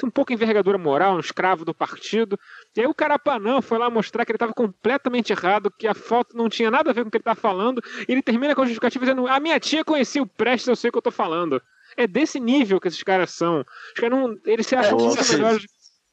[0.02, 2.38] um pouco envergadura moral, um escravo do partido.
[2.76, 6.36] E aí o Carapanã foi lá mostrar que ele estava completamente errado, que a foto
[6.36, 8.60] não tinha nada a ver com o que ele estava falando, e ele termina com
[8.60, 11.12] a justificativa dizendo: A minha tia conhecia o Prestes, eu sei o que eu estou
[11.12, 11.62] falando.
[11.96, 13.60] É desse nível que esses caras são.
[13.60, 15.64] Os caras não, eles se acham é, muito melhores.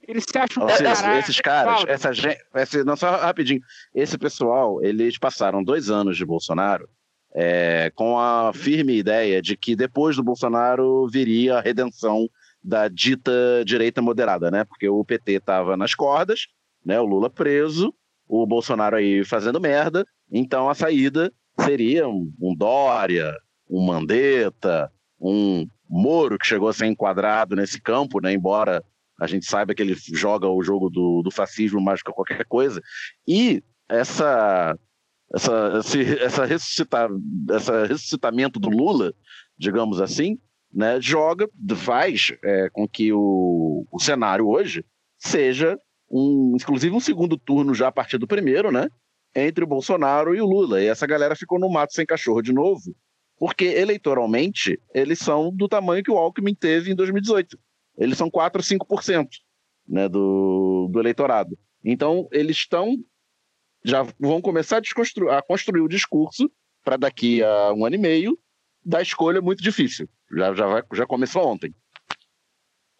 [0.07, 2.37] Eles se acham caralho, Esses caras, essa gente.
[2.55, 3.61] Esse, não, só rapidinho.
[3.93, 6.89] Esse pessoal, eles passaram dois anos de Bolsonaro
[7.33, 12.29] é, com a firme ideia de que depois do Bolsonaro viria a redenção
[12.63, 13.31] da dita
[13.65, 14.63] direita moderada, né?
[14.63, 16.47] Porque o PT estava nas cordas,
[16.85, 16.99] né?
[16.99, 17.93] O Lula preso,
[18.27, 23.35] o Bolsonaro aí fazendo merda, então a saída seria um, um Dória,
[23.69, 24.91] um Mandetta,
[25.21, 28.31] um Moro que chegou a ser enquadrado nesse campo, né?
[28.31, 28.81] embora
[29.19, 32.81] a gente saiba que ele joga o jogo do, do fascismo mais que qualquer coisa.
[33.27, 34.75] E essa,
[35.33, 37.09] essa, esse, essa, ressuscitar,
[37.51, 39.13] essa ressuscitamento do Lula,
[39.57, 40.39] digamos assim,
[40.73, 44.85] né, joga, faz é, com que o, o cenário hoje
[45.17, 45.77] seja
[46.09, 48.87] um, inclusive um segundo turno já a partir do primeiro, né?
[49.35, 50.81] Entre o Bolsonaro e o Lula.
[50.81, 52.95] E essa galera ficou no mato sem cachorro de novo
[53.41, 57.57] porque eleitoralmente eles são do tamanho que o Alckmin teve em 2018.
[57.97, 59.27] Eles são 4 a 5%
[59.87, 61.57] né, do, do eleitorado.
[61.83, 62.95] Então, eles estão.
[63.83, 66.51] Já vão começar a, a construir o discurso
[66.83, 68.37] para daqui a um ano e meio
[68.85, 70.07] da escolha muito difícil.
[70.31, 71.73] Já, já, vai, já começou ontem.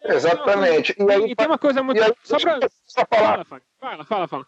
[0.02, 0.92] Exatamente.
[0.98, 2.02] E, aí, e tem uma coisa muito.
[2.02, 3.44] Aí, só para.
[3.78, 4.46] Fala, fala, fala.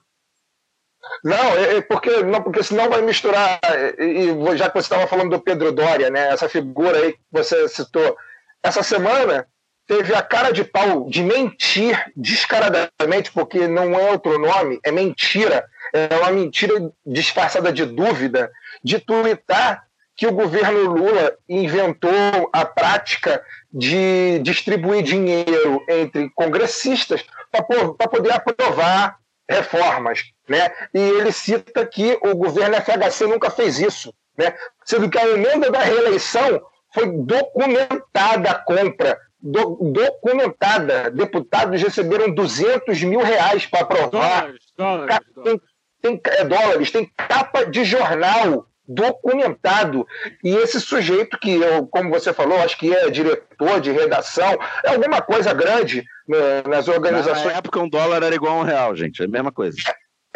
[1.25, 3.61] Não, é, é porque, não, porque senão vai misturar.
[3.99, 7.21] E, e já que você estava falando do Pedro Doria, né, essa figura aí que
[7.33, 8.17] você citou,
[8.63, 9.47] essa semana
[9.87, 15.65] teve a cara de pau de mentir descaradamente, porque não é outro nome, é mentira,
[15.93, 16.75] é uma mentira
[17.05, 18.51] disfarçada de dúvida
[18.83, 19.85] de tuitar
[20.17, 29.19] que o governo Lula inventou a prática de distribuir dinheiro entre congressistas para poder aprovar
[29.49, 30.23] reformas.
[30.49, 30.71] Né?
[30.93, 34.55] E ele cita que o governo FHC nunca fez isso, né?
[34.85, 36.63] sendo que a emenda da reeleição
[36.93, 41.11] foi documentada a compra, do, documentada.
[41.11, 44.43] Deputados receberam 200 mil reais para aprovar.
[44.43, 45.61] Dólares, dólares, Tem,
[46.01, 50.07] tem, é, dólares, tem capa de jornal documentado.
[50.43, 54.91] E esse sujeito que eu, como você falou, acho que é diretor de redação, é
[54.91, 57.47] alguma coisa grande né, nas organizações.
[57.47, 59.77] Na época um dólar era igual a um real, gente, é a mesma coisa.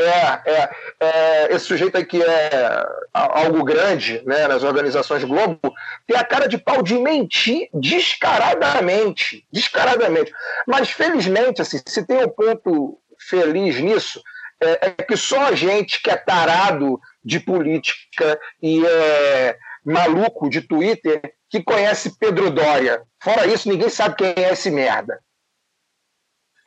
[0.01, 0.71] É, é,
[1.01, 5.59] é, esse sujeito aí que é algo grande né, nas organizações Globo
[6.07, 10.33] tem a cara de pau de mentir descaradamente, descaradamente.
[10.69, 14.23] Mas felizmente, assim, se tem um ponto feliz nisso,
[14.61, 20.61] é, é que só a gente que é tarado de política e é maluco de
[20.61, 21.21] Twitter
[21.51, 23.03] que conhece Pedro Dória.
[23.21, 25.19] Fora isso, ninguém sabe quem é esse merda.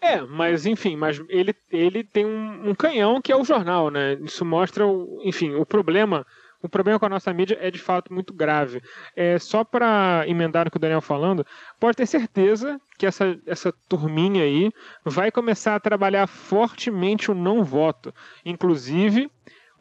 [0.02, 4.16] É, mas enfim, mas ele, ele tem um, um, canhão que é o jornal, né?
[4.24, 6.26] Isso mostra, o, enfim, o problema.
[6.64, 8.82] O problema com a nossa mídia é de fato muito grave.
[9.16, 11.46] É só para emendar o que o Daniel falando,
[11.80, 14.72] pode ter certeza que essa, essa turminha aí
[15.04, 18.14] vai começar a trabalhar fortemente o não voto.
[18.46, 19.28] Inclusive,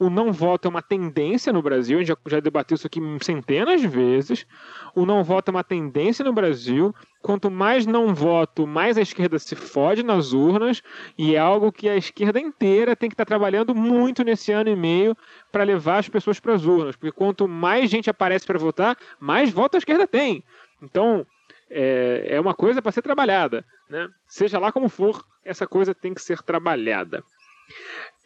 [0.00, 3.00] o não voto é uma tendência no Brasil, a gente já, já debateu isso aqui
[3.20, 4.46] centenas de vezes.
[4.94, 6.94] O não voto é uma tendência no Brasil.
[7.20, 10.82] Quanto mais não voto, mais a esquerda se fode nas urnas,
[11.18, 14.74] e é algo que a esquerda inteira tem que estar trabalhando muito nesse ano e
[14.74, 15.14] meio
[15.52, 16.96] para levar as pessoas para as urnas.
[16.96, 20.42] Porque quanto mais gente aparece para votar, mais voto a esquerda tem.
[20.82, 21.26] Então,
[21.68, 23.66] é, é uma coisa para ser trabalhada.
[23.90, 24.08] Né?
[24.26, 27.22] Seja lá como for, essa coisa tem que ser trabalhada.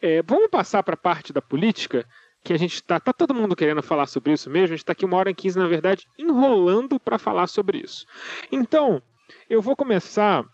[0.01, 2.05] É, vamos passar para a parte da política,
[2.43, 2.99] que a gente está.
[2.99, 4.65] Tá todo mundo querendo falar sobre isso mesmo.
[4.65, 8.05] A gente está aqui uma hora e quinze, na verdade, enrolando para falar sobre isso.
[8.51, 9.01] Então,
[9.49, 10.45] eu vou começar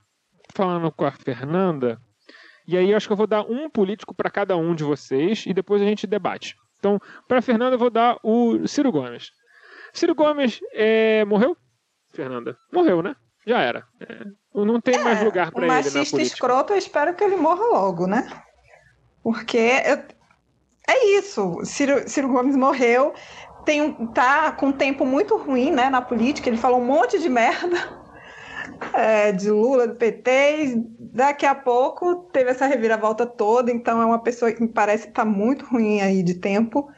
[0.53, 1.99] falando com a Fernanda.
[2.67, 5.45] E aí eu acho que eu vou dar um político para cada um de vocês
[5.45, 6.55] e depois a gente debate.
[6.79, 9.31] Então, para a Fernanda, eu vou dar o Ciro Gomes.
[9.93, 11.25] Ciro Gomes é...
[11.25, 11.57] morreu?
[12.13, 12.57] Fernanda?
[12.71, 13.15] Morreu, né?
[13.45, 13.85] Já era.
[13.99, 14.25] É...
[14.53, 15.99] Não tem é, mais lugar para ele na política.
[15.99, 18.27] machista escroto, eu espero que ele morra logo, né?
[19.23, 21.59] Porque é isso.
[21.63, 23.13] Ciro, Ciro Gomes morreu,
[23.65, 26.49] tem tá com um tempo muito ruim né, na política.
[26.49, 27.77] Ele falou um monte de merda
[28.93, 30.83] é, de Lula, do PT.
[31.13, 33.71] Daqui a pouco teve essa reviravolta toda.
[33.71, 36.89] Então é uma pessoa que me parece que tá muito ruim aí de tempo.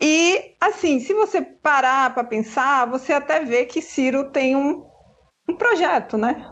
[0.00, 4.84] E, assim, se você parar para pensar, você até vê que Ciro tem um,
[5.48, 6.46] um projeto, né?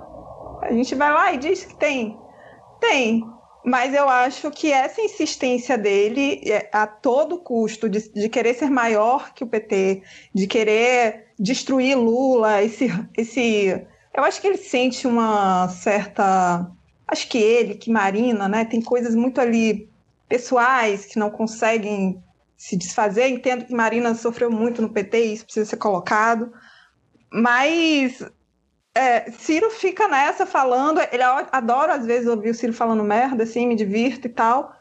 [0.63, 2.19] A gente vai lá e diz que tem.
[2.81, 3.23] Tem.
[3.65, 8.69] Mas eu acho que essa insistência dele, é, a todo custo, de, de, querer ser
[8.69, 10.03] maior que o PT,
[10.35, 13.83] de querer destruir Lula, esse, esse.
[14.15, 16.71] Eu acho que ele sente uma certa.
[17.09, 19.89] Acho que ele, que Marina, né, tem coisas muito ali
[20.29, 22.23] pessoais que não conseguem
[22.59, 23.29] se desfazer.
[23.29, 26.53] Entendo que Marina sofreu muito no PT, isso precisa ser colocado.
[27.33, 28.23] Mas
[28.95, 33.67] é, Ciro fica nessa falando, ele adora às vezes ouvir o Ciro falando merda, assim,
[33.67, 34.73] me divirto e tal.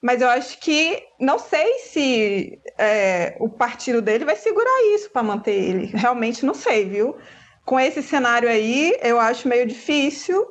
[0.00, 5.22] Mas eu acho que não sei se é, o partido dele vai segurar isso para
[5.22, 5.86] manter ele.
[5.94, 7.16] Realmente não sei, viu?
[7.64, 10.44] Com esse cenário aí, eu acho meio difícil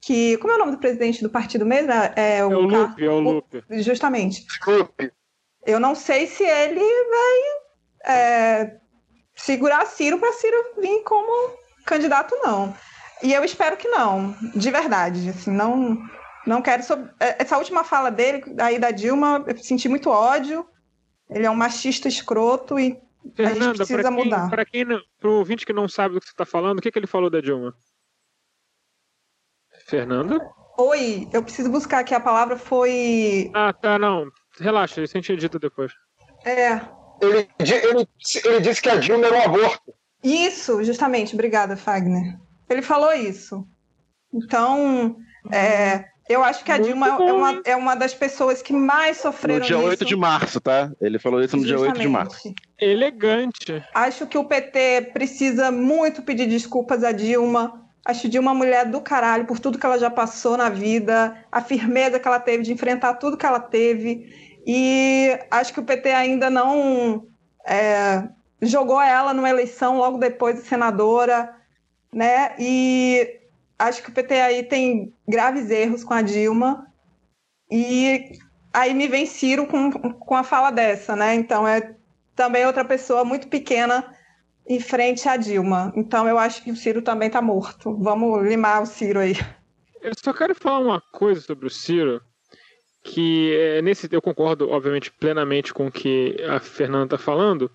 [0.00, 0.38] que.
[0.38, 1.92] Como é o nome do presidente do partido mesmo?
[1.92, 3.64] É, é o, é o Lupe, é o Lupe.
[3.70, 4.46] Justamente.
[4.66, 5.12] Lupe.
[5.66, 8.76] Eu não sei se ele vai é,
[9.34, 11.54] segurar Ciro para Ciro vir como
[11.84, 12.74] candidato, não.
[13.22, 15.30] E eu espero que não, de verdade.
[15.30, 15.98] Assim, não,
[16.46, 16.82] não quero.
[17.20, 20.66] É, essa última fala dele, aí da Dilma, eu senti muito ódio.
[21.30, 23.00] Ele é um machista escroto e
[23.34, 24.50] Fernanda, a gente precisa pra quem, mudar.
[24.50, 24.86] Para quem,
[25.18, 27.30] pro ouvinte que não sabe do que você está falando, o que, que ele falou
[27.30, 27.74] da Dilma?
[29.86, 30.38] Fernanda?
[30.76, 33.50] Oi, eu preciso buscar aqui a palavra foi.
[33.54, 34.30] Ah, tá, não.
[34.58, 35.92] Relaxa, isso a gente edita depois.
[36.44, 36.74] É.
[37.20, 38.08] Ele, ele,
[38.44, 39.94] ele disse que a Dilma era um aborto.
[40.24, 41.34] Isso, justamente.
[41.34, 42.38] Obrigada, Fagner.
[42.68, 43.66] Ele falou isso.
[44.32, 45.16] Então,
[45.52, 49.60] é, eu acho que a Dilma é uma, é uma das pessoas que mais sofreram
[49.60, 49.88] No dia nisso.
[49.90, 50.90] 8 de março, tá?
[51.00, 51.96] Ele falou isso no Justamente.
[51.96, 52.54] dia 8 de março.
[52.80, 53.84] Elegante.
[53.94, 57.84] Acho que o PT precisa muito pedir desculpas a Dilma.
[58.04, 61.60] Acho Dilma uma mulher do caralho por tudo que ela já passou na vida, a
[61.60, 64.32] firmeza que ela teve de enfrentar tudo que ela teve.
[64.66, 67.26] E acho que o PT ainda não
[67.66, 68.26] é,
[68.60, 71.54] jogou ela numa eleição logo depois de senadora,
[72.12, 72.54] né?
[72.58, 73.40] E
[73.78, 76.86] acho que o PT aí tem graves erros com a Dilma.
[77.70, 78.38] E
[78.72, 81.34] aí me vem Ciro com, com a fala dessa, né?
[81.34, 81.94] Então é
[82.34, 84.14] também outra pessoa muito pequena
[84.66, 85.92] em frente a Dilma.
[85.96, 87.96] Então eu acho que o Ciro também está morto.
[87.96, 89.36] Vamos limar o Ciro aí.
[90.00, 92.20] Eu só quero falar uma coisa sobre o Ciro,
[93.02, 97.70] que é, nesse eu concordo, obviamente, plenamente com o que a Fernanda está falando,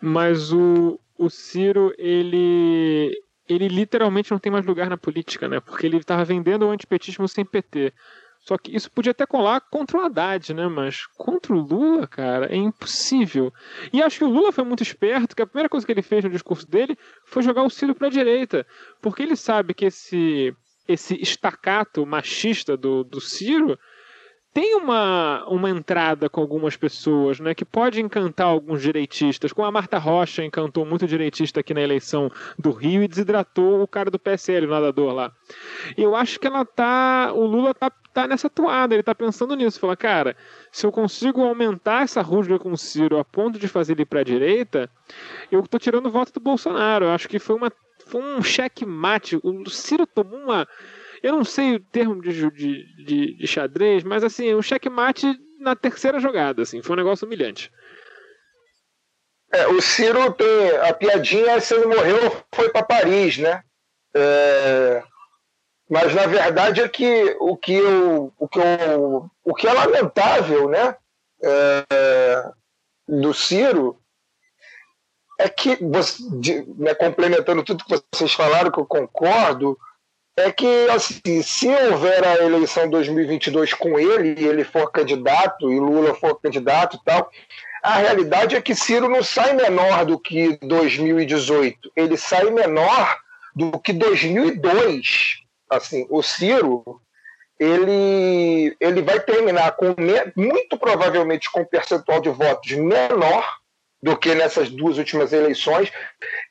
[0.00, 3.12] mas o, o Ciro, ele
[3.48, 5.60] ele literalmente não tem mais lugar na política, né?
[5.60, 7.92] Porque ele estava vendendo o antipetismo sem PT.
[8.40, 10.68] Só que isso podia até colar contra o Haddad, né?
[10.68, 13.52] Mas contra o Lula, cara, é impossível.
[13.92, 16.24] E acho que o Lula foi muito esperto, que a primeira coisa que ele fez
[16.24, 18.66] no discurso dele foi jogar o Ciro para a direita.
[19.00, 20.54] Porque ele sabe que esse,
[20.86, 23.78] esse estacato machista do, do Ciro
[24.54, 29.72] tem uma, uma entrada com algumas pessoas, né, que pode encantar alguns direitistas, como a
[29.72, 34.18] Marta Rocha encantou muito direitista aqui na eleição do Rio e desidratou o cara do
[34.18, 35.32] PSL, o nadador lá.
[35.98, 39.80] Eu acho que ela tá, o Lula tá, tá nessa toada, ele tá pensando nisso,
[39.80, 40.36] fala, cara,
[40.70, 44.20] se eu consigo aumentar essa rusga com o Ciro a ponto de fazer ele para
[44.20, 44.88] a direita,
[45.50, 47.06] eu tô tirando o voto do Bolsonaro.
[47.06, 47.72] Eu acho que foi uma
[48.06, 49.36] foi um cheque mate.
[49.42, 50.68] O Ciro tomou uma
[51.24, 55.26] eu não sei o termo de, de, de, de xadrez, mas assim, um checkmate
[55.58, 57.72] na terceira jogada, assim, foi um negócio humilhante.
[59.50, 63.62] É, o Ciro tem a piadinha se ele morreu foi para Paris, né?
[64.14, 65.02] É,
[65.88, 70.68] mas na verdade é que o que eu, o que eu, o que é lamentável,
[70.68, 70.94] né?
[71.42, 72.50] É,
[73.08, 73.98] do Ciro
[75.38, 76.22] é que você,
[76.76, 79.78] né, complementando tudo que vocês falaram que eu concordo,
[80.36, 85.78] é que, assim, se houver a eleição 2022 com ele e ele for candidato e
[85.78, 87.30] Lula for candidato e tal,
[87.82, 93.18] a realidade é que Ciro não sai menor do que 2018, ele sai menor
[93.54, 95.42] do que 2002.
[95.70, 97.00] Assim, o Ciro
[97.58, 99.94] ele, ele vai terminar com
[100.34, 103.58] muito provavelmente com um percentual de votos menor
[104.02, 105.90] do que nessas duas últimas eleições,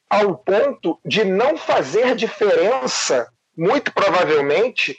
[0.10, 4.97] ao ponto de não fazer diferença muito provavelmente,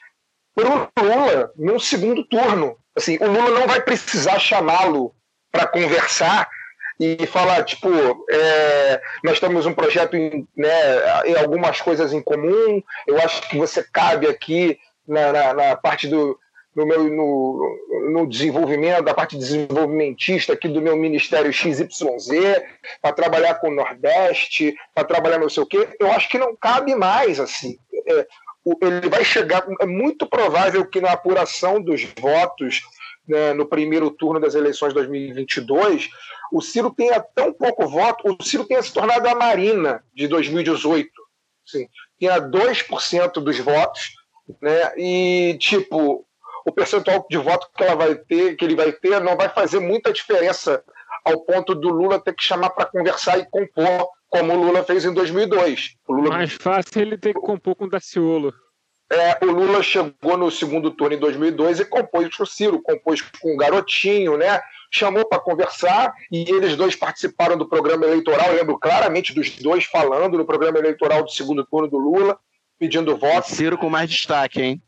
[0.55, 2.77] para o Lula num segundo turno.
[2.97, 5.15] Assim, o Lula não vai precisar chamá-lo
[5.51, 6.49] para conversar
[6.99, 7.89] e falar, tipo,
[8.31, 10.69] é, nós temos um projeto em, né,
[11.27, 16.07] em algumas coisas em comum, eu acho que você cabe aqui na, na, na parte
[16.07, 16.39] do,
[16.75, 21.91] no meu no, no, desenvolvimento, da parte desenvolvimentista aqui do meu Ministério XYZ,
[23.01, 26.57] para trabalhar com o Nordeste, para trabalhar não sei o quê, eu acho que não
[26.57, 27.77] cabe mais assim.
[28.07, 28.27] É,
[28.81, 29.67] ele vai chegar.
[29.81, 32.83] É muito provável que na apuração dos votos
[33.29, 36.11] né, no primeiro turno das eleições de 2022,
[36.53, 41.11] o Ciro tenha tão pouco voto, o Ciro tenha se tornado a Marina de 2018.
[41.67, 41.89] Sim,
[42.19, 44.13] tenha 2% dos votos,
[44.61, 46.27] né, e tipo,
[46.67, 49.81] o percentual de voto que ela vai ter, que ele vai ter, não vai fazer
[49.81, 50.85] muita diferença
[51.25, 55.05] ao ponto do Lula ter que chamar para conversar e compor como o Lula fez
[55.05, 55.95] em 2002.
[56.09, 56.31] O Lula...
[56.31, 58.53] Mais fácil ele ter que compor com o Daciolo.
[59.13, 63.21] É, o Lula chegou no segundo turno em 2002 e compôs com o Ciro, compôs
[63.23, 64.61] com o Garotinho, né?
[64.91, 68.49] Chamou para conversar e eles dois participaram do programa eleitoral.
[68.49, 72.37] Eu lembro claramente dos dois falando no programa eleitoral do segundo turno do Lula,
[72.77, 73.49] pedindo voto.
[73.49, 74.83] Ciro com mais destaque, hein?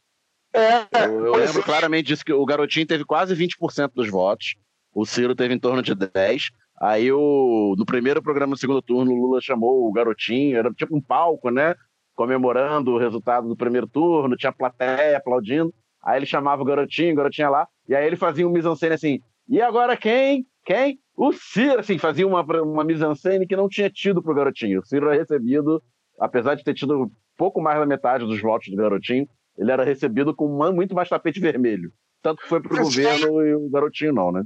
[0.53, 1.65] É, eu, eu lembro é.
[1.65, 4.57] claramente disso que o Garotinho teve quase 20% dos votos,
[4.93, 6.51] o Ciro teve em torno de 10%.
[6.81, 10.97] Aí, o, no primeiro programa do segundo turno, o Lula chamou o garotinho, era tipo
[10.97, 11.75] um palco, né?
[12.15, 15.73] Comemorando o resultado do primeiro turno, tinha plateia aplaudindo.
[16.03, 19.21] Aí ele chamava o garotinho, o garotinho lá, e aí ele fazia um mise-en-scène assim,
[19.49, 20.47] e agora quem?
[20.65, 20.99] Quem?
[21.17, 24.81] O Ciro, assim, fazia uma, uma mise-en-scène que não tinha tido pro garotinho.
[24.81, 25.83] O Ciro era recebido,
[26.19, 29.27] apesar de ter tido pouco mais da metade dos votos do garotinho,
[29.57, 31.91] ele era recebido com muito mais tapete vermelho.
[32.23, 34.43] Tanto que foi pro governo e o garotinho não, né?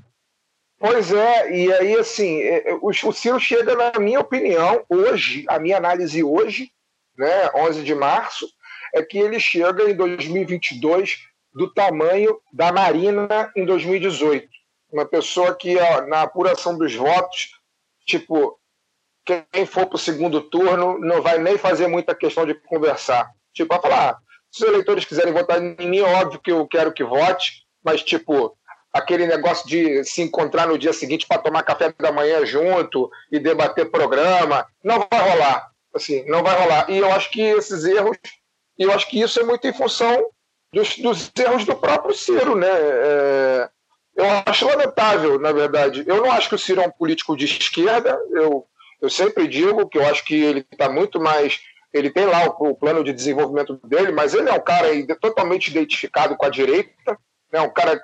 [0.81, 5.59] Pois é, e aí assim, é, é, o, Ciro chega, na minha opinião, hoje, a
[5.59, 6.73] minha análise hoje,
[7.19, 8.49] né, 11 de março,
[8.95, 11.19] é que ele chega em 2022
[11.53, 14.49] do tamanho da Marina em 2018.
[14.91, 17.51] Uma pessoa que, ó, na apuração dos votos,
[18.07, 18.59] tipo,
[19.27, 23.31] quem for para o segundo turno não vai nem fazer muita questão de conversar.
[23.53, 24.19] Tipo, vai falar, ah,
[24.51, 28.03] se os eleitores quiserem votar em mim, é óbvio que eu quero que vote, mas,
[28.03, 28.57] tipo,
[28.93, 33.39] aquele negócio de se encontrar no dia seguinte para tomar café da manhã junto e
[33.39, 34.67] debater programa.
[34.83, 35.71] Não vai rolar.
[35.95, 36.91] Assim, não vai rolar.
[36.91, 38.17] E eu acho que esses erros,
[38.79, 40.27] eu acho que isso é muito em função
[40.73, 42.69] dos, dos erros do próprio Ciro, né?
[42.71, 43.69] É,
[44.17, 46.05] eu acho lamentável, na verdade.
[46.07, 48.19] Eu não acho que o Ciro é um político de esquerda.
[48.31, 48.67] Eu,
[49.01, 51.61] eu sempre digo que eu acho que ele está muito mais.
[51.93, 54.89] Ele tem lá o, o, plano de desenvolvimento dele, mas ele é um cara
[55.21, 57.19] totalmente identificado com a direita,
[57.53, 57.61] né?
[57.61, 58.01] um cara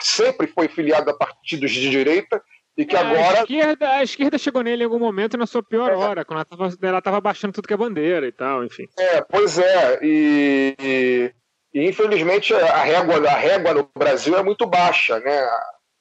[0.00, 2.42] sempre foi filiado a partidos de direita
[2.76, 5.62] e que É, agora A esquerda, a esquerda chegou nele em algum momento na sua
[5.62, 5.94] pior É.
[5.96, 8.84] hora, quando ela tava, ela tava baixando tudo que é bandeira e tal, enfim.
[8.98, 11.32] É, pois é, e, e-
[11.74, 15.46] e, infelizmente a régua, a régua no Brasil é muito baixa, né?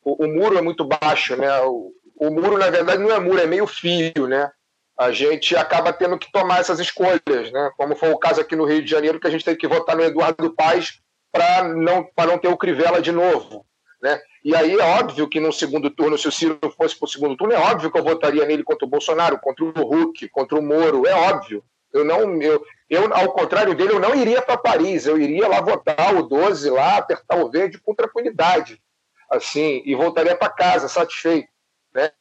[0.03, 1.49] O, o muro é muito baixo, né?
[1.61, 4.49] O, o muro, na verdade, não é muro, é meio fio, né?
[4.97, 7.69] A gente acaba tendo que tomar essas escolhas, né?
[7.75, 9.95] Como foi o caso aqui no Rio de Janeiro, que a gente teve que votar
[9.95, 11.01] no Eduardo Paes
[11.35, 13.65] para não, não ter o Crivella de novo.
[14.01, 14.21] Né?
[14.43, 17.35] E aí é óbvio que no segundo turno, se o Ciro fosse para o segundo
[17.35, 20.61] turno, é óbvio que eu votaria nele contra o Bolsonaro, contra o Huck, contra o
[20.61, 21.61] Moro, é óbvio.
[21.91, 25.59] Eu não, eu, eu ao contrário dele, eu não iria para Paris, eu iria lá
[25.59, 28.81] votar o 12 lá, apertar o verde com tranquilidade,
[29.29, 31.49] assim, e voltaria para casa satisfeito,
[31.93, 32.11] né?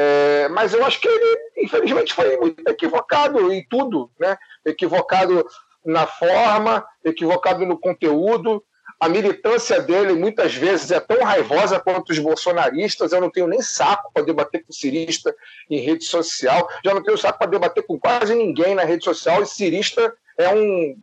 [0.00, 4.38] É, mas eu acho que ele, infelizmente, foi muito equivocado em tudo, né?
[4.64, 5.44] Equivocado
[5.84, 8.62] na forma, equivocado no conteúdo.
[9.00, 13.12] A militância dele muitas vezes é tão raivosa quanto os bolsonaristas.
[13.12, 15.34] Eu não tenho nem saco para debater com cirista
[15.70, 16.68] em rede social.
[16.84, 19.42] Já não tenho saco para debater com quase ninguém na rede social.
[19.42, 21.00] E cirista é um,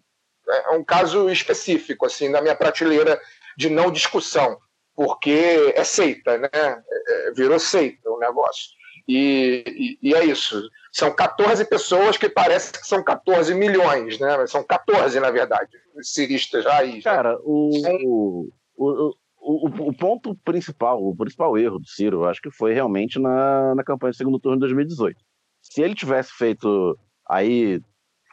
[0.48, 3.20] é um caso específico, assim, na minha prateleira
[3.58, 4.58] de não discussão,
[4.94, 6.50] porque é seita, né?
[6.54, 8.72] É, virou seita o negócio.
[9.08, 9.64] E,
[10.02, 10.70] e, e, é isso.
[10.92, 14.36] São 14 pessoas que parece que são 14 milhões, né?
[14.38, 15.70] Mas são 14, na verdade,
[16.02, 17.04] ciristas raiz.
[17.04, 17.70] Cara, o,
[18.04, 22.74] o, o, o, o, ponto principal, o principal erro do Ciro, eu acho que foi
[22.74, 25.20] realmente na, na campanha de segundo turno de 2018.
[25.62, 27.80] Se ele tivesse feito aí,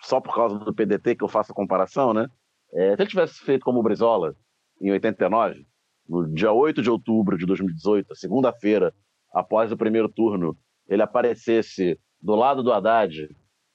[0.03, 2.27] só por causa do PDT que eu faço a comparação, né?
[2.73, 4.35] É, se ele tivesse feito como o Brizola,
[4.81, 5.67] em 89,
[6.09, 8.95] no dia 8 de outubro de 2018, segunda-feira,
[9.33, 10.57] após o primeiro turno,
[10.89, 13.29] ele aparecesse do lado do Haddad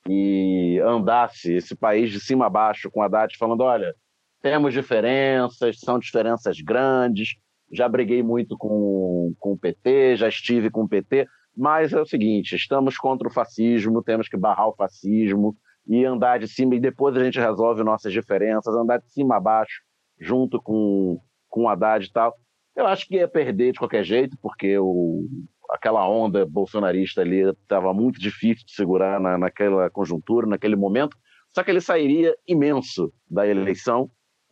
[0.07, 3.93] e andasse esse país de cima a baixo com o Haddad falando, olha,
[4.41, 7.35] temos diferenças, são diferenças grandes,
[7.71, 12.05] já briguei muito com, com o PT, já estive com o PT, mas é o
[12.05, 15.55] seguinte, estamos contra o fascismo, temos que barrar o fascismo
[15.87, 19.39] e andar de cima, e depois a gente resolve nossas diferenças, andar de cima a
[19.39, 19.81] baixo,
[20.19, 21.19] junto com,
[21.49, 22.33] com o Haddad e tal.
[22.77, 25.25] Eu acho que ia perder de qualquer jeito, porque o,
[25.71, 31.17] aquela onda bolsonarista ali estava muito difícil de segurar na, naquela conjuntura, naquele momento.
[31.55, 34.11] Só que ele sairia imenso da eleição.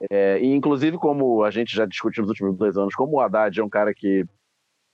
[0.09, 3.59] É, e, inclusive, como a gente já discutiu nos últimos dois anos, como o Haddad
[3.59, 4.25] é um cara que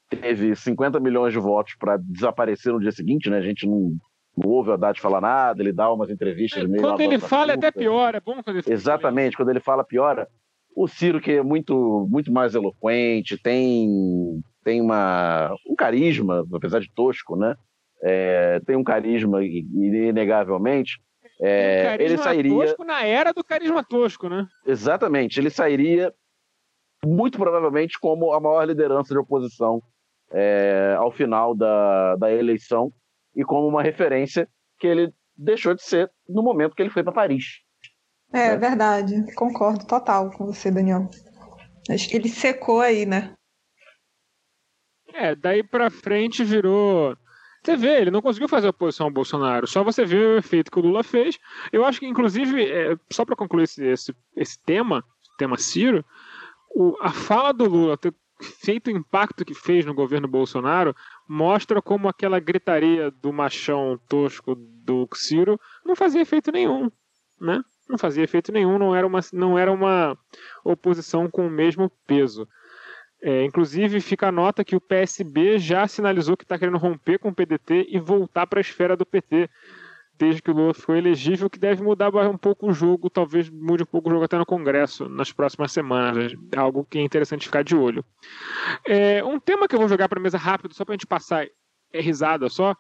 [0.10, 3.38] teve 50 milhões de votos para desaparecer no dia seguinte, né?
[3.38, 3.95] A gente não,
[4.38, 6.84] não ouve o Haddad falar nada, ele dá umas entrevistas É, meio.
[6.84, 8.66] quando ele fala, é até pior, é bom quando ele.
[8.68, 10.28] Exatamente, quando ele fala, piora.
[10.76, 16.91] O Ciro, que é muito, muito mais eloquente, tem, tem uma, um carisma, apesar de
[16.93, 17.56] tosco, né?
[18.03, 20.99] É, tem um carisma, inegavelmente.
[21.39, 22.65] É, carisma ele sairia.
[22.65, 24.48] Tosco na era do carisma tosco, né?
[24.65, 26.14] Exatamente, ele sairia
[27.06, 29.81] muito provavelmente como a maior liderança de oposição
[30.31, 32.91] é, ao final da, da eleição
[33.35, 34.48] e como uma referência
[34.80, 37.61] que ele deixou de ser no momento que ele foi para Paris.
[38.34, 39.34] É, é verdade.
[39.36, 41.10] Concordo total com você, Daniel.
[41.90, 43.34] Acho que ele secou aí, né?
[45.14, 47.18] É, daí pra frente virou.
[47.64, 49.68] Você vê, ele não conseguiu fazer oposição ao Bolsonaro.
[49.68, 51.38] Só você vê o efeito que o Lula fez.
[51.72, 55.03] Eu acho que, inclusive, é, só para concluir esse, esse, esse tema,
[55.38, 56.03] tema Ciro,
[56.74, 60.95] o, a fala do Lula ter feito o impacto que fez no governo Bolsonaro
[61.28, 66.90] mostra como aquela gritaria do machão tosco do Ciro não fazia efeito nenhum,
[67.40, 67.62] né?
[67.91, 70.18] Não fazia efeito nenhum, não era uma, não era uma
[70.63, 72.47] oposição com o mesmo peso.
[73.22, 77.30] É, inclusive, fica a nota que o PSB já sinalizou que está querendo romper com
[77.30, 79.47] o PDT e voltar para a esfera do PT,
[80.18, 83.84] desde que o Lula ficou elegível, que deve mudar um pouco o jogo, talvez mude
[83.84, 86.34] um pouco o jogo até no Congresso nas próximas semanas.
[86.51, 88.03] É algo que é interessante ficar de olho.
[88.88, 91.07] É, um tema que eu vou jogar para a mesa rápido, só para a gente
[91.07, 91.45] passar,
[91.93, 92.76] é risada só.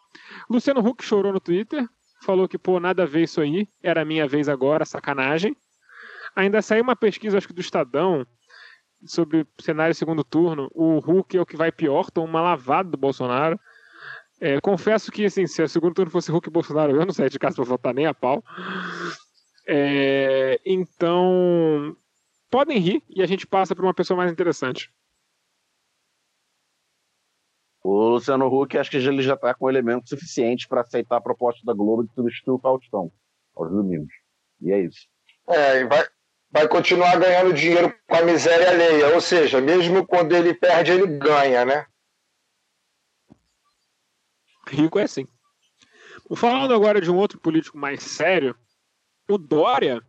[0.49, 1.87] Luciano Huck chorou no Twitter,
[2.21, 5.55] falou que, pô, nada a ver isso aí, era minha vez agora, sacanagem.
[6.35, 8.25] Ainda saiu uma pesquisa, acho que do Estadão,
[9.05, 10.69] sobre cenário segundo turno.
[10.73, 13.59] O Hulk é o que vai pior, toma uma lavada do Bolsonaro.
[14.39, 17.29] É, confesso que, assim, se o segundo turno fosse Hulk e Bolsonaro, eu não saía
[17.29, 18.43] de casa pra votar nem a pau.
[19.67, 21.95] É, então,
[22.49, 24.91] podem rir e a gente passa para uma pessoa mais interessante.
[27.83, 31.61] O Luciano Huck, acho que ele já está com elemento suficiente para aceitar a proposta
[31.65, 33.11] da Globo de substituir o Faustão
[33.55, 34.13] aos domingos.
[34.61, 35.07] E é isso.
[35.49, 36.05] É, e vai,
[36.51, 39.13] vai continuar ganhando dinheiro com a miséria alheia.
[39.15, 41.85] Ou seja, mesmo quando ele perde, ele ganha, né?
[44.67, 45.27] Rico é assim.
[46.35, 48.55] Falando agora de um outro político mais sério,
[49.27, 50.01] o Dória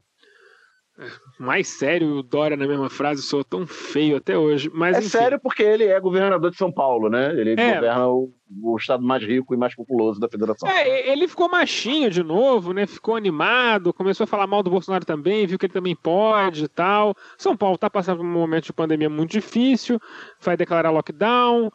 [1.39, 4.71] mais sério o Dória na mesma frase soa tão feio até hoje.
[4.73, 5.09] Mas, é enfim.
[5.09, 7.33] sério porque ele é governador de São Paulo, né?
[7.39, 7.75] Ele É.
[7.75, 10.69] governa o, o estado mais rico e mais populoso da federação.
[10.69, 12.87] É, ele ficou machinho de novo, né?
[12.87, 16.69] Ficou animado, começou a falar mal do Bolsonaro também, viu que ele também pode e
[16.69, 17.15] tal.
[17.39, 19.99] São Paulo tá passando por um momento de pandemia muito difícil,
[20.41, 21.71] vai declarar lockdown,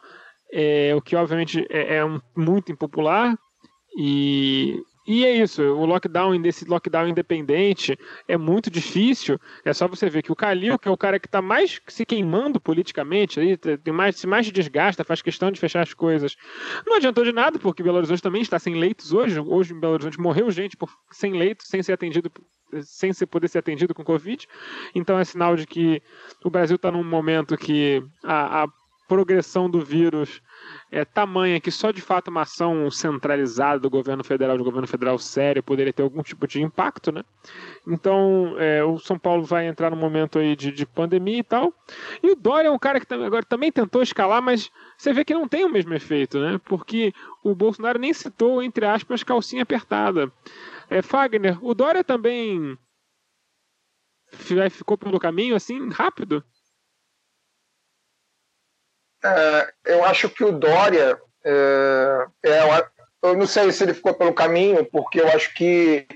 [0.52, 3.36] é, o que obviamente é, é um- muito impopular.
[4.00, 4.80] E,
[5.10, 7.98] e é isso, o lockdown desse lockdown independente
[8.28, 9.40] é muito difícil.
[9.64, 12.04] É só você ver que o Calil, que é o cara que está mais se
[12.04, 16.36] queimando politicamente, aí, tem mais, se mais desgasta, faz questão de fechar as coisas.
[16.86, 19.40] Não adiantou de nada, porque Belo Horizonte também está sem leitos hoje.
[19.40, 22.30] Hoje em Belo Horizonte morreu gente por, sem leitos, sem ser atendido,
[22.82, 24.46] sem ser, poder ser atendido com Covid.
[24.94, 26.02] Então é sinal de que
[26.44, 28.68] o Brasil está num momento que a, a
[29.08, 30.42] progressão do vírus
[30.90, 35.18] é tamanha que só de fato uma ação centralizada do governo federal, de governo federal
[35.18, 37.22] sério, poderia ter algum tipo de impacto, né?
[37.86, 41.74] Então, é, o São Paulo vai entrar num momento aí de, de pandemia e tal.
[42.22, 45.34] E o Dória é um cara que agora também tentou escalar, mas você vê que
[45.34, 46.60] não tem o mesmo efeito, né?
[46.64, 47.12] Porque
[47.44, 50.32] o Bolsonaro nem citou, entre aspas, calcinha apertada.
[50.88, 52.78] É, Fagner, o Dória também
[54.32, 56.42] fi- ficou pelo caminho assim, rápido?
[59.36, 62.86] É, eu acho que o Dória, é, é,
[63.22, 66.06] eu não sei se ele ficou pelo caminho, porque eu acho que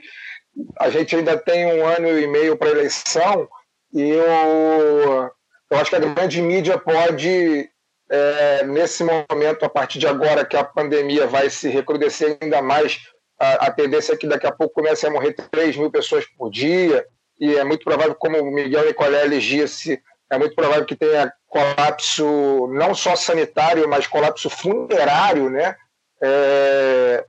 [0.78, 3.48] a gente ainda tem um ano e meio para eleição
[3.92, 5.30] e eu,
[5.70, 7.68] eu acho que a grande mídia pode,
[8.10, 13.00] é, nesse momento, a partir de agora que a pandemia vai se recrudescer ainda mais,
[13.38, 16.50] a, a tendência é que daqui a pouco comece a morrer 3 mil pessoas por
[16.50, 17.06] dia,
[17.38, 22.66] e é muito provável, como o Miguel Nicolelli disse, é muito provável que tenha colapso
[22.68, 25.76] não só sanitário, mas colapso funerário, né?
[26.22, 27.24] É,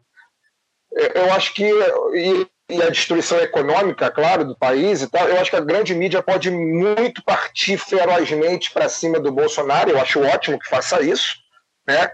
[1.13, 5.27] eu acho que e, e a destruição econômica, claro, do país e tal.
[5.27, 9.89] Eu acho que a grande mídia pode muito partir ferozmente para cima do Bolsonaro.
[9.89, 11.35] Eu acho ótimo que faça isso,
[11.85, 12.09] né?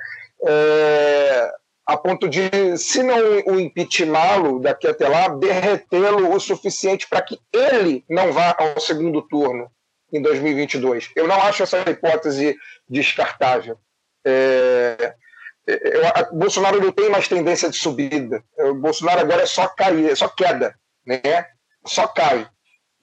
[0.47, 1.51] É,
[1.85, 7.39] a ponto de, se não o impeachmentá-lo daqui até lá, derretê-lo o suficiente para que
[7.53, 9.69] ele não vá ao segundo turno
[10.11, 11.11] em 2022.
[11.15, 12.57] Eu não acho essa hipótese
[12.87, 13.77] descartável.
[14.25, 15.13] É,
[15.67, 18.43] eu, a, Bolsonaro não tem mais tendência de subida.
[18.57, 20.75] O Bolsonaro agora é só cair, é só queda,
[21.05, 21.45] né?
[21.85, 22.47] Só cai.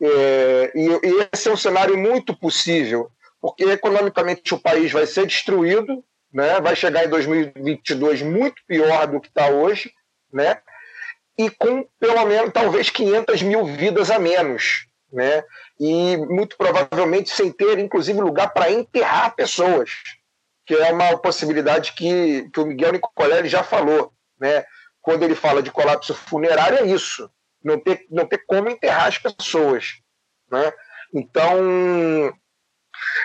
[0.01, 3.11] É, e, e esse é um cenário muito possível,
[3.41, 6.61] porque economicamente o país vai ser destruído, né?
[6.61, 9.93] Vai chegar em 2022 muito pior do que está hoje,
[10.33, 10.59] né?
[11.39, 15.43] E com pelo menos talvez 500 mil vidas a menos, né?
[15.81, 19.91] E muito provavelmente sem ter, inclusive, lugar para enterrar pessoas,
[20.67, 24.65] que é uma possibilidade que, que o Miguel Nicolelli já falou, né?
[25.01, 27.31] Quando ele fala de colapso funerário, é isso,
[27.65, 29.95] não ter, não ter como enterrar as pessoas,
[30.51, 30.71] né?
[31.15, 31.57] Então,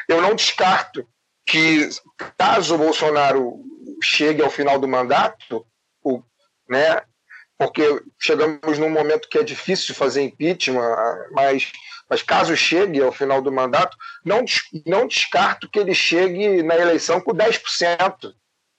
[0.07, 1.05] eu não descarto
[1.45, 1.89] que,
[2.37, 3.59] caso o Bolsonaro
[4.01, 5.65] chegue ao final do mandato,
[6.01, 6.23] o,
[6.69, 7.01] né?
[7.61, 10.95] Porque chegamos num momento que é difícil fazer impeachment,
[11.31, 11.71] mas
[12.09, 14.43] mas caso chegue ao final do mandato, não,
[14.85, 18.33] não descarto que ele chegue na eleição com 10%,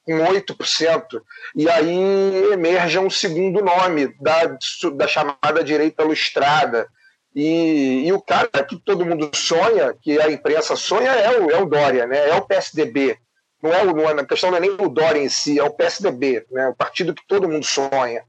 [0.05, 1.23] com 8%,
[1.57, 4.59] e aí emerja um segundo nome da,
[4.95, 6.87] da chamada direita lustrada.
[7.35, 11.63] E, e o cara que todo mundo sonha, que a imprensa sonha, é o, é
[11.63, 12.29] o Dória, né?
[12.29, 13.17] é o PSDB.
[13.63, 15.73] Não é, não é, a questão não é nem o Dória em si, é o
[15.73, 16.69] PSDB, né?
[16.69, 18.27] o partido que todo mundo sonha.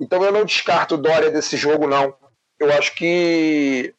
[0.00, 2.14] Então eu não descarto o Dória desse jogo, não.
[2.58, 3.94] Eu acho que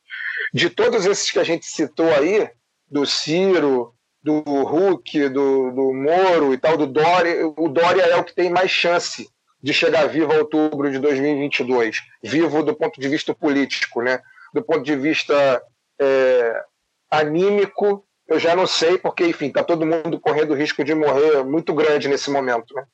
[0.54, 2.50] de todos esses que a gente citou aí,
[2.90, 8.24] do Ciro, do Huck, do, do Moro e tal, do Dória, o Dória é o
[8.24, 9.30] que tem mais chance
[9.62, 12.02] de chegar vivo a outubro de 2022.
[12.24, 14.20] Vivo do ponto de vista político, né?
[14.54, 15.64] Do ponto de vista
[16.00, 16.64] é,
[17.10, 21.74] anímico, eu já não sei, porque, enfim, está todo mundo correndo risco de morrer muito
[21.74, 22.86] grande nesse momento, né?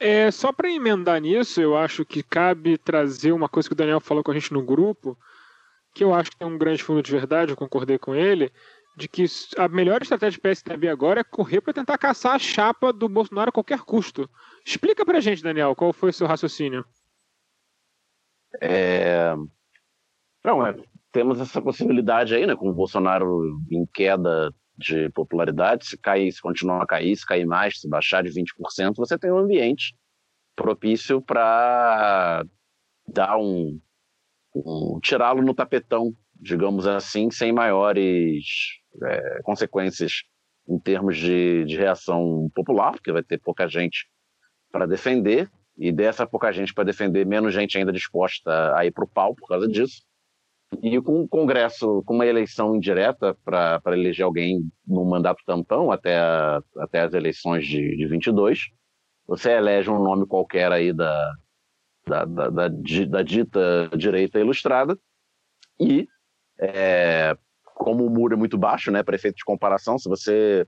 [0.00, 4.00] É, só para emendar nisso, eu acho que cabe trazer uma coisa que o Daniel
[4.00, 5.18] falou com a gente no grupo,
[5.92, 8.52] que eu acho que tem um grande fundo de verdade, eu concordei com ele,
[8.96, 9.24] de que
[9.56, 13.48] a melhor estratégia do PSDB agora é correr para tentar caçar a chapa do Bolsonaro
[13.48, 14.30] a qualquer custo.
[14.64, 16.84] Explica pra gente, Daniel, qual foi o seu raciocínio?
[18.60, 19.34] É...
[20.44, 20.76] Não, é,
[21.10, 26.40] temos essa possibilidade aí, né, com o Bolsonaro em queda de popularidade, se cair, se
[26.40, 29.94] continuar a cair, se cair mais, se baixar de 20%, você tem um ambiente
[30.54, 32.44] propício para
[33.06, 33.80] dar um,
[34.54, 38.44] um tirá-lo no tapetão, digamos assim, sem maiores
[39.02, 40.22] é, consequências
[40.68, 44.06] em termos de, de reação popular, porque vai ter pouca gente
[44.70, 49.04] para defender, e dessa pouca gente para defender, menos gente ainda disposta a ir para
[49.04, 50.02] o pau por causa disso.
[50.82, 56.18] E com o Congresso, com uma eleição indireta para eleger alguém num mandato tampão até,
[56.18, 58.68] a, até as eleições de, de 22,
[59.26, 61.32] você elege um nome qualquer aí da,
[62.06, 64.98] da, da, da, da dita direita ilustrada
[65.80, 66.06] e,
[66.60, 70.66] é, como o muro é muito baixo, né, para efeito de comparação, se você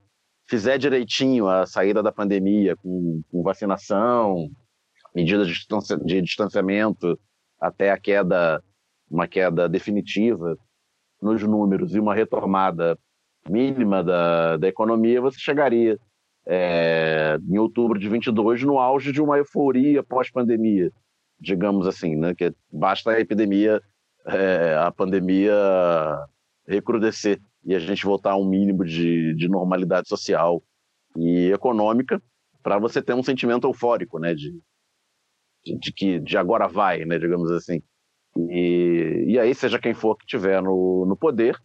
[0.48, 4.50] fizer direitinho a saída da pandemia com, com vacinação,
[5.14, 5.48] medidas
[6.04, 7.18] de distanciamento
[7.60, 8.62] até a queda
[9.10, 10.56] uma queda definitiva
[11.20, 12.98] nos números e uma retomada
[13.48, 15.98] mínima da, da economia, você chegaria
[16.46, 20.90] é, em outubro de 22 no auge de uma euforia pós-pandemia,
[21.38, 22.34] digamos assim, né?
[22.34, 23.82] Que basta a epidemia,
[24.26, 25.54] é, a pandemia
[26.66, 30.62] recrudescer e a gente voltar a um mínimo de, de normalidade social
[31.16, 32.22] e econômica
[32.62, 34.34] para você ter um sentimento eufórico, né?
[34.34, 34.52] De,
[35.64, 37.18] de, de, que de agora vai, né?
[37.18, 37.82] Digamos assim.
[38.36, 41.60] E, e aí, seja quem for que tiver no, no poder,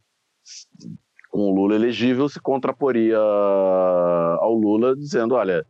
[1.30, 5.66] com o Lula elegível, se contraporia ao Lula, dizendo: olha,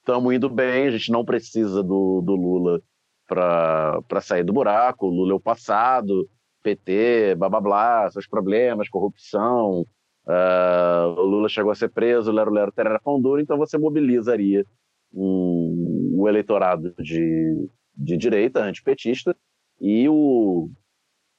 [0.00, 2.82] estamos é, indo bem, a gente não precisa do, do Lula
[3.26, 6.28] para sair do buraco, o Lula é o passado,
[6.62, 9.86] PT, blá blá blá, seus problemas, corrupção,
[10.26, 14.66] uh, o Lula chegou a ser preso, Lero Lero Terra Pão Duro, então você mobilizaria
[15.12, 17.68] um, o eleitorado de,
[18.00, 19.36] de direita, antipetista,
[19.78, 20.70] e o,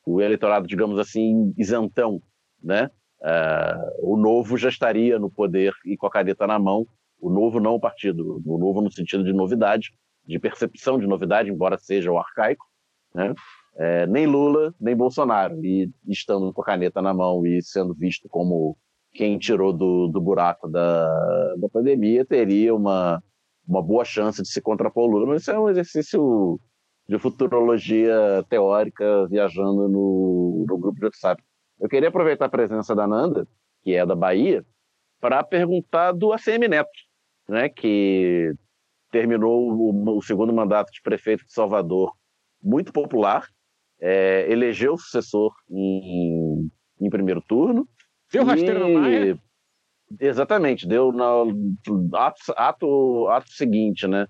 [0.06, 2.22] o eleitorado, digamos assim, isentão,
[2.62, 2.90] né?
[3.20, 6.88] Uh, o novo já estaria no poder e com a caneta na mão,
[7.20, 9.92] o novo não o partido, o novo no sentido de novidade,
[10.26, 12.66] de percepção de novidade, embora seja o arcaico,
[13.14, 13.34] né?
[13.76, 18.28] É, nem Lula, nem Bolsonaro, e estando com a caneta na mão e sendo visto
[18.28, 18.78] como
[19.14, 23.24] quem tirou do, do buraco da, da pandemia, teria uma,
[23.68, 26.60] uma boa chance de se contrapor ao Lula, mas isso é um exercício
[27.08, 31.44] de futurologia teórica viajando no, no grupo de WhatsApp.
[31.80, 33.48] Eu queria aproveitar a presença da Nanda,
[33.82, 34.66] que é da Bahia,
[35.20, 36.90] para perguntar do ACM Neto,
[37.50, 38.54] né, que
[39.12, 42.14] terminou o, o, segundo mandato de prefeito de Salvador
[42.62, 43.46] muito popular,
[44.00, 47.88] é, elegeu o sucessor em, em primeiro turno.
[48.32, 49.38] Deu rasteira no Maia?
[50.20, 54.28] Exatamente, deu no ato, ato, ato seguinte, né?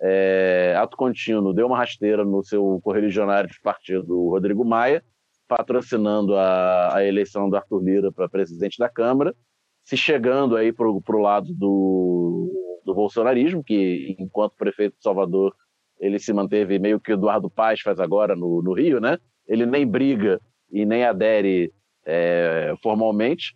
[0.00, 5.02] É, ato contínuo, deu uma rasteira no seu correligionário de partido, Rodrigo Maia,
[5.48, 9.34] patrocinando a, a eleição do Arthur Lira para presidente da Câmara,
[9.84, 15.54] se chegando aí para o lado do, do bolsonarismo, que enquanto prefeito de Salvador
[15.98, 19.18] ele se manteve meio que o Eduardo Paz faz agora no, no Rio, né?
[19.46, 20.40] Ele nem briga
[20.70, 21.72] e nem adere
[22.04, 23.54] é, formalmente,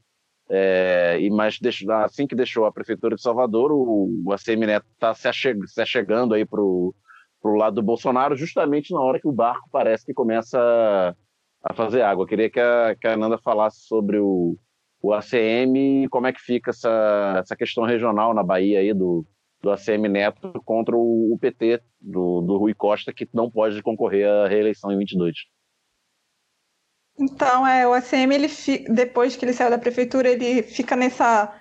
[0.51, 1.59] é, e mas
[2.05, 5.81] assim que deixou a prefeitura de Salvador, o, o ACM Neto está se, acheg se
[5.81, 6.95] achegando aí para o
[7.45, 10.59] lado do Bolsonaro, justamente na hora que o barco parece que começa
[11.63, 12.23] a, fazer água.
[12.23, 14.57] Eu queria que a, que a falasse sobre o,
[15.03, 19.27] o ACM e como é que fica essa, essa questão regional na Bahia aí do,
[19.63, 24.27] do ACM Neto contra o, o PT do, do Rui Costa, que não pode concorrer
[24.27, 25.37] à reeleição em 22.
[27.19, 28.49] Então, é, o ACM, ele,
[28.89, 31.53] depois que ele saiu da prefeitura, ele fica nessa.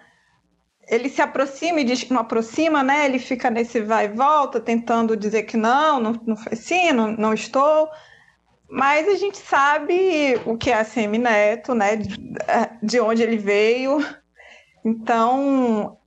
[0.88, 3.05] Ele se aproxima e diz que não aproxima, né?
[3.05, 7.11] Ele fica nesse vai e volta, tentando dizer que não, não, não foi assim, não,
[7.11, 7.89] não estou.
[8.69, 11.95] Mas a gente sabe o que é ACM Neto, né?
[11.95, 12.17] De,
[12.84, 13.97] de onde ele veio.
[14.85, 15.97] Então,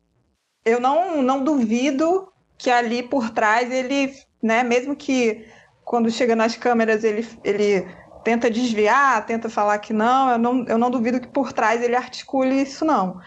[0.65, 4.63] eu não, não duvido que ali por trás ele, né?
[4.63, 5.47] Mesmo que
[5.85, 7.87] quando chega nas câmeras ele, ele
[8.25, 11.97] tenta desviar, tenta falar que não, eu não, eu não duvido que por trás ele
[11.97, 13.21] articule isso, não.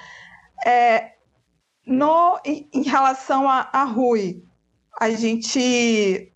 [0.65, 1.13] É,
[1.85, 4.43] no, em, relação a, a Rui,
[4.99, 6.31] a gente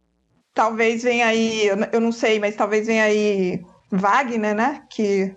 [0.54, 4.84] talvez venha aí, eu não sei, mas talvez venha aí Wagner, né?
[4.90, 5.36] Que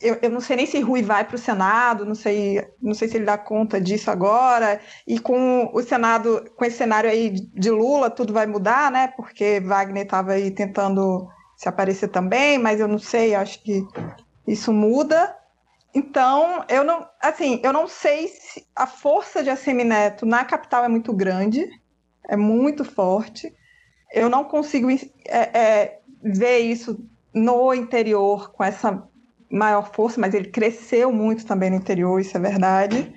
[0.00, 3.06] eu, eu não sei nem se Rui vai para o Senado, não sei, não sei
[3.08, 4.80] se ele dá conta disso agora.
[5.06, 9.08] E com o Senado, com esse cenário aí de Lula, tudo vai mudar, né?
[9.08, 11.28] Porque Wagner estava aí tentando
[11.60, 13.86] se aparecer também, mas eu não sei, acho que
[14.48, 15.36] isso muda.
[15.94, 20.88] Então, eu não, assim, eu não sei se a força de Assemineto na capital é
[20.88, 21.68] muito grande,
[22.26, 23.54] é muito forte.
[24.10, 29.06] Eu não consigo é, é, ver isso no interior com essa
[29.50, 33.14] maior força, mas ele cresceu muito também no interior, isso é verdade.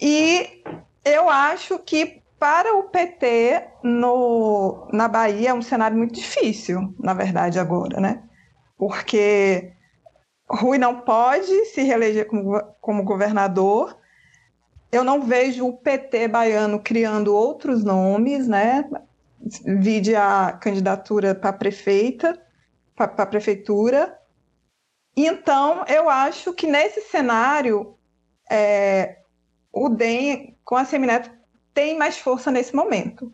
[0.00, 0.62] E
[1.04, 7.14] eu acho que para o PT no, na Bahia é um cenário muito difícil, na
[7.14, 8.22] verdade, agora, né?
[8.76, 9.72] Porque
[10.48, 13.96] Rui não pode se reeleger como, como governador.
[14.92, 18.88] Eu não vejo o PT baiano criando outros nomes, né?
[19.64, 22.40] Vide a candidatura para prefeita.
[22.94, 24.18] para a prefeitura.
[25.16, 27.96] Então, eu acho que nesse cenário,
[28.50, 29.20] é,
[29.72, 31.30] o DEM com a Semineto
[31.76, 33.30] tem mais força nesse momento.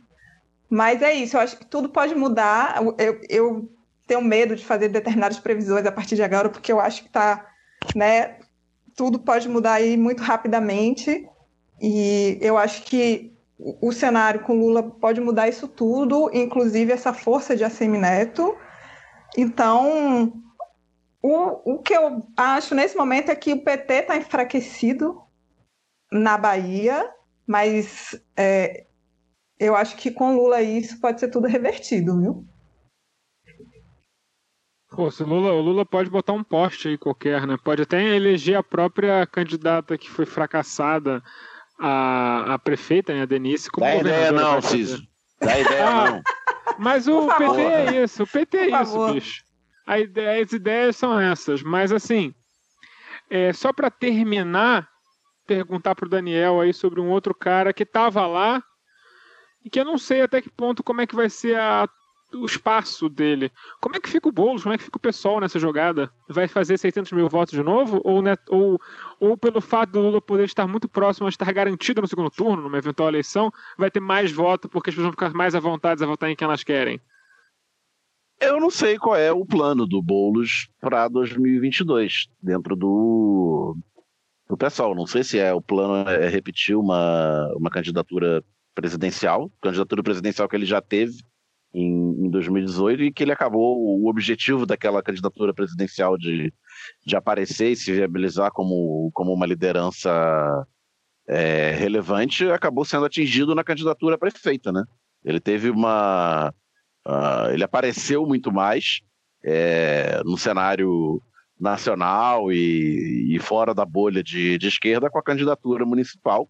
[0.69, 2.83] Mas é isso, eu acho que tudo pode mudar.
[2.99, 3.73] Eu, eu
[4.05, 7.47] tenho medo de fazer determinadas previsões a partir de agora, porque eu acho que tá,
[7.95, 8.41] né,
[8.97, 11.25] tudo pode mudar aí muito rapidamente.
[11.81, 13.33] E eu acho que
[13.81, 18.57] o cenário com Lula pode mudar isso tudo, inclusive essa força de Assemineto.
[19.39, 20.33] Então,
[21.23, 25.23] o, o que eu acho nesse momento é que o PT está enfraquecido
[26.11, 27.09] na Bahia,
[27.47, 28.87] mas é,
[29.59, 32.47] eu acho que com Lula isso pode ser tudo revertido, viu?
[34.91, 37.57] Pô, se Lula, o Lula pode botar um poste aí qualquer, né?
[37.65, 41.23] Pode até eleger a própria candidata que foi fracassada,
[41.79, 44.61] a, a prefeita, né, a Denise, como Dá ideia não.
[44.61, 45.03] Ciso.
[45.41, 46.23] Dá ideia Ah, não.
[46.79, 47.27] Mas o.
[47.27, 49.15] PT é isso, o PT é Por isso, favor.
[49.15, 49.43] bicho.
[49.87, 52.35] A ideia, as ideias são essas, mas assim,
[53.29, 54.89] é, só para terminar,
[55.47, 58.63] perguntar pro Daniel aí sobre um outro cara que tava lá
[59.65, 61.89] e que eu não sei até que ponto como é que vai ser a-
[62.35, 63.53] o espaço dele.
[63.79, 64.63] Como é que fica o Boulos?
[64.63, 66.11] Como é que fica o pessoal nessa jogada?
[66.29, 68.01] Vai fazer 600 mil votos de novo?
[68.05, 68.81] Ou, né, ou,
[69.21, 72.63] ou pelo fato do Lula poder estar muito próximo a estar garantido no segundo turno,
[72.63, 76.03] numa eventual eleição, vai ter mais voto porque as pessoas vão ficar mais à vontade
[76.03, 76.99] a votar em quem elas querem?
[78.41, 83.77] Eu não sei qual é o plano do Boulos para 2022 dentro do
[84.57, 84.95] pessoal.
[84.95, 88.43] Não sei se é o plano é repetir uma, uma candidatura
[88.75, 91.15] presidencial, candidatura presidencial que ele já teve
[91.75, 96.53] em, em 2018 e que ele acabou o objetivo daquela candidatura presidencial de,
[97.07, 100.11] de aparecer e se viabilizar como, como uma liderança
[101.29, 104.85] é, relevante acabou sendo atingido na candidatura prefeita, né?
[105.25, 106.53] Ele teve uma
[107.05, 109.01] ah, ele apareceu muito mais
[109.45, 111.23] é, no cenário
[111.63, 116.49] nacional e, e fora da bolha de, de esquerda com a candidatura municipal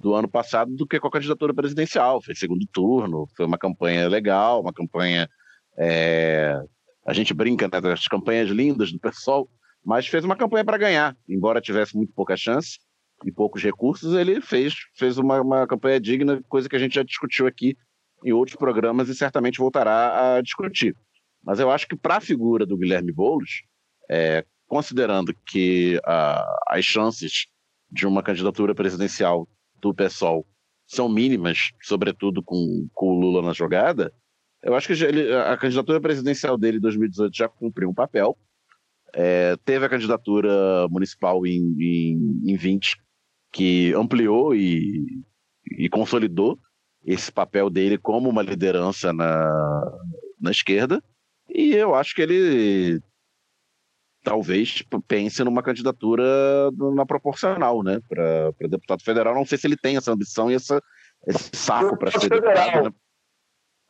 [0.00, 2.22] do ano passado do que com a candidatura presidencial.
[2.22, 5.28] Fez segundo turno, foi uma campanha legal, uma campanha.
[5.78, 6.58] é,
[7.06, 9.46] a gente brinca né, das campanhas lindas do pessoal,
[9.84, 12.78] mas fez uma campanha para ganhar, embora tivesse muito pouca chance
[13.22, 17.02] e poucos recursos, ele fez, fez uma, uma campanha digna, coisa que a gente já
[17.02, 17.76] discutiu aqui
[18.24, 20.96] em outros programas e certamente voltará a discutir.
[21.42, 23.62] Mas eu acho que para a figura do Guilherme Boulos,
[24.10, 24.44] é,
[24.74, 27.46] considerando que ah, as chances
[27.88, 29.48] de uma candidatura presidencial
[29.80, 30.44] do PSOL
[30.84, 34.12] são mínimas, sobretudo com, com o Lula na jogada,
[34.64, 38.36] eu acho que ele- a candidatura presidencial dele em 2018 já cumpriu um papel.
[39.12, 42.96] É, teve a candidatura municipal em, em, em 20,
[43.52, 45.04] que ampliou e,
[45.78, 46.58] e consolidou
[47.04, 49.92] esse papel dele como uma liderança na,
[50.40, 51.00] na esquerda.
[51.48, 53.00] E eu acho que ele
[54.24, 56.24] talvez tipo, pense numa candidatura
[56.94, 59.34] na proporcional, né, para deputado federal.
[59.34, 60.82] Não sei se ele tem essa ambição e essa,
[61.26, 62.54] esse saco para ser Federal.
[62.54, 62.84] deputado.
[62.86, 62.90] Né?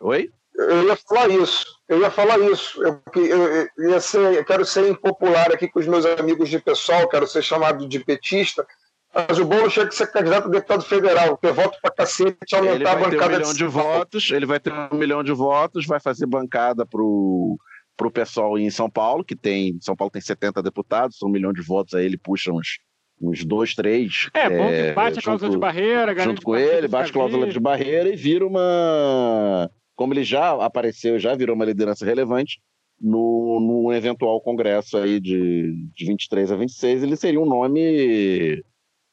[0.00, 0.30] Oi?
[0.56, 2.80] Eu ia falar isso, eu ia falar isso.
[2.82, 6.58] Eu, eu- eu ia ser, eu quero ser impopular aqui com os meus amigos de
[6.60, 8.64] pessoal, quero ser chamado de petista,
[9.12, 12.68] mas o Boulos tinha que ser candidato a deputado federal, ter voto pra cacete, Ele
[12.68, 13.72] aumentar a vai ter um bancada milhão de Paulo.
[13.94, 17.56] votos, ele vai ter um milhão de votos, vai fazer bancada pro
[17.96, 21.52] pro pessoal em São Paulo, que tem, São Paulo tem 70 deputados, são um milhão
[21.52, 22.78] de votos, aí ele puxa uns,
[23.20, 24.28] uns dois, três.
[24.34, 27.46] É, bom é, que bate a cláusula de barreira, junto com ele, bate fica cláusula
[27.46, 29.70] de barreira e vira uma.
[29.94, 32.60] Como ele já apareceu, já virou uma liderança relevante
[33.00, 38.62] no, no eventual congresso aí de, de 23 a 26, ele seria um nome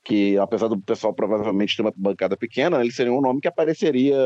[0.03, 4.17] que, apesar do pessoal provavelmente ter uma bancada pequena, ele seria um nome que apareceria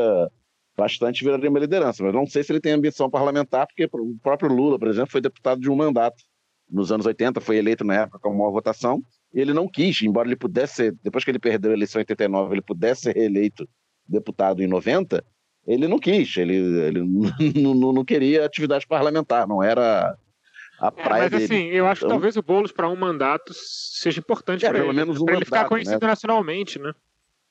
[0.76, 2.02] bastante viraria uma liderança.
[2.04, 5.20] Mas não sei se ele tem ambição parlamentar, porque o próprio Lula, por exemplo, foi
[5.20, 6.22] deputado de um mandato
[6.70, 9.00] nos anos 80, foi eleito na época com maior votação,
[9.32, 12.02] e ele não quis, embora ele pudesse ser, depois que ele perdeu a eleição em
[12.02, 13.68] 89, ele pudesse ser reeleito
[14.08, 15.24] deputado em 90,
[15.66, 17.02] ele não quis, ele, ele
[17.62, 20.16] não, não- não queria atividade parlamentar, não era
[20.80, 21.44] a É, praia mas dele.
[21.44, 24.80] assim, eu acho que Então- talvez o Boulos para um mandato seja importante É, para
[24.80, 26.06] ele, menos um ele ficar mandato, conhecido né?
[26.08, 26.92] nacionalmente, né?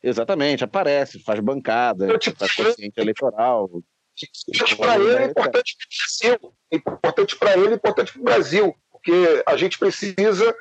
[0.06, 2.08] Exatamente, aparece, faz bancada,
[2.38, 3.82] faz consciente eleitoral.
[4.48, 6.54] Importante para ele, é importante para o Brasil.
[6.72, 10.56] Importante para ele, importante para o Brasil, porque a gente precisa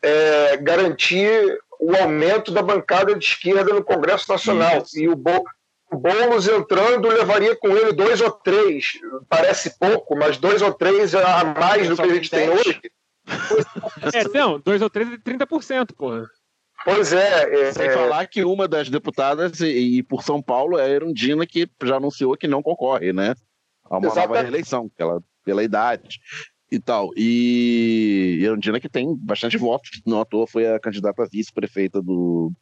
[0.00, 4.82] é, garantir o aumento da bancada de esquerda no Congresso Nacional.
[4.82, 4.96] Isso.
[4.96, 5.44] E o, Bo,
[5.90, 8.92] o Boulos entrando levaria com ele dois ou três.
[9.28, 12.80] Parece pouco, mas dois ou três é a mais do que a gente tem hoje.
[14.12, 16.30] É, não, dois ou três é 30%, porra.
[16.84, 17.68] Pois é.
[17.68, 20.88] é, Sem é, falar que uma das deputadas, e, e por São Paulo, é a
[20.88, 23.34] Erundina, que já anunciou que não concorre, né?
[23.84, 24.42] A uma nova Exatamente.
[24.42, 26.20] reeleição, pela, pela idade.
[26.70, 27.10] e tal.
[27.16, 32.52] E Erundina que tem bastante votos, não à toa foi a candidata a vice-prefeita do,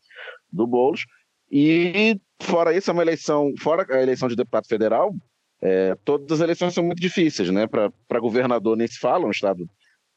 [0.52, 1.04] do Boulos.
[1.50, 5.14] E fora isso, é uma eleição, fora a eleição de deputado federal,
[5.60, 7.66] é, todas as eleições são muito difíceis, né?
[7.66, 9.68] Para governador nem se fala, um estado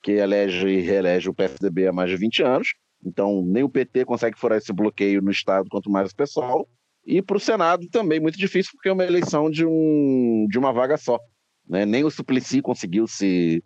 [0.01, 2.73] que elege e reelege o PSDB há mais de 20 anos.
[3.03, 6.67] Então, nem o PT consegue furar esse bloqueio no estado, quanto mais o pessoal.
[7.05, 10.73] E para o Senado também muito difícil, porque é uma eleição de, um, de uma
[10.73, 11.19] vaga só.
[11.67, 11.85] Né?
[11.85, 13.63] Nem o Suplicy conseguiu se,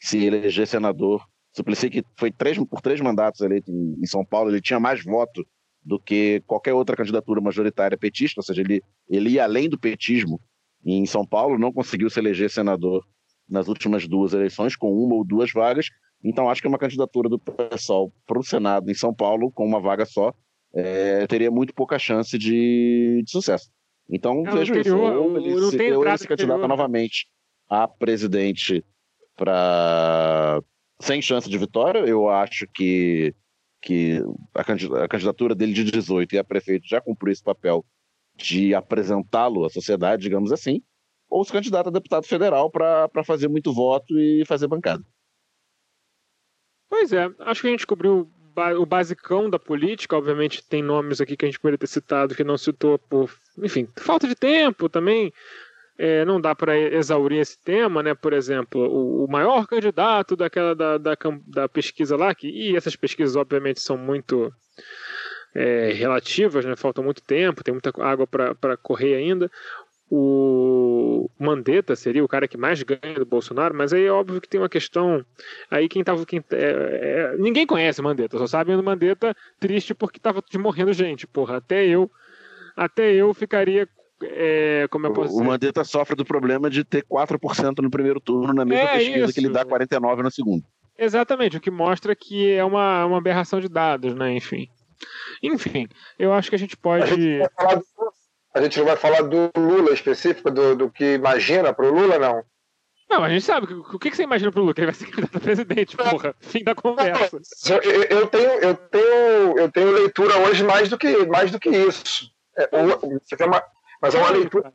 [0.00, 1.24] se eleger senador.
[1.54, 5.46] Suplicy, que foi três, por três mandatos eleito em, São Paulo, ele tinha mais voto
[5.82, 10.40] do que qualquer outra candidatura majoritária petista, ou seja, ele, ele ia além do petismo
[10.84, 13.04] em São Paulo, não conseguiu se eleger senador
[13.48, 15.86] nas últimas duas eleições, com uma ou duas vagas.
[16.22, 19.80] Então, acho que uma candidatura do PSOL para o Senado em São Paulo, com uma
[19.80, 20.34] vaga só,
[20.74, 23.70] é, teria muito pouca chance de, de sucesso.
[24.08, 25.22] Então, Não, vejo anterior, isso.
[25.22, 26.68] Ou ele, não se, tem ou ele se candidata anterior.
[26.68, 27.26] novamente
[27.68, 28.84] a presidente
[29.36, 30.60] para
[31.00, 32.00] sem chance de vitória.
[32.00, 33.34] Eu acho que,
[33.80, 34.22] que
[34.54, 37.84] a candidatura dele de 18 e a prefeito já cumpriu esse papel
[38.36, 40.82] de apresentá-lo à sociedade, digamos assim,
[41.28, 45.04] ou se candidata a deputado federal para fazer muito voto e fazer bancada.
[46.90, 48.28] Pois é, acho que a gente cobriu
[48.76, 50.16] o basicão da política.
[50.16, 53.88] Obviamente, tem nomes aqui que a gente poderia ter citado que não citou por, enfim,
[53.96, 55.32] falta de tempo também.
[55.96, 58.12] É, não dá para exaurir esse tema, né?
[58.12, 62.96] Por exemplo, o, o maior candidato daquela da, da, da pesquisa lá, que, e essas
[62.96, 64.52] pesquisas, obviamente, são muito
[65.54, 66.74] é, relativas, né?
[66.74, 69.50] Falta muito tempo, tem muita água para correr ainda.
[70.12, 74.48] O Mandetta seria o cara que mais ganha do Bolsonaro, mas aí é óbvio que
[74.48, 75.24] tem uma questão.
[75.70, 76.26] Aí quem tava.
[76.26, 76.56] Quem, é,
[77.32, 81.26] é, ninguém conhece o Mandetta, só sabem do Mandetta triste porque tava de morrendo gente,
[81.28, 81.58] porra.
[81.58, 82.10] Até eu.
[82.76, 83.88] Até eu ficaria.
[84.22, 85.48] é, como eu posso O dizer?
[85.48, 89.34] Mandetta sofre do problema de ter 4% no primeiro turno, na mesma É pesquisa isso.
[89.34, 90.64] que ele dá 49% no segundo.
[90.98, 94.32] Exatamente, o que mostra que é uma, uma aberração de dados, né?
[94.34, 94.68] Enfim.
[95.42, 95.86] Enfim,
[96.18, 97.40] eu acho que a gente A gente,
[98.54, 102.18] a gente não vai falar do Lula específico, do, do que imagina para o Lula,
[102.18, 102.44] não.
[103.08, 103.72] Não, a gente sabe.
[103.74, 104.72] O que, que você imagina pro Lula?
[104.74, 106.34] Que ele vai ser candidato a presidente, porra.
[106.40, 107.40] Fim da conversa.
[107.68, 111.68] Eu, eu- tenho, eu, tenho, eu tenho leitura hoje mais do que, mais do que
[111.70, 112.30] isso.
[112.56, 113.62] É, o- você tem uma-
[114.00, 114.72] mas é uma leitura,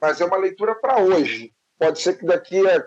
[0.00, 1.52] mas é uma leitura para hoje.
[1.78, 2.84] Pode ser que daqui a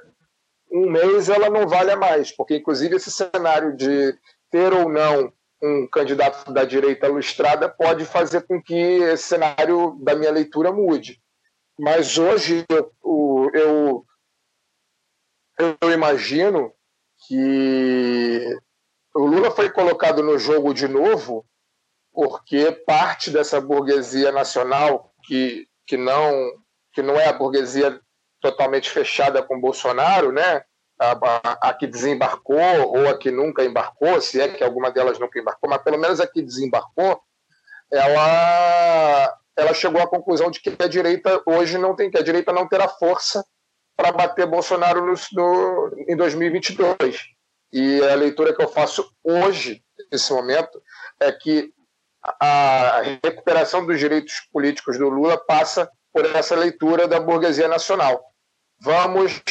[0.72, 4.14] um mês ela não valha mais, porque inclusive esse cenário de
[4.52, 10.16] ter ou não um candidato da direita lustrada pode fazer com que esse cenário da
[10.16, 11.22] minha leitura mude.
[11.80, 12.92] Mas hoje eu,
[13.54, 14.06] eu,
[15.82, 16.74] eu imagino
[17.28, 18.58] que
[19.14, 21.46] o Lula foi colocado no jogo de novo
[22.14, 26.32] porque parte dessa burguesia nacional que, que, não,
[26.94, 28.00] que não é a burguesia
[28.42, 30.64] totalmente fechada com Bolsonaro, né?
[31.03, 35.40] A, a- que desembarcou ou a que nunca embarcou, se é que alguma delas nunca
[35.40, 37.19] embarcou, mas pelo menos a que desembarcou,
[37.91, 42.53] ela, ela chegou à conclusão de que a direita hoje não tem, que a direita
[42.53, 43.44] não terá força
[43.98, 47.19] para bater Bolsonaro no, no, em 2022.
[47.73, 50.82] E a leitura que eu faço hoje, nesse momento,
[51.19, 51.73] é que
[52.40, 58.23] a recuperação dos direitos políticos do Lula passa por essa leitura da burguesia nacional.
[58.80, 59.41] Vamos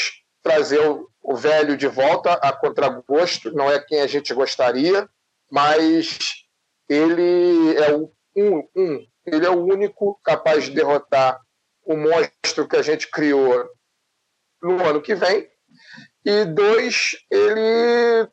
[0.42, 5.08] trazer o, o velho de volta a contragosto, não é quem a gente gostaria,
[5.50, 6.18] mas
[6.88, 11.40] ele é o um, um, ele é o único capaz de derrotar
[11.84, 13.68] o monstro que a gente criou
[14.62, 15.48] no ano que vem.
[16.24, 18.28] E dois, ele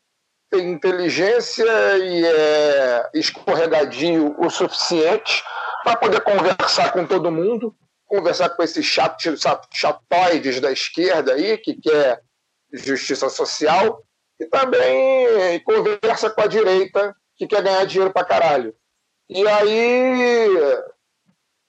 [0.50, 1.66] tem inteligência
[1.98, 5.44] e é escorregadinho o suficiente
[5.84, 9.42] para poder conversar com todo mundo, conversar com esses chatos,
[9.74, 12.22] chatoides da esquerda aí, que quer
[12.74, 14.04] justiça social,
[14.40, 18.76] e também conversa com a direita, que quer ganhar dinheiro para caralho.
[19.30, 20.50] E aí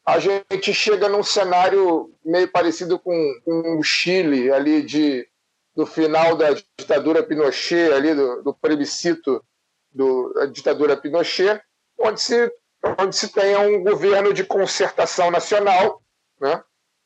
[0.06, 5.28] a gente chega num cenário meio parecido com, com o Chile, ali de,
[5.76, 9.44] do final da ditadura Pinochet, ali do, do plebiscito
[9.92, 11.60] do, da ditadura Pinochet,
[11.98, 12.50] onde se,
[12.98, 16.00] onde se tenha um governo de concertação nacional,
[16.40, 16.62] né,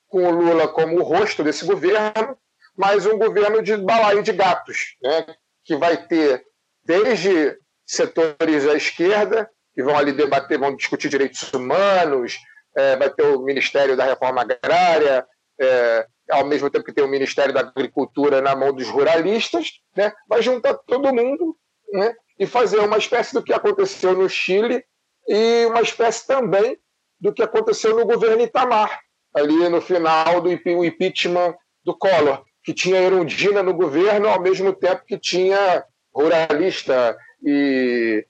[0.07, 2.37] com o Lula como o rosto desse governo,
[2.77, 5.27] mas um governo de balaio de gatos, né,
[5.65, 6.45] que vai ter
[6.85, 12.39] desde setores à esquerda, que vão ali debater, vão discutir direitos humanos,
[12.77, 15.27] é, vai ter o Ministério da Reforma Agrária,
[15.61, 20.13] é, ao mesmo tempo que tem o Ministério da Agricultura na mão dos ruralistas, né,
[20.29, 21.57] vai juntar todo mundo
[21.93, 24.85] né, e fazer uma espécie do que aconteceu no Chile
[25.29, 26.79] e uma espécie também
[27.21, 29.01] do que aconteceu no governo Itamar,
[29.35, 31.55] ali no final do impeachment
[31.85, 32.43] do Collor.
[32.63, 35.85] Que tinha Erundina no governo, ao mesmo tempo que tinha
[36.15, 38.27] ruralista e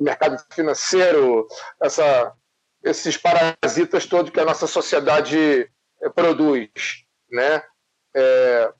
[0.00, 1.46] mercado financeiro,
[1.82, 2.32] essa,
[2.82, 5.68] esses parasitas todos que a nossa sociedade
[6.02, 6.70] eh, produz,
[7.30, 7.62] né?
[8.14, 8.72] É,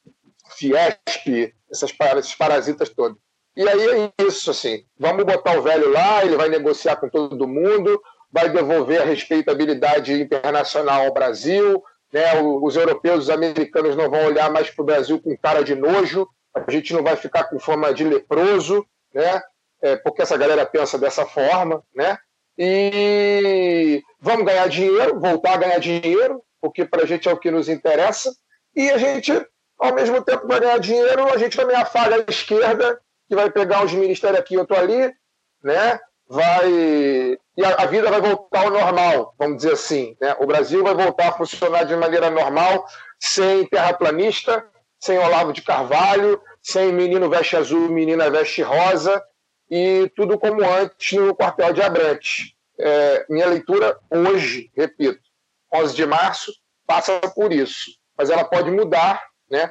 [0.57, 3.19] Fiesp, essas, esses parasitas todos.
[3.57, 7.49] E aí é isso, assim, vamos botar o velho lá, ele vai negociar com todo
[7.49, 8.01] mundo,
[8.31, 11.83] vai devolver a respeitabilidade internacional ao Brasil,
[12.13, 12.41] né?
[12.43, 16.29] os europeus, os americanos não vão olhar mais para o Brasil com cara de nojo,
[16.55, 18.85] a gente não vai ficar com fama de leproso,
[19.15, 19.41] né?
[19.81, 22.19] É, porque essa galera pensa dessa forma, né?
[22.57, 27.51] E vamos ganhar dinheiro, voltar a ganhar dinheiro, porque para a gente é o que
[27.51, 28.33] nos interessa,
[28.77, 29.33] e a gente,
[29.79, 33.85] ao mesmo tempo, vai ganhar dinheiro, a gente também afaga a esquerda, que vai pegar
[33.85, 35.13] os ministérios aqui, eu estou ali,
[35.63, 35.99] né?
[36.33, 40.17] Vai e a, a, vida vai voltar ao normal, vamos dizer assim.
[40.19, 40.35] Né?
[40.41, 42.87] O Brasil vai voltar a funcionar de maneira normal,
[43.21, 44.67] sem terraplanista,
[44.99, 49.23] sem Olavo de Carvalho, sem menino veste azul, menina veste rosa,
[49.71, 52.55] e tudo como antes no quartel de Abrantes.
[52.79, 55.21] É, minha leitura hoje, repito,
[55.75, 56.53] 11 de março,
[56.87, 57.91] passa por isso.
[58.17, 59.71] Mas ela pode mudar, né?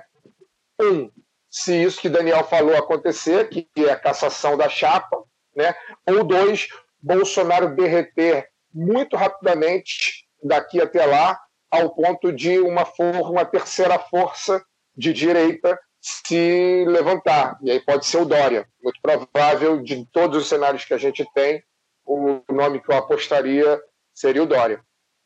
[0.80, 1.10] Um,
[1.50, 5.18] se isso que Daniel falou acontecer, que é a cassação da chapa,
[5.56, 5.74] né?
[6.08, 6.68] ou dois,
[7.02, 14.64] Bolsonaro derreter muito rapidamente daqui até lá, ao ponto de uma, for, uma terceira força
[14.96, 17.58] de direita se levantar.
[17.62, 18.68] E aí pode ser o Dória.
[18.84, 21.64] Muito provável, de todos os cenários que a gente tem,
[22.04, 23.80] o nome que eu apostaria
[24.14, 24.84] seria o Dória.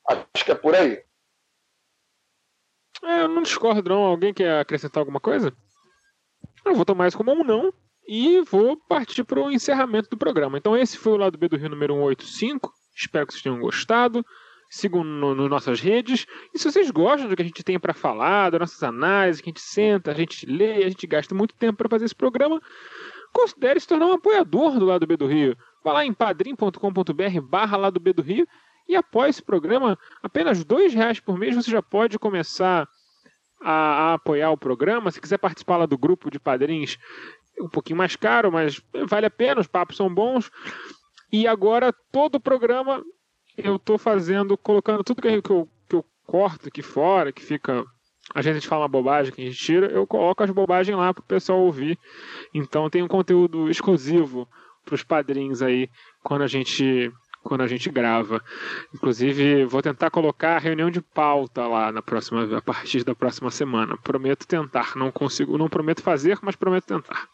[0.08, 1.02] Acho que é por aí.
[3.04, 4.04] É, eu não discordo, não.
[4.04, 5.56] Alguém quer acrescentar alguma coisa?
[6.64, 7.74] Eu vou tomar isso como um não.
[8.08, 10.58] E vou partir para o encerramento do programa.
[10.58, 12.72] Então, esse foi o lado B do Rio número 185.
[12.96, 14.24] Espero que vocês tenham gostado.
[14.70, 16.26] Sigam nas no nossas redes.
[16.54, 19.50] E se vocês gostam do que a gente tem para falar, das nossas análises, que
[19.50, 22.62] a gente senta, a gente lê, a gente gasta muito tempo para fazer esse programa,
[23.34, 25.58] considere se tornar um apoiador do lado B do Rio.
[25.84, 28.48] Vá lá em padrim.com.br barra lado B do Rio
[28.88, 29.98] e apoie esse programa.
[30.22, 32.88] Apenas dois reais por mês você já pode começar
[33.62, 35.12] a, a, apoiar o programa.
[35.12, 36.98] Se quiser participar lá do grupo de padrinhos,
[37.60, 40.52] um pouquinho mais caro, mas vale a pena, os papos são bons.
[41.32, 43.04] E agora todo o programa
[43.58, 47.86] eu estou fazendo, colocando tudo que eu, que eu, corto aqui fora, que fica.
[48.34, 51.22] A gente fala uma bobagem que a gente tira, eu coloco as bobagens lá para
[51.22, 51.98] o pessoal ouvir.
[52.54, 54.48] Então tem um conteúdo exclusivo
[54.84, 55.90] para os padrinhos aí
[56.24, 57.12] quando a gente
[57.46, 58.44] quando a gente grava.
[58.94, 63.52] Inclusive, vou tentar colocar a reunião de pauta lá na próxima, a partir da próxima
[63.52, 63.96] semana.
[63.98, 64.96] Prometo tentar.
[64.96, 67.28] Não consigo, não prometo fazer, mas prometo tentar.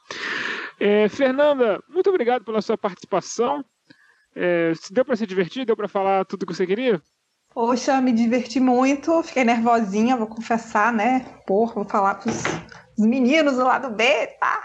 [0.80, 3.64] É, Fernanda, muito obrigado pela sua participação.
[4.36, 5.66] É, deu para se divertir?
[5.66, 7.02] Deu para falar tudo que você queria?
[7.54, 11.26] Poxa, me diverti muito, fiquei nervosinha, vou confessar, né?
[11.46, 12.44] Porra, vou falar pros
[12.98, 14.62] meninos do lado B, tá?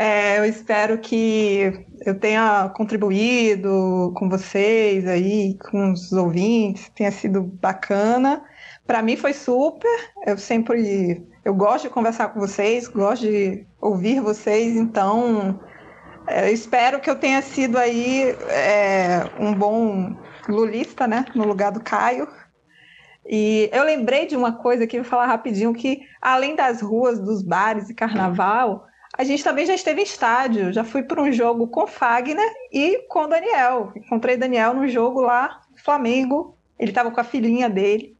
[0.00, 7.42] É, eu espero que eu tenha contribuído com vocês aí, com os ouvintes, tenha sido
[7.42, 8.42] bacana.
[8.86, 10.10] Para mim foi super.
[10.26, 15.60] Eu sempre eu gosto de conversar com vocês, gosto de ouvir vocês, então
[16.26, 20.16] é, eu espero que eu tenha sido aí é, um bom
[20.48, 22.26] lulista, né, no lugar do Caio.
[23.28, 27.20] E eu lembrei de uma coisa que eu vou falar rapidinho que além das ruas,
[27.20, 28.86] dos bares e carnaval,
[29.16, 33.06] a gente também já esteve em estádio, já fui para um jogo com Fagner e
[33.08, 33.92] com Daniel.
[33.96, 36.56] Encontrei Daniel no jogo lá, Flamengo.
[36.78, 38.16] Ele estava com a filhinha dele.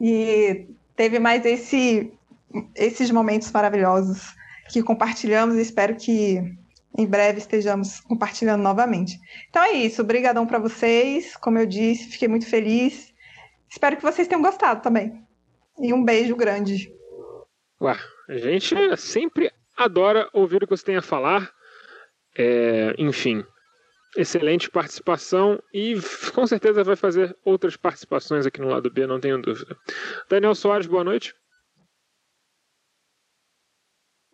[0.00, 2.12] E teve mais esse,
[2.74, 4.34] esses momentos maravilhosos
[4.70, 6.40] que compartilhamos e espero que
[6.96, 9.18] em breve estejamos compartilhando novamente.
[9.50, 11.36] Então é isso, obrigadão para vocês.
[11.36, 13.12] Como eu disse, fiquei muito feliz.
[13.68, 15.22] Espero que vocês tenham gostado também.
[15.78, 16.92] E um beijo grande.
[17.80, 17.96] Ué,
[18.28, 21.52] a gente sempre adora ouvir o que você tem a falar.
[22.36, 23.44] É, enfim,
[24.16, 25.94] excelente participação e
[26.34, 29.76] com certeza vai fazer outras participações aqui no lado B, não tenho dúvida.
[30.28, 31.34] Daniel Soares, boa noite.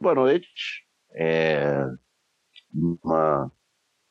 [0.01, 0.87] Boa noite.
[1.13, 1.85] É
[2.73, 3.51] uma,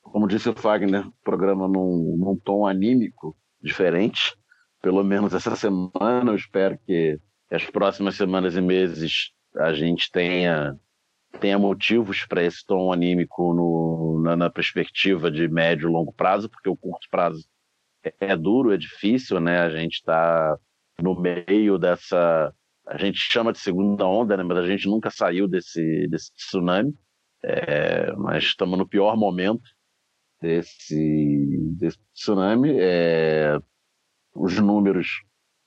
[0.02, 4.38] como disse o Fagner, programa num, num tom anímico diferente.
[4.82, 7.20] Pelo menos essa semana, eu espero que
[7.52, 10.80] as próximas semanas e meses a gente tenha
[11.40, 16.50] tenha motivos para esse tom anímico no, na, na, perspectiva de médio e longo prazo,
[16.50, 17.46] porque o curto prazo
[18.04, 19.60] é, é duro, é difícil, né?
[19.60, 20.58] A gente está
[21.02, 22.54] no meio dessa.
[22.88, 24.44] A gente chama de segunda onda, né?
[24.44, 26.94] Mas a gente nunca saiu desse, desse tsunami.
[27.44, 29.64] É, mas estamos no pior momento
[30.42, 32.76] desse, desse tsunami.
[32.80, 33.60] É,
[34.36, 35.22] os números,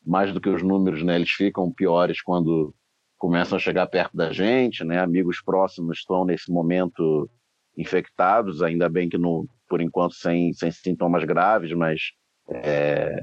[0.05, 1.14] mais do que os números, né?
[1.14, 2.74] Eles ficam piores quando
[3.23, 4.99] começam a chegar perto da gente, né?
[4.99, 7.31] Amigos próximos estão nesse momento
[7.78, 12.11] infectados, ainda bem que no, por enquanto sem, sem sintomas graves, mas
[12.49, 13.15] é,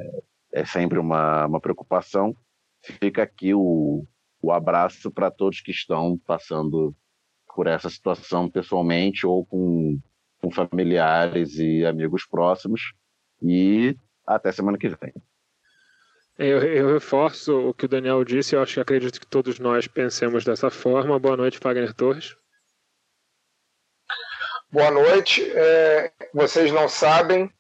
[0.54, 2.34] é sempre uma, uma preocupação.
[2.82, 4.06] Fica aqui o,
[4.42, 6.96] o abraço para todos que estão passando
[7.54, 10.00] por essa situação pessoalmente ou com,
[10.42, 12.94] com familiares e amigos próximos.
[13.44, 15.12] E até semana que vem.
[16.42, 19.88] Eu, eu, reforço o que o Daniel disse, eu acho que acredito que todos nós
[19.88, 21.20] pensemos dessa forma.
[21.20, 22.34] Boa noite, Fagner Torres.
[24.72, 25.44] Boa noite.
[25.54, 27.52] É, vocês não sabem.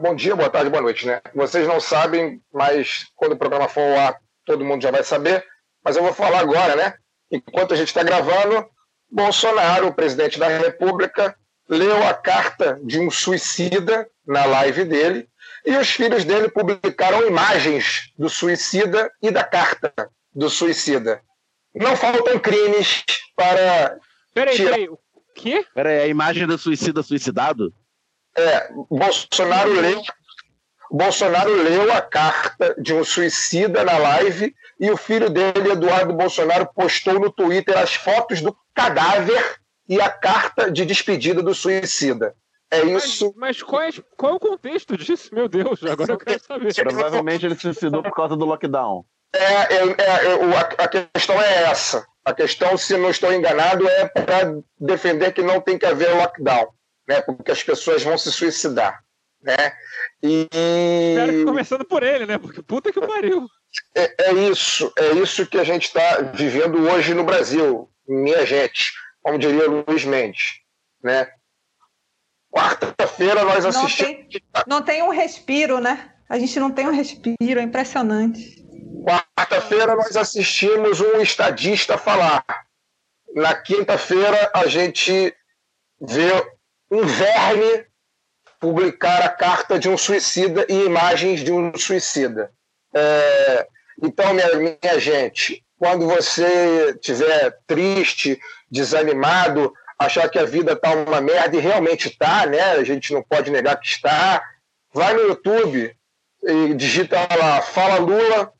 [0.00, 1.20] Bom dia, boa tarde, boa noite, né?
[1.34, 5.44] Vocês não sabem, mas quando o programa for ao ar, todo mundo já vai saber.
[5.84, 6.94] Mas eu vou falar agora, né?
[7.32, 8.64] Enquanto a gente está gravando,
[9.10, 11.34] Bolsonaro, o presidente da República,
[11.68, 15.28] leu a carta de um suicida na live dele
[15.64, 19.92] e os filhos dele publicaram imagens do suicida e da carta
[20.34, 21.20] do suicida.
[21.74, 23.04] Não faltam crimes
[23.36, 23.98] para.
[24.34, 24.70] Peraí, tirar...
[24.72, 24.88] peraí.
[24.88, 24.98] O
[25.34, 25.64] quê?
[25.74, 27.72] Peraí, a imagem do suicida suicidado?
[28.36, 30.02] É, Bolsonaro leu,
[30.90, 36.68] Bolsonaro leu a carta de um suicida na live e o filho dele, Eduardo Bolsonaro,
[36.74, 42.34] postou no Twitter as fotos do cadáver e a carta de despedida do suicida.
[42.70, 43.34] É isso.
[43.36, 45.34] Mas, mas qual, é, qual é o contexto disso?
[45.34, 46.74] Meu Deus, agora eu quero saber.
[46.74, 49.04] Provavelmente ele se suicidou por causa do lockdown.
[49.32, 52.06] É, é, é, a, a questão é essa.
[52.24, 56.68] A questão, se não estou enganado, é para defender que não tem que haver lockdown,
[57.08, 57.20] né?
[57.22, 59.02] Porque as pessoas vão se suicidar,
[59.42, 59.72] né?
[60.22, 62.38] E Espero que começando por ele, né?
[62.38, 63.46] Porque puta que pariu.
[63.96, 68.92] é, é isso, é isso que a gente está vivendo hoje no Brasil, minha gente,
[69.22, 70.60] como diria Luiz Mendes,
[71.02, 71.26] né?
[72.52, 74.26] Quarta-feira nós Não assistimos.
[74.28, 76.10] tem, não tem um respiro, né?
[76.28, 78.64] A gente não tem um respiro, é impressionante.
[79.04, 82.44] Quarta-feira nós assistimos um estadista falar.
[83.34, 85.34] Na quinta-feira a gente
[86.00, 86.32] vê
[86.90, 87.86] um verme
[88.58, 92.52] publicar a carta de um suicida e imagens de um suicida.
[92.94, 93.66] É,
[94.02, 98.38] então, minha, minha gente, quando você estiver triste,
[98.70, 102.72] desanimado, achar que a vida está uma merda e realmente está, né?
[102.72, 104.42] A gente não pode negar que está.
[104.94, 105.94] Vai no YouTube
[106.42, 108.50] e digita lá Fala Lula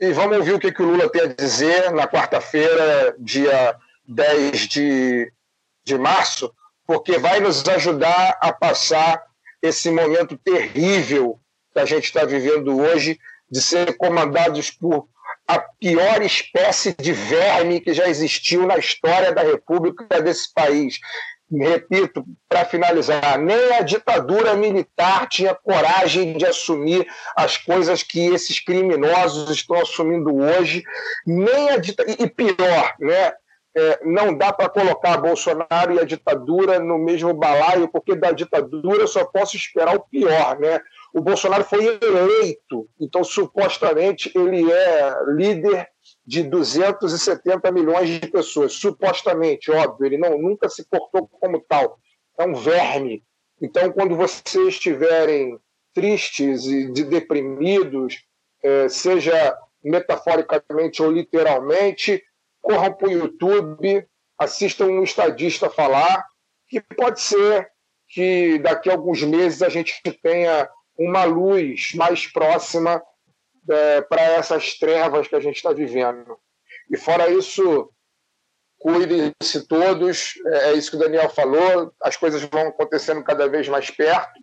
[0.00, 3.76] e vamos ouvir o que, que o Lula tem a dizer na quarta-feira, dia
[4.08, 5.32] 10 de,
[5.84, 6.50] de março,
[6.86, 9.22] porque vai nos ajudar a passar
[9.60, 11.38] esse momento terrível
[11.72, 13.18] que a gente está vivendo hoje,
[13.50, 15.08] de ser comandados por
[15.46, 20.98] a pior espécie de verme que já existiu na história da República desse país.
[21.48, 27.06] Repito, para finalizar, nem a ditadura militar tinha coragem de assumir
[27.36, 30.82] as coisas que esses criminosos estão assumindo hoje,
[31.24, 31.76] nem a
[32.18, 33.32] e pior, né?
[33.78, 39.06] É, não dá para colocar Bolsonaro e a ditadura no mesmo balaio, porque da ditadura
[39.06, 40.80] só posso esperar o pior, né?
[41.16, 45.88] O Bolsonaro foi eleito, então supostamente ele é líder
[46.26, 51.98] de 270 milhões de pessoas, supostamente, óbvio, ele não, nunca se portou como tal,
[52.38, 53.24] é um verme.
[53.62, 55.58] Então, quando vocês estiverem
[55.94, 58.22] tristes e de deprimidos,
[58.62, 62.22] é, seja metaforicamente ou literalmente,
[62.60, 64.06] corram para o YouTube,
[64.38, 66.26] assistam um estadista falar,
[66.68, 67.70] que pode ser
[68.06, 70.68] que daqui a alguns meses a gente tenha
[70.98, 73.02] uma luz mais próxima
[73.68, 76.38] é, para essas trevas que a gente está vivendo.
[76.90, 77.90] E fora isso,
[78.78, 83.68] cuidem-se todos, é, é isso que o Daniel falou, as coisas vão acontecendo cada vez
[83.68, 84.40] mais perto.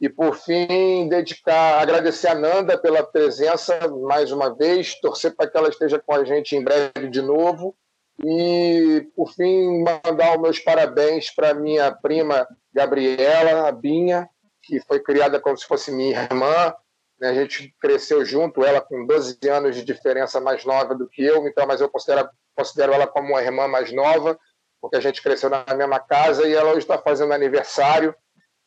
[0.00, 5.56] E por fim, dedicar, agradecer a Nanda pela presença mais uma vez, torcer para que
[5.56, 7.76] ela esteja com a gente em breve de novo.
[8.24, 14.28] E, por fim, mandar os meus parabéns para minha prima Gabriela, a Binha,
[14.62, 16.74] que foi criada como se fosse minha irmã.
[17.20, 17.30] Né?
[17.30, 21.46] A gente cresceu junto, ela com 12 anos de diferença mais nova do que eu,
[21.46, 24.38] então, mas eu considero, considero ela como uma irmã mais nova,
[24.80, 28.14] porque a gente cresceu na mesma casa e ela hoje está fazendo aniversário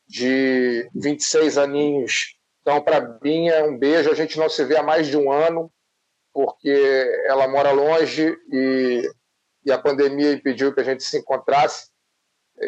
[0.08, 2.38] de 26 aninhos.
[2.62, 4.10] Então, para Binha, um beijo.
[4.10, 5.72] A gente não se vê há mais de um ano,
[6.34, 9.08] porque ela mora longe e,
[9.66, 11.90] e a pandemia impediu que a gente se encontrasse.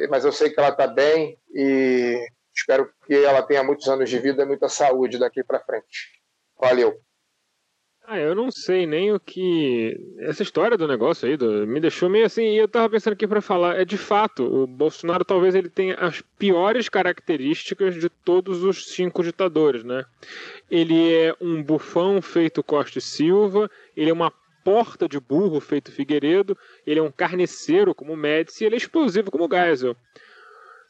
[0.09, 2.27] Mas eu sei que ela está bem e
[2.57, 6.09] Espero que ela tenha muitos anos de vida e muita saúde daqui para frente.
[6.59, 6.99] Valeu.
[8.09, 9.95] Ah, eu não sei nem o que.
[10.19, 11.67] Essa história do negócio aí do...
[11.67, 12.41] me deixou meio assim.
[12.41, 13.79] E eu tava pensando aqui para falar.
[13.79, 19.21] É de fato, o Bolsonaro talvez ele tenha as piores características de todos os cinco
[19.21, 20.05] ditadores, né?
[20.71, 24.31] Ele é um bufão feito Costa e Silva, ele é uma
[24.63, 29.49] porta de burro feito Figueiredo, ele é um carniceiro como Médici, ele é explosivo como
[29.49, 29.97] Geisel.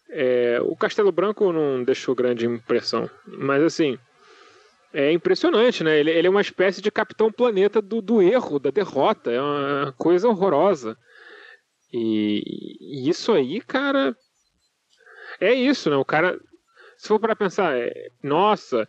[0.10, 4.00] É, o Castelo Branco não deixou grande impressão, mas assim,
[4.94, 6.00] é impressionante, né?
[6.00, 9.94] Ele, ele é uma espécie de Capitão Planeta do, do erro, da derrota, é uma
[9.98, 10.98] coisa horrorosa.
[11.92, 12.42] E,
[12.80, 14.16] e isso aí, cara,
[15.40, 15.96] é isso, né?
[15.96, 16.40] O cara,
[16.98, 17.92] se for para pensar, é,
[18.24, 18.88] nossa,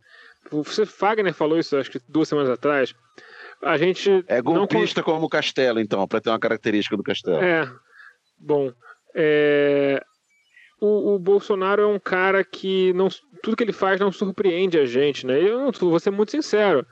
[0.51, 2.95] você Fagner falou isso acho que duas semanas atrás.
[3.62, 5.05] A gente é golpista não...
[5.05, 7.43] como o Castelo, então, para ter uma característica do Castelo.
[7.43, 7.69] É.
[8.39, 8.73] Bom,
[9.15, 10.03] é,
[10.81, 13.09] o, o, Bolsonaro é um cara que não,
[13.43, 15.41] tudo que ele faz não surpreende a gente, né?
[15.41, 16.87] Eu não, vou ser muito sincero.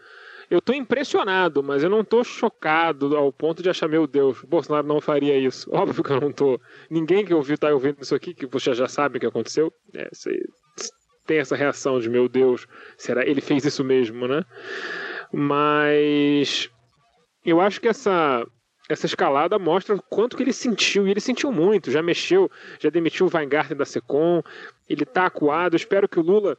[0.49, 4.47] Eu tô impressionado, mas eu não tô chocado ao ponto de achar, meu Deus, o
[4.47, 5.69] Bolsonaro não faria isso.
[5.75, 6.61] Óbvio que eu não tô.
[6.89, 9.73] Ninguém que ouviu tá ouvindo isso aqui, que você já sabe o que aconteceu.
[9.95, 10.41] É, você
[11.27, 14.45] tem essa reação de, meu Deus, será ele fez isso mesmo, né?
[15.33, 16.71] Mas
[17.45, 18.47] eu acho que essa
[18.89, 23.27] essa escalada mostra quanto que ele sentiu, e ele sentiu muito, já mexeu, já demitiu
[23.27, 24.43] o Weingarten da Secom,
[24.89, 26.57] ele tá acuado, espero que o Lula...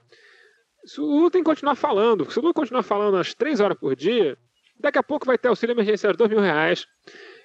[0.98, 3.96] O Lula tem que continuar falando, se o Lula continuar falando às três horas por
[3.96, 4.38] dia,
[4.80, 6.88] daqui a pouco vai ter auxílio emergencial de dois mil reais,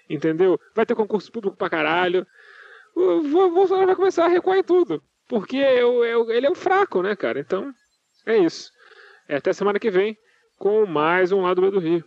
[0.09, 0.61] entendeu?
[0.75, 2.27] Vai ter concurso público pra caralho,
[2.95, 7.41] o Bolsonaro vai começar a recuar em tudo, porque ele é o fraco, né, cara?
[7.41, 7.73] Então,
[8.27, 8.71] é isso.
[9.29, 10.17] É até semana que vem
[10.57, 12.05] com mais um lado B do Rio.